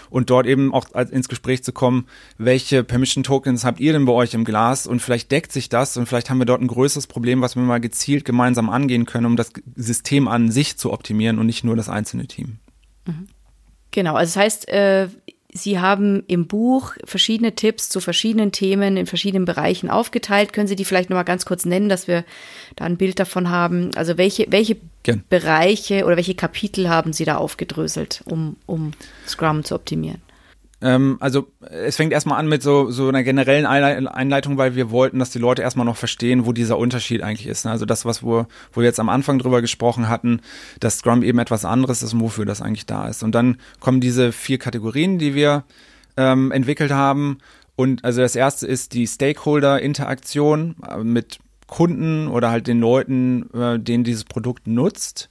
und 0.09 0.29
dort 0.29 0.47
eben 0.47 0.73
auch 0.73 0.89
ins 0.95 1.29
Gespräch 1.29 1.63
zu 1.63 1.73
kommen, 1.73 2.07
welche 2.37 2.83
Permission 2.83 3.23
Tokens 3.23 3.65
habt 3.65 3.79
ihr 3.79 3.93
denn 3.93 4.05
bei 4.05 4.13
euch 4.13 4.33
im 4.33 4.45
Glas 4.45 4.87
und 4.87 5.01
vielleicht 5.01 5.31
deckt 5.31 5.51
sich 5.51 5.69
das 5.69 5.97
und 5.97 6.07
vielleicht 6.07 6.29
haben 6.29 6.39
wir 6.39 6.45
dort 6.45 6.61
ein 6.61 6.67
größeres 6.67 7.07
Problem, 7.07 7.41
was 7.41 7.55
wir 7.55 7.63
mal 7.63 7.79
gezielt 7.79 8.25
gemeinsam 8.25 8.69
angehen 8.69 9.05
können, 9.05 9.25
um 9.25 9.35
das 9.35 9.51
System 9.75 10.27
an 10.27 10.49
sich 10.49 10.77
zu 10.77 10.91
optimieren 10.91 11.39
und 11.39 11.45
nicht 11.45 11.63
nur 11.63 11.75
das 11.75 11.89
einzelne 11.89 12.27
Team. 12.27 12.57
Mhm. 13.05 13.27
Genau, 13.91 14.15
also 14.15 14.33
das 14.33 14.43
heißt, 14.43 14.67
äh, 14.69 15.07
Sie 15.57 15.79
haben 15.79 16.23
im 16.27 16.47
Buch 16.47 16.93
verschiedene 17.03 17.55
Tipps 17.55 17.89
zu 17.89 17.99
verschiedenen 17.99 18.51
Themen 18.51 18.95
in 18.97 19.05
verschiedenen 19.05 19.45
Bereichen 19.45 19.89
aufgeteilt. 19.89 20.53
Können 20.53 20.67
Sie 20.67 20.75
die 20.75 20.85
vielleicht 20.85 21.09
nochmal 21.09 21.25
ganz 21.25 21.45
kurz 21.45 21.65
nennen, 21.65 21.89
dass 21.89 22.07
wir 22.07 22.23
da 22.75 22.85
ein 22.85 22.97
Bild 22.97 23.19
davon 23.19 23.49
haben? 23.49 23.91
Also 23.95 24.17
welche, 24.17 24.45
welche 24.49 24.77
Bereiche 25.29 26.05
oder 26.05 26.15
welche 26.15 26.35
Kapitel 26.35 26.89
haben 26.89 27.13
Sie 27.13 27.25
da 27.25 27.37
aufgedröselt, 27.37 28.23
um, 28.25 28.55
um 28.65 28.91
Scrum 29.27 29.63
zu 29.63 29.75
optimieren? 29.75 30.21
Ähm, 30.81 31.17
also 31.19 31.47
es 31.61 31.95
fängt 31.95 32.13
erstmal 32.13 32.39
an 32.39 32.47
mit 32.47 32.61
so, 32.61 32.91
so 32.91 33.07
einer 33.07 33.23
generellen 33.23 33.65
Einleitung, 33.65 34.57
weil 34.57 34.75
wir 34.75 34.91
wollten, 34.91 35.19
dass 35.19 35.31
die 35.31 35.39
Leute 35.39 35.63
erstmal 35.63 35.85
noch 35.85 35.97
verstehen, 35.97 36.45
wo 36.45 36.51
dieser 36.51 36.77
Unterschied 36.77 37.23
eigentlich 37.23 37.47
ist. 37.47 37.65
Ne? 37.65 37.71
Also 37.71 37.85
das, 37.85 38.05
was 38.05 38.23
wir, 38.23 38.47
wo 38.73 38.81
wir 38.81 38.85
jetzt 38.85 38.99
am 38.99 39.09
Anfang 39.09 39.39
drüber 39.39 39.61
gesprochen 39.61 40.07
hatten, 40.07 40.41
dass 40.79 40.99
Scrum 40.99 41.23
eben 41.23 41.39
etwas 41.39 41.65
anderes 41.65 42.03
ist 42.03 42.13
und 42.13 42.21
wofür 42.21 42.45
das 42.45 42.61
eigentlich 42.61 42.85
da 42.85 43.07
ist. 43.07 43.23
Und 43.23 43.33
dann 43.33 43.57
kommen 43.79 44.01
diese 44.01 44.31
vier 44.31 44.59
Kategorien, 44.59 45.17
die 45.17 45.33
wir 45.33 45.63
ähm, 46.15 46.51
entwickelt 46.51 46.91
haben. 46.91 47.39
Und 47.75 48.03
also 48.03 48.21
das 48.21 48.35
erste 48.35 48.67
ist 48.67 48.93
die 48.93 49.07
Stakeholder-Interaktion 49.07 50.75
äh, 50.87 50.97
mit 51.03 51.39
Kunden 51.67 52.27
oder 52.27 52.49
halt 52.49 52.67
den 52.67 52.79
Leuten, 52.79 53.49
äh, 53.53 53.79
denen 53.79 54.03
dieses 54.03 54.23
Produkt 54.23 54.67
nutzt. 54.67 55.29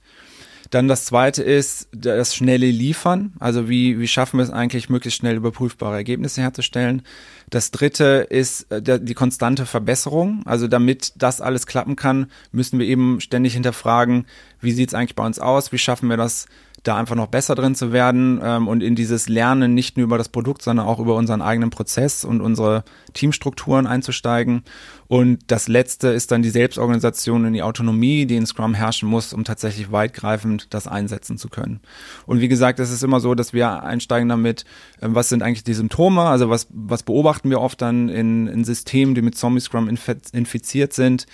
Dann 0.69 0.87
das 0.87 1.05
zweite 1.05 1.43
ist 1.43 1.87
das 1.91 2.35
schnelle 2.35 2.69
Liefern. 2.69 3.33
Also 3.39 3.69
wie, 3.69 3.99
wie 3.99 4.07
schaffen 4.07 4.37
wir 4.37 4.43
es 4.43 4.49
eigentlich, 4.49 4.89
möglichst 4.89 5.19
schnell 5.19 5.35
überprüfbare 5.35 5.95
Ergebnisse 5.95 6.41
herzustellen. 6.41 7.01
Das 7.49 7.71
dritte 7.71 8.27
ist 8.29 8.71
äh, 8.71 8.99
die 8.99 9.13
konstante 9.13 9.65
Verbesserung. 9.65 10.41
Also 10.45 10.67
damit 10.67 11.13
das 11.15 11.41
alles 11.41 11.67
klappen 11.67 11.95
kann, 11.95 12.27
müssen 12.51 12.79
wir 12.79 12.85
eben 12.85 13.21
ständig 13.21 13.53
hinterfragen, 13.53 14.25
wie 14.59 14.71
sieht 14.71 14.89
es 14.89 14.93
eigentlich 14.93 15.15
bei 15.15 15.25
uns 15.25 15.39
aus? 15.39 15.71
Wie 15.71 15.77
schaffen 15.77 16.09
wir 16.09 16.17
das, 16.17 16.47
da 16.83 16.95
einfach 16.95 17.15
noch 17.15 17.27
besser 17.27 17.55
drin 17.55 17.75
zu 17.75 17.91
werden 17.91 18.39
ähm, 18.43 18.67
und 18.67 18.81
in 18.81 18.95
dieses 18.95 19.27
Lernen 19.27 19.73
nicht 19.73 19.97
nur 19.97 20.05
über 20.05 20.17
das 20.17 20.29
Produkt, 20.29 20.61
sondern 20.61 20.85
auch 20.85 20.99
über 20.99 21.15
unseren 21.15 21.41
eigenen 21.41 21.69
Prozess 21.69 22.23
und 22.23 22.41
unsere 22.41 22.83
Teamstrukturen 23.13 23.87
einzusteigen. 23.87 24.63
Und 25.07 25.39
das 25.47 25.67
letzte 25.67 26.09
ist 26.09 26.31
dann 26.31 26.41
die 26.41 26.49
Selbstorganisation 26.49 27.45
und 27.45 27.53
die 27.53 27.63
Autonomie, 27.63 28.25
die 28.25 28.35
in 28.35 28.45
Scrum 28.45 28.73
herrschen 28.73 29.07
muss, 29.07 29.33
um 29.33 29.43
tatsächlich 29.43 29.91
weitgreifend 29.91 30.73
das 30.73 30.87
einsetzen 30.87 31.37
zu 31.37 31.47
können. 31.49 31.79
Und 32.25 32.41
wie 32.41 32.47
gesagt, 32.47 32.79
es 32.79 32.91
ist 32.91 33.03
immer 33.03 33.19
so, 33.19 33.33
dass 33.33 33.53
wir 33.53 33.83
einsteigen 33.83 34.27
damit, 34.27 34.65
äh, 34.99 35.07
was 35.09 35.29
sind 35.29 35.43
eigentlich 35.43 35.63
die 35.63 35.73
Symptome, 35.73 36.21
also 36.21 36.49
was, 36.49 36.67
was 36.71 37.03
beobachten 37.03 37.49
wir 37.49 37.61
oft 37.61 37.81
dann 37.81 38.09
in, 38.09 38.47
in 38.47 38.63
Systemen, 38.63 39.15
die 39.15 39.21
mit 39.21 39.37
Zombie 39.37 39.61
Scrum 39.61 39.87
infiziert 39.87 40.93
sind 40.93 41.27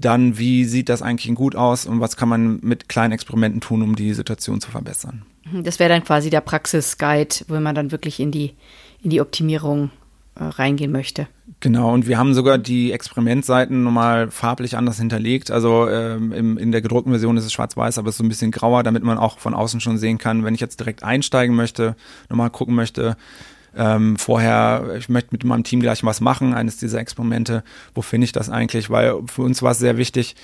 dann 0.00 0.38
wie 0.38 0.64
sieht 0.64 0.88
das 0.88 1.02
eigentlich 1.02 1.34
gut 1.34 1.56
aus 1.56 1.86
und 1.86 2.00
was 2.00 2.16
kann 2.16 2.28
man 2.28 2.60
mit 2.62 2.88
kleinen 2.88 3.12
Experimenten 3.12 3.60
tun, 3.60 3.82
um 3.82 3.96
die 3.96 4.14
Situation 4.14 4.60
zu 4.60 4.70
verbessern. 4.70 5.24
Mhm, 5.50 5.64
das 5.64 5.78
wäre 5.78 5.88
dann 5.88 6.04
quasi 6.04 6.30
der 6.30 6.40
Praxisguide, 6.40 7.36
wenn 7.48 7.62
man 7.62 7.74
dann 7.74 7.90
wirklich 7.90 8.20
in 8.20 8.30
die, 8.30 8.54
in 9.02 9.10
die 9.10 9.20
Optimierung 9.20 9.90
reingehen 10.44 10.92
möchte. 10.92 11.28
Genau, 11.60 11.92
und 11.92 12.06
wir 12.06 12.18
haben 12.18 12.34
sogar 12.34 12.58
die 12.58 12.92
Experimentseiten 12.92 13.82
nochmal 13.82 14.30
farblich 14.30 14.76
anders 14.76 14.98
hinterlegt. 14.98 15.50
Also 15.50 15.88
ähm, 15.88 16.32
im, 16.32 16.58
in 16.58 16.72
der 16.72 16.82
gedruckten 16.82 17.12
Version 17.12 17.36
ist 17.36 17.44
es 17.44 17.52
schwarz-weiß, 17.52 17.98
aber 17.98 18.08
es 18.08 18.14
ist 18.14 18.18
so 18.18 18.24
ein 18.24 18.28
bisschen 18.28 18.50
grauer, 18.50 18.82
damit 18.82 19.02
man 19.02 19.18
auch 19.18 19.38
von 19.38 19.54
außen 19.54 19.80
schon 19.80 19.98
sehen 19.98 20.18
kann, 20.18 20.44
wenn 20.44 20.54
ich 20.54 20.60
jetzt 20.60 20.78
direkt 20.78 21.02
einsteigen 21.02 21.56
möchte, 21.56 21.96
nochmal 22.28 22.50
gucken 22.50 22.74
möchte, 22.74 23.16
ähm, 23.76 24.16
vorher, 24.16 24.94
ich 24.98 25.08
möchte 25.08 25.30
mit 25.32 25.44
meinem 25.44 25.64
Team 25.64 25.80
gleich 25.80 26.02
was 26.04 26.20
machen, 26.20 26.54
eines 26.54 26.78
dieser 26.78 27.00
Experimente, 27.00 27.62
wo 27.94 28.02
finde 28.02 28.24
ich 28.24 28.32
das 28.32 28.50
eigentlich? 28.50 28.90
Weil 28.90 29.20
für 29.26 29.42
uns 29.42 29.62
war 29.62 29.72
es 29.72 29.78
sehr 29.78 29.96
wichtig, 29.96 30.36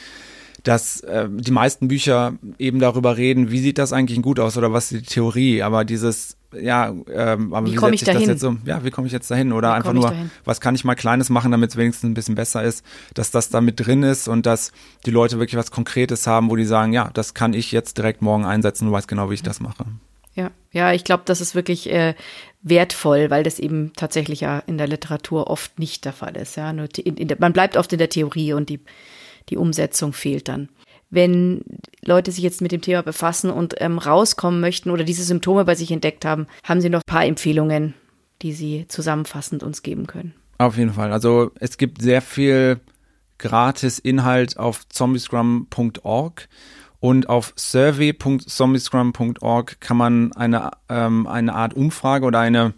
dass 0.63 1.01
äh, 1.01 1.29
die 1.31 1.51
meisten 1.51 1.89
Bücher 1.89 2.35
eben 2.59 2.79
darüber 2.79 3.17
reden, 3.17 3.51
wie 3.51 3.61
sieht 3.61 3.79
das 3.79 3.93
eigentlich 3.93 4.21
gut 4.23 4.41
aus 4.41 4.57
oder 4.57 4.73
was 4.73 4.93
ist 4.93 5.09
die 5.09 5.15
Theorie, 5.15 5.63
aber 5.63 5.85
dieses 5.85 6.37
ja, 6.61 6.95
ähm, 7.13 7.55
aber 7.55 7.67
wie, 7.67 7.73
wie 7.73 7.77
komme 7.77 7.95
ich 7.95 8.05
dahin? 8.05 8.29
Jetzt 8.29 8.41
so, 8.41 8.57
ja, 8.65 8.85
wie 8.85 8.91
komme 8.91 9.07
ich 9.07 9.13
jetzt 9.13 9.31
dahin? 9.31 9.53
Oder 9.53 9.71
wie 9.71 9.75
einfach 9.75 9.93
nur, 9.93 10.13
was 10.45 10.61
kann 10.61 10.75
ich 10.75 10.85
mal 10.85 10.95
Kleines 10.95 11.31
machen, 11.31 11.51
damit 11.51 11.71
es 11.71 11.77
wenigstens 11.77 12.11
ein 12.11 12.15
bisschen 12.15 12.35
besser 12.35 12.63
ist, 12.63 12.85
dass 13.15 13.31
das 13.31 13.49
da 13.49 13.61
mit 13.61 13.85
drin 13.85 14.03
ist 14.03 14.29
und 14.29 14.47
dass 14.47 14.73
die 15.07 15.11
Leute 15.11 15.39
wirklich 15.39 15.57
was 15.57 15.71
Konkretes 15.71 16.27
haben, 16.27 16.51
wo 16.51 16.57
die 16.57 16.65
sagen, 16.65 16.93
ja, 16.93 17.11
das 17.15 17.35
kann 17.35 17.55
ich 17.55 17.73
jetzt 17.73 17.99
direkt 17.99 18.23
morgen 18.23 18.45
einsetzen, 18.45 18.87
du 18.87 18.93
weißt 18.93 19.09
genau, 19.09 19.31
wie 19.31 19.35
ich 19.35 19.43
das 19.43 19.61
mache. 19.61 19.85
Ja, 20.35 20.51
ja, 20.73 20.93
ich 20.93 21.05
glaube, 21.05 21.23
das 21.27 21.41
ist 21.41 21.55
wirklich 21.55 21.91
äh, 21.91 22.15
wertvoll, 22.63 23.31
weil 23.31 23.45
das 23.45 23.59
eben 23.59 23.93
tatsächlich 23.95 24.41
ja 24.41 24.59
in 24.61 24.79
der 24.79 24.89
Literatur 24.89 25.49
oft 25.49 25.79
nicht 25.79 26.05
der 26.05 26.13
Fall 26.13 26.37
ist. 26.37 26.57
Ja, 26.57 26.71
in, 26.71 27.17
in 27.17 27.29
der, 27.29 27.37
man 27.39 27.53
bleibt 27.53 27.77
oft 27.77 27.93
in 27.93 27.99
der 27.99 28.09
Theorie 28.09 28.53
und 28.53 28.69
die, 28.69 28.81
die 29.49 29.57
Umsetzung 29.57 30.13
fehlt 30.13 30.49
dann. 30.49 30.69
Wenn 31.15 31.63
Leute 32.05 32.33
sich 32.33 32.43
jetzt 32.43 32.61
mit 32.61 32.73
dem 32.73 32.81
Thema 32.81 33.03
befassen 33.03 33.51
und 33.51 33.77
ähm, 33.79 33.99
rauskommen 33.99 34.61
möchten 34.61 34.91
oder 34.91 35.05
diese 35.05 35.23
Symptome 35.23 35.65
bei 35.65 35.77
sich 35.77 35.93
entdeckt 35.93 36.25
haben, 36.25 36.49
haben 36.65 36.81
Sie 36.81 36.91
noch 36.91 37.03
ein 37.07 37.13
paar 37.13 37.25
Empfehlungen, 37.25 37.95
die 38.43 38.53
Sie 38.53 38.87
zusammenfassend 38.89 39.63
uns 39.63 39.83
geben 39.83 40.09
können? 40.09 40.35
Auf 40.59 40.77
jeden 40.77 40.93
Fall. 40.93 41.13
Also 41.13 41.53
es 41.61 41.79
gibt 41.79 42.03
sehr 42.03 42.21
viel 42.21 42.81
gratis 43.39 44.01
Inhalt 44.01 44.59
auf 44.59 44.89
zombiescrum.org. 44.89 46.49
Und 47.01 47.29
auf 47.29 47.53
survey.zombiescrum.org 47.59 49.81
kann 49.81 49.97
man 49.99 50.33
eine, 50.33 50.71
ähm, 50.89 51.27
eine 51.27 51.55
Art 51.55 51.75
Umfrage 51.75 52.25
oder 52.25 52.39
eine, 52.41 52.73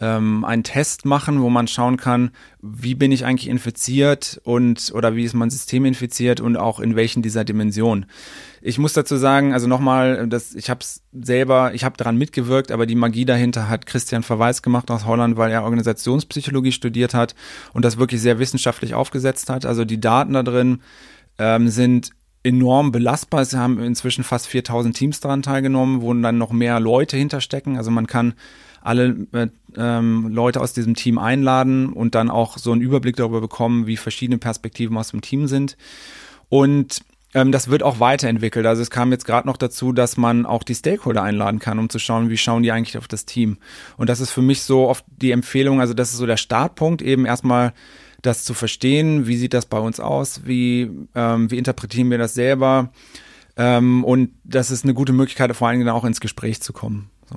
ähm, 0.00 0.44
einen 0.44 0.62
Test 0.62 1.04
machen, 1.04 1.42
wo 1.42 1.50
man 1.50 1.66
schauen 1.66 1.96
kann, 1.96 2.30
wie 2.60 2.94
bin 2.94 3.10
ich 3.10 3.24
eigentlich 3.24 3.48
infiziert 3.48 4.40
und 4.44 4.92
oder 4.94 5.16
wie 5.16 5.24
ist 5.24 5.34
mein 5.34 5.50
System 5.50 5.84
infiziert 5.84 6.40
und 6.40 6.56
auch 6.56 6.78
in 6.78 6.94
welchen 6.94 7.22
dieser 7.22 7.44
Dimensionen. 7.44 8.06
Ich 8.62 8.78
muss 8.78 8.92
dazu 8.92 9.16
sagen, 9.16 9.52
also 9.52 9.66
nochmal, 9.66 10.28
dass 10.28 10.54
ich 10.54 10.70
habe 10.70 10.80
es 10.80 11.02
selber, 11.12 11.72
ich 11.74 11.84
habe 11.84 11.96
daran 11.96 12.16
mitgewirkt, 12.16 12.70
aber 12.70 12.86
die 12.86 12.94
Magie 12.94 13.24
dahinter 13.24 13.68
hat 13.68 13.86
Christian 13.86 14.22
Verweis 14.22 14.62
gemacht 14.62 14.90
aus 14.90 15.04
Holland, 15.04 15.36
weil 15.36 15.50
er 15.50 15.64
Organisationspsychologie 15.64 16.72
studiert 16.72 17.14
hat 17.14 17.34
und 17.72 17.84
das 17.84 17.98
wirklich 17.98 18.20
sehr 18.20 18.38
wissenschaftlich 18.38 18.94
aufgesetzt 18.94 19.50
hat. 19.50 19.66
Also 19.66 19.84
die 19.84 20.00
Daten 20.00 20.32
da 20.32 20.42
drin 20.42 20.80
ähm, 21.38 21.68
sind 21.68 22.10
enorm 22.44 22.92
belastbar. 22.92 23.40
Es 23.42 23.54
haben 23.54 23.80
inzwischen 23.80 24.24
fast 24.24 24.46
4000 24.46 24.96
Teams 24.96 25.20
daran 25.20 25.42
teilgenommen, 25.42 26.02
wo 26.02 26.14
dann 26.14 26.38
noch 26.38 26.52
mehr 26.52 26.78
Leute 26.78 27.16
hinterstecken. 27.16 27.76
Also 27.76 27.90
man 27.90 28.06
kann 28.06 28.34
alle 28.88 29.26
äh, 29.32 29.48
ähm, 29.76 30.28
Leute 30.28 30.62
aus 30.62 30.72
diesem 30.72 30.94
Team 30.94 31.18
einladen 31.18 31.92
und 31.92 32.14
dann 32.14 32.30
auch 32.30 32.56
so 32.56 32.72
einen 32.72 32.80
Überblick 32.80 33.16
darüber 33.16 33.42
bekommen, 33.42 33.86
wie 33.86 33.98
verschiedene 33.98 34.38
Perspektiven 34.38 34.96
aus 34.96 35.10
dem 35.10 35.20
Team 35.20 35.46
sind. 35.46 35.76
Und 36.48 37.00
ähm, 37.34 37.52
das 37.52 37.68
wird 37.68 37.82
auch 37.82 38.00
weiterentwickelt. 38.00 38.64
Also 38.64 38.80
es 38.80 38.90
kam 38.90 39.12
jetzt 39.12 39.26
gerade 39.26 39.46
noch 39.46 39.58
dazu, 39.58 39.92
dass 39.92 40.16
man 40.16 40.46
auch 40.46 40.62
die 40.62 40.74
Stakeholder 40.74 41.22
einladen 41.22 41.58
kann, 41.58 41.78
um 41.78 41.90
zu 41.90 41.98
schauen, 41.98 42.30
wie 42.30 42.38
schauen 42.38 42.62
die 42.62 42.72
eigentlich 42.72 42.96
auf 42.96 43.08
das 43.08 43.26
Team. 43.26 43.58
Und 43.98 44.08
das 44.08 44.20
ist 44.20 44.30
für 44.30 44.40
mich 44.40 44.62
so 44.62 44.88
oft 44.88 45.04
die 45.08 45.32
Empfehlung, 45.32 45.82
also 45.82 45.92
das 45.92 46.10
ist 46.10 46.16
so 46.16 46.26
der 46.26 46.38
Startpunkt, 46.38 47.02
eben 47.02 47.26
erstmal 47.26 47.74
das 48.22 48.44
zu 48.44 48.54
verstehen, 48.54 49.26
wie 49.26 49.36
sieht 49.36 49.52
das 49.52 49.66
bei 49.66 49.78
uns 49.78 50.00
aus, 50.00 50.46
wie, 50.46 50.90
ähm, 51.14 51.50
wie 51.50 51.58
interpretieren 51.58 52.10
wir 52.10 52.18
das 52.18 52.32
selber. 52.32 52.90
Ähm, 53.58 54.02
und 54.02 54.30
das 54.44 54.70
ist 54.70 54.84
eine 54.84 54.94
gute 54.94 55.12
Möglichkeit, 55.12 55.54
vor 55.54 55.68
allen 55.68 55.78
Dingen 55.78 55.90
auch 55.90 56.04
ins 56.04 56.20
Gespräch 56.20 56.62
zu 56.62 56.72
kommen. 56.72 57.10
So. 57.28 57.36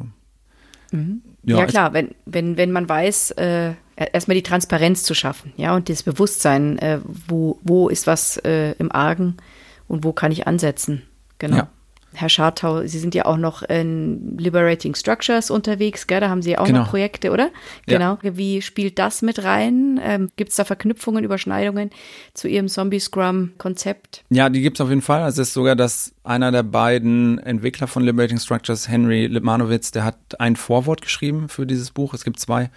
Mhm. 0.92 1.22
Ja, 1.44 1.58
ja, 1.60 1.66
klar, 1.66 1.94
wenn, 1.94 2.10
wenn, 2.26 2.58
wenn 2.58 2.72
man 2.72 2.88
weiß, 2.88 3.32
äh, 3.32 3.74
erstmal 3.96 4.36
die 4.36 4.44
Transparenz 4.44 5.04
zu 5.04 5.14
schaffen, 5.14 5.54
ja, 5.58 5.76
und 5.76 5.90
das 5.90 6.04
Bewusstsein, 6.04 6.78
äh, 6.80 7.00
wo, 7.04 7.60
wo 7.64 7.90
ist 7.90 8.08
was 8.08 8.38
äh, 8.38 8.74
im 8.74 8.92
Argen 8.92 9.38
und 9.88 10.04
wo 10.04 10.14
kann 10.14 10.32
ich 10.32 10.48
ansetzen. 10.48 11.04
Genau. 11.40 11.58
Ja. 11.58 11.70
Herr 12.14 12.30
Schartau, 12.30 12.86
Sie 12.86 13.00
sind 13.00 13.16
ja 13.16 13.26
auch 13.26 13.38
noch 13.38 13.62
in 13.64 14.38
Liberating 14.38 14.96
Structures 14.96 15.50
unterwegs, 15.50 16.08
gell? 16.08 16.20
Da 16.20 16.30
haben 16.30 16.42
Sie 16.42 16.58
auch 16.58 16.66
genau. 16.66 16.80
noch 16.80 16.90
Projekte, 16.90 17.32
oder? 17.32 17.52
Genau. 17.86 18.18
Ja. 18.22 18.38
Wie 18.38 18.62
spielt 18.62 19.00
das 19.00 19.22
mit 19.22 19.44
rein? 19.44 20.00
Ähm, 20.04 20.30
gibt 20.36 20.50
es 20.50 20.58
da 20.58 20.66
Verknüpfungen, 20.66 21.24
Überschneidungen 21.24 21.90
zu 22.34 22.50
Ihrem 22.50 22.68
Zombie-Scrum-Konzept? 22.68 24.24
Ja, 24.30 24.50
die 24.50 24.62
gibt 24.62 24.78
es 24.78 24.82
auf 24.82 24.90
jeden 24.90 25.02
Fall. 25.02 25.28
Es 25.28 25.38
ist 25.38 25.54
sogar, 25.54 25.76
dass 25.76 26.14
einer 26.24 26.52
der 26.52 26.64
beiden 26.64 27.40
Entwickler 27.40 27.88
von 27.88 28.04
Liberating 28.04 28.40
Structures, 28.40 28.90
Henry 28.90 29.28
Lipmanowitz, 29.28 29.92
der 29.92 30.04
hat 30.04 30.40
ein 30.40 30.58
Vorwort 30.58 31.02
geschrieben 31.02 31.48
für 31.48 31.66
dieses 31.66 31.92
Buch. 31.92 32.14
Es 32.14 32.26
gibt 32.26 32.40
zwei. 32.40 32.70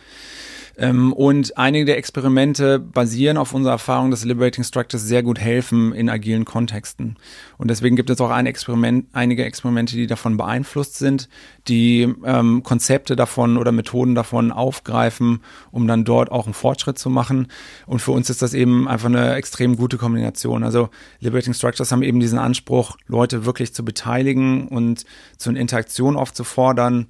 Ähm, 0.77 1.13
und 1.13 1.57
einige 1.57 1.85
der 1.85 1.99
Experimente 1.99 2.79
basieren 2.79 3.37
auf 3.37 3.55
unserer 3.55 3.75
Erfahrung, 3.75 4.11
dass 4.11 4.25
Liberating 4.25 4.65
Structures 4.65 5.05
sehr 5.05 5.23
gut 5.23 5.39
helfen 5.39 5.93
in 5.93 6.09
agilen 6.09 6.45
Kontexten. 6.45 7.17
Und 7.59 7.69
deswegen 7.69 7.97
gibt 7.97 8.11
es 8.11 8.21
auch 8.21 8.31
ein 8.31 8.47
Experiment, 8.47 9.07
einige 9.13 9.45
Experimente, 9.45 9.95
die 9.95 10.07
davon 10.07 10.37
beeinflusst 10.37 10.97
sind, 10.97 11.29
die 11.69 12.13
ähm, 12.25 12.63
Konzepte 12.63 13.17
davon 13.17 13.57
oder 13.57 13.73
Methoden 13.73 14.15
davon 14.15 14.51
aufgreifen, 14.51 15.41
um 15.71 15.87
dann 15.87 16.05
dort 16.05 16.31
auch 16.31 16.47
einen 16.47 16.55
Fortschritt 16.55 16.99
zu 16.99 17.11
machen. 17.11 17.49
Und 17.87 18.01
für 18.01 18.13
uns 18.13 18.31
ist 18.31 18.43
das 18.43 18.55
eben 18.55 18.89
einfach 18.89 19.09
eine 19.09 19.35
extrem 19.35 19.77
gute 19.77 19.99
Kombination. 19.99 20.65
Also 20.65 20.89
Liberating 21.21 21.55
Structures 21.55 21.93
haben 21.93 22.03
eben 22.03 22.21
diesen 22.21 22.39
Anspruch, 22.39 22.97
Leute 23.07 23.45
wirklich 23.47 23.75
zu 23.75 23.85
beteiligen 23.85 24.69
und 24.69 25.05
zu 25.37 25.51
einer 25.51 25.61
Interaktion 25.61 26.17
aufzufordern, 26.17 27.07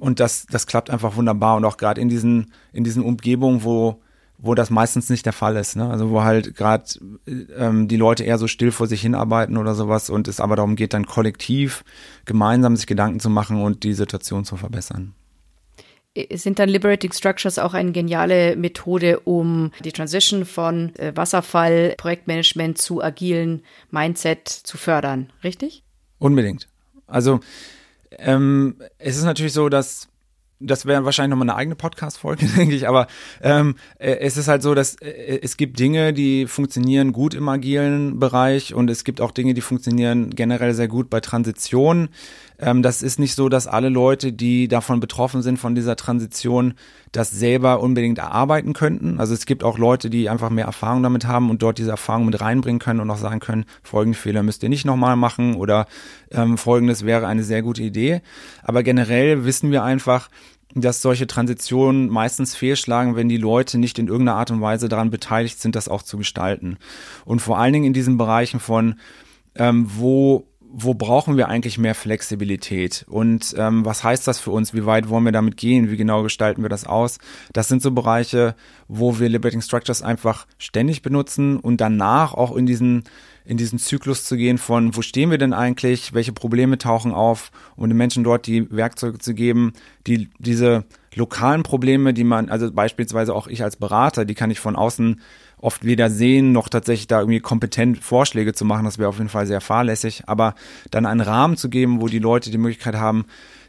und 0.00 0.20
das, 0.20 0.46
das 0.46 0.66
klappt 0.66 0.90
einfach 0.90 1.16
wunderbar. 1.16 1.56
Und 1.56 1.64
auch 1.64 1.76
gerade 1.76 2.00
in 2.00 2.08
diesen, 2.08 2.52
in 2.72 2.84
diesen 2.84 3.02
Umgebungen, 3.02 3.64
wo, 3.64 4.00
wo 4.38 4.54
das 4.54 4.70
meistens 4.70 5.10
nicht 5.10 5.26
der 5.26 5.32
Fall 5.32 5.56
ist. 5.56 5.76
Ne? 5.76 5.88
Also 5.88 6.10
wo 6.10 6.22
halt 6.22 6.54
gerade 6.56 6.84
ähm, 7.56 7.88
die 7.88 7.96
Leute 7.96 8.24
eher 8.24 8.38
so 8.38 8.46
still 8.46 8.72
vor 8.72 8.86
sich 8.86 9.02
hinarbeiten 9.02 9.56
oder 9.56 9.74
sowas 9.74 10.10
und 10.10 10.28
es 10.28 10.40
aber 10.40 10.56
darum 10.56 10.76
geht, 10.76 10.94
dann 10.94 11.06
kollektiv 11.06 11.84
gemeinsam 12.24 12.76
sich 12.76 12.86
Gedanken 12.86 13.20
zu 13.20 13.30
machen 13.30 13.62
und 13.62 13.82
die 13.82 13.94
Situation 13.94 14.44
zu 14.44 14.56
verbessern. 14.56 15.14
Sind 16.32 16.58
dann 16.58 16.68
Liberating 16.68 17.12
Structures 17.12 17.60
auch 17.60 17.72
eine 17.72 17.92
geniale 17.92 18.56
Methode, 18.56 19.20
um 19.20 19.70
die 19.84 19.92
Transition 19.92 20.44
von 20.44 20.94
äh, 20.96 21.12
Wasserfall, 21.14 21.94
Projektmanagement 21.96 22.78
zu 22.78 23.00
agilen 23.00 23.62
Mindset 23.92 24.48
zu 24.48 24.76
fördern, 24.76 25.32
richtig? 25.44 25.84
Unbedingt. 26.18 26.68
Also 27.06 27.40
ähm, 28.18 28.76
es 28.98 29.16
ist 29.16 29.24
natürlich 29.24 29.52
so, 29.52 29.68
dass 29.68 30.08
das 30.60 30.84
wäre 30.84 31.04
wahrscheinlich 31.04 31.30
nochmal 31.30 31.48
eine 31.48 31.58
eigene 31.58 31.74
Podcast-Folge, 31.74 32.46
denke 32.56 32.74
ich, 32.74 32.86
aber 32.86 33.06
ähm, 33.42 33.76
äh, 33.98 34.16
es 34.20 34.36
ist 34.36 34.46
halt 34.46 34.62
so, 34.62 34.74
dass 34.74 34.94
äh, 34.96 35.40
es 35.42 35.56
gibt 35.56 35.78
Dinge, 35.78 36.12
die 36.12 36.46
funktionieren 36.46 37.12
gut 37.12 37.34
im 37.34 37.48
agilen 37.48 38.20
Bereich 38.20 38.74
und 38.74 38.90
es 38.90 39.04
gibt 39.04 39.20
auch 39.20 39.30
Dinge, 39.30 39.54
die 39.54 39.62
funktionieren 39.62 40.30
generell 40.30 40.74
sehr 40.74 40.88
gut 40.88 41.08
bei 41.08 41.20
Transitionen. 41.20 42.10
Ähm, 42.60 42.82
das 42.82 43.02
ist 43.02 43.18
nicht 43.18 43.34
so, 43.34 43.48
dass 43.48 43.66
alle 43.66 43.88
Leute, 43.88 44.32
die 44.32 44.68
davon 44.68 45.00
betroffen 45.00 45.42
sind, 45.42 45.58
von 45.58 45.74
dieser 45.74 45.96
Transition, 45.96 46.74
das 47.12 47.30
selber 47.30 47.80
unbedingt 47.80 48.18
erarbeiten 48.18 48.72
könnten. 48.72 49.18
Also 49.18 49.34
es 49.34 49.46
gibt 49.46 49.64
auch 49.64 49.78
Leute, 49.78 50.10
die 50.10 50.28
einfach 50.28 50.50
mehr 50.50 50.66
Erfahrung 50.66 51.02
damit 51.02 51.26
haben 51.26 51.50
und 51.50 51.62
dort 51.62 51.78
diese 51.78 51.90
Erfahrung 51.90 52.26
mit 52.26 52.40
reinbringen 52.40 52.78
können 52.78 53.00
und 53.00 53.10
auch 53.10 53.18
sagen 53.18 53.40
können, 53.40 53.64
folgende 53.82 54.18
Fehler 54.18 54.42
müsst 54.42 54.62
ihr 54.62 54.68
nicht 54.68 54.84
nochmal 54.84 55.16
machen 55.16 55.54
oder 55.56 55.86
ähm, 56.30 56.56
folgendes 56.58 57.04
wäre 57.04 57.26
eine 57.26 57.42
sehr 57.42 57.62
gute 57.62 57.82
Idee. 57.82 58.20
Aber 58.62 58.82
generell 58.82 59.44
wissen 59.44 59.72
wir 59.72 59.82
einfach, 59.82 60.28
dass 60.74 61.02
solche 61.02 61.26
Transitionen 61.26 62.08
meistens 62.08 62.54
fehlschlagen, 62.54 63.16
wenn 63.16 63.28
die 63.28 63.38
Leute 63.38 63.78
nicht 63.78 63.98
in 63.98 64.06
irgendeiner 64.06 64.38
Art 64.38 64.52
und 64.52 64.60
Weise 64.60 64.88
daran 64.88 65.10
beteiligt 65.10 65.60
sind, 65.60 65.74
das 65.74 65.88
auch 65.88 66.02
zu 66.02 66.16
gestalten. 66.16 66.76
Und 67.24 67.40
vor 67.40 67.58
allen 67.58 67.72
Dingen 67.72 67.86
in 67.86 67.92
diesen 67.92 68.18
Bereichen 68.18 68.60
von, 68.60 68.94
ähm, 69.56 69.90
wo 69.96 70.46
wo 70.72 70.94
brauchen 70.94 71.36
wir 71.36 71.48
eigentlich 71.48 71.78
mehr 71.78 71.94
Flexibilität 71.94 73.04
und 73.08 73.54
ähm, 73.58 73.84
was 73.84 74.04
heißt 74.04 74.26
das 74.26 74.38
für 74.38 74.50
uns? 74.50 74.72
Wie 74.72 74.86
weit 74.86 75.08
wollen 75.08 75.24
wir 75.24 75.32
damit 75.32 75.56
gehen? 75.56 75.90
Wie 75.90 75.96
genau 75.96 76.22
gestalten 76.22 76.62
wir 76.62 76.68
das 76.68 76.86
aus? 76.86 77.18
Das 77.52 77.68
sind 77.68 77.82
so 77.82 77.90
Bereiche, 77.90 78.54
wo 78.88 79.18
wir 79.18 79.28
Liberating 79.28 79.62
Structures 79.62 80.02
einfach 80.02 80.46
ständig 80.58 81.02
benutzen 81.02 81.58
und 81.58 81.80
danach 81.80 82.34
auch 82.34 82.56
in 82.56 82.66
diesen 82.66 83.04
in 83.44 83.56
diesen 83.56 83.78
Zyklus 83.78 84.24
zu 84.24 84.36
gehen 84.36 84.58
von, 84.58 84.94
wo 84.94 85.02
stehen 85.02 85.30
wir 85.30 85.38
denn 85.38 85.52
eigentlich, 85.52 86.12
welche 86.14 86.32
Probleme 86.32 86.78
tauchen 86.78 87.12
auf, 87.12 87.50
um 87.74 87.88
den 87.88 87.96
Menschen 87.96 88.22
dort 88.22 88.46
die 88.46 88.70
Werkzeuge 88.70 89.18
zu 89.18 89.34
geben, 89.34 89.72
die 90.06 90.28
diese 90.38 90.84
lokalen 91.14 91.62
Probleme, 91.62 92.14
die 92.14 92.22
man, 92.22 92.48
also 92.48 92.70
beispielsweise 92.70 93.34
auch 93.34 93.48
ich 93.48 93.64
als 93.64 93.76
Berater, 93.76 94.24
die 94.24 94.34
kann 94.34 94.50
ich 94.50 94.60
von 94.60 94.76
außen 94.76 95.20
oft 95.60 95.84
weder 95.84 96.10
sehen, 96.10 96.52
noch 96.52 96.68
tatsächlich 96.68 97.06
da 97.06 97.20
irgendwie 97.20 97.40
kompetent 97.40 98.02
Vorschläge 98.02 98.52
zu 98.54 98.64
machen. 98.64 98.84
Das 98.84 98.98
wäre 98.98 99.08
auf 99.08 99.18
jeden 99.18 99.28
Fall 99.28 99.46
sehr 99.46 99.60
fahrlässig. 99.60 100.24
Aber 100.26 100.54
dann 100.90 101.06
einen 101.06 101.20
Rahmen 101.20 101.56
zu 101.56 101.68
geben, 101.68 102.00
wo 102.00 102.08
die 102.08 102.18
Leute 102.18 102.50
die 102.50 102.58
Möglichkeit 102.58 102.96
haben, 102.96 103.26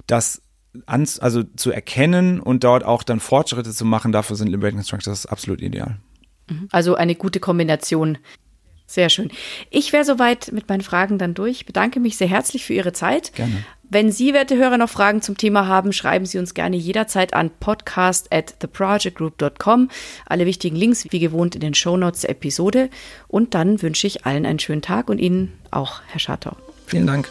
das 0.07 0.41
ans, 0.85 1.19
also 1.19 1.43
zu 1.43 1.71
erkennen 1.71 2.39
und 2.39 2.63
dort 2.63 2.83
auch 2.83 3.03
dann 3.03 3.19
Fortschritte 3.19 3.71
zu 3.71 3.85
machen, 3.85 4.11
dafür 4.11 4.35
sind 4.35 4.47
Liberating 4.47 4.83
Structures 4.83 5.25
absolut 5.25 5.61
ideal. 5.61 5.97
Mhm. 6.49 6.67
Also 6.71 6.95
eine 6.95 7.15
gute 7.15 7.39
Kombination. 7.39 8.17
Sehr 8.85 9.09
schön. 9.09 9.31
Ich 9.69 9.93
wäre 9.93 10.03
soweit 10.03 10.51
mit 10.51 10.67
meinen 10.67 10.81
Fragen 10.81 11.17
dann 11.17 11.33
durch. 11.33 11.57
Ich 11.57 11.65
bedanke 11.65 11.99
mich 11.99 12.17
sehr 12.17 12.27
herzlich 12.27 12.65
für 12.65 12.73
Ihre 12.73 12.93
Zeit. 12.93 13.33
Gerne. 13.33 13.63
Wenn 13.93 14.09
Sie, 14.09 14.33
werte 14.33 14.55
Hörer, 14.55 14.77
noch 14.77 14.89
Fragen 14.89 15.21
zum 15.21 15.35
Thema 15.35 15.67
haben, 15.67 15.91
schreiben 15.91 16.25
Sie 16.25 16.37
uns 16.37 16.53
gerne 16.53 16.77
jederzeit 16.77 17.33
an 17.33 17.51
podcast 17.59 18.31
at 18.31 18.57
theprojectgroup.com. 18.61 19.89
Alle 20.25 20.45
wichtigen 20.45 20.77
Links 20.77 21.05
wie 21.09 21.19
gewohnt 21.19 21.55
in 21.55 21.61
den 21.61 21.73
Shownotes 21.73 22.21
der 22.21 22.29
Episode. 22.29 22.89
Und 23.27 23.53
dann 23.53 23.81
wünsche 23.81 24.07
ich 24.07 24.25
allen 24.25 24.45
einen 24.45 24.59
schönen 24.59 24.81
Tag 24.81 25.09
und 25.09 25.17
Ihnen 25.17 25.51
auch, 25.71 25.99
Herr 26.07 26.21
Schartau. 26.21 26.55
Vielen 26.87 27.05
Dank. 27.05 27.29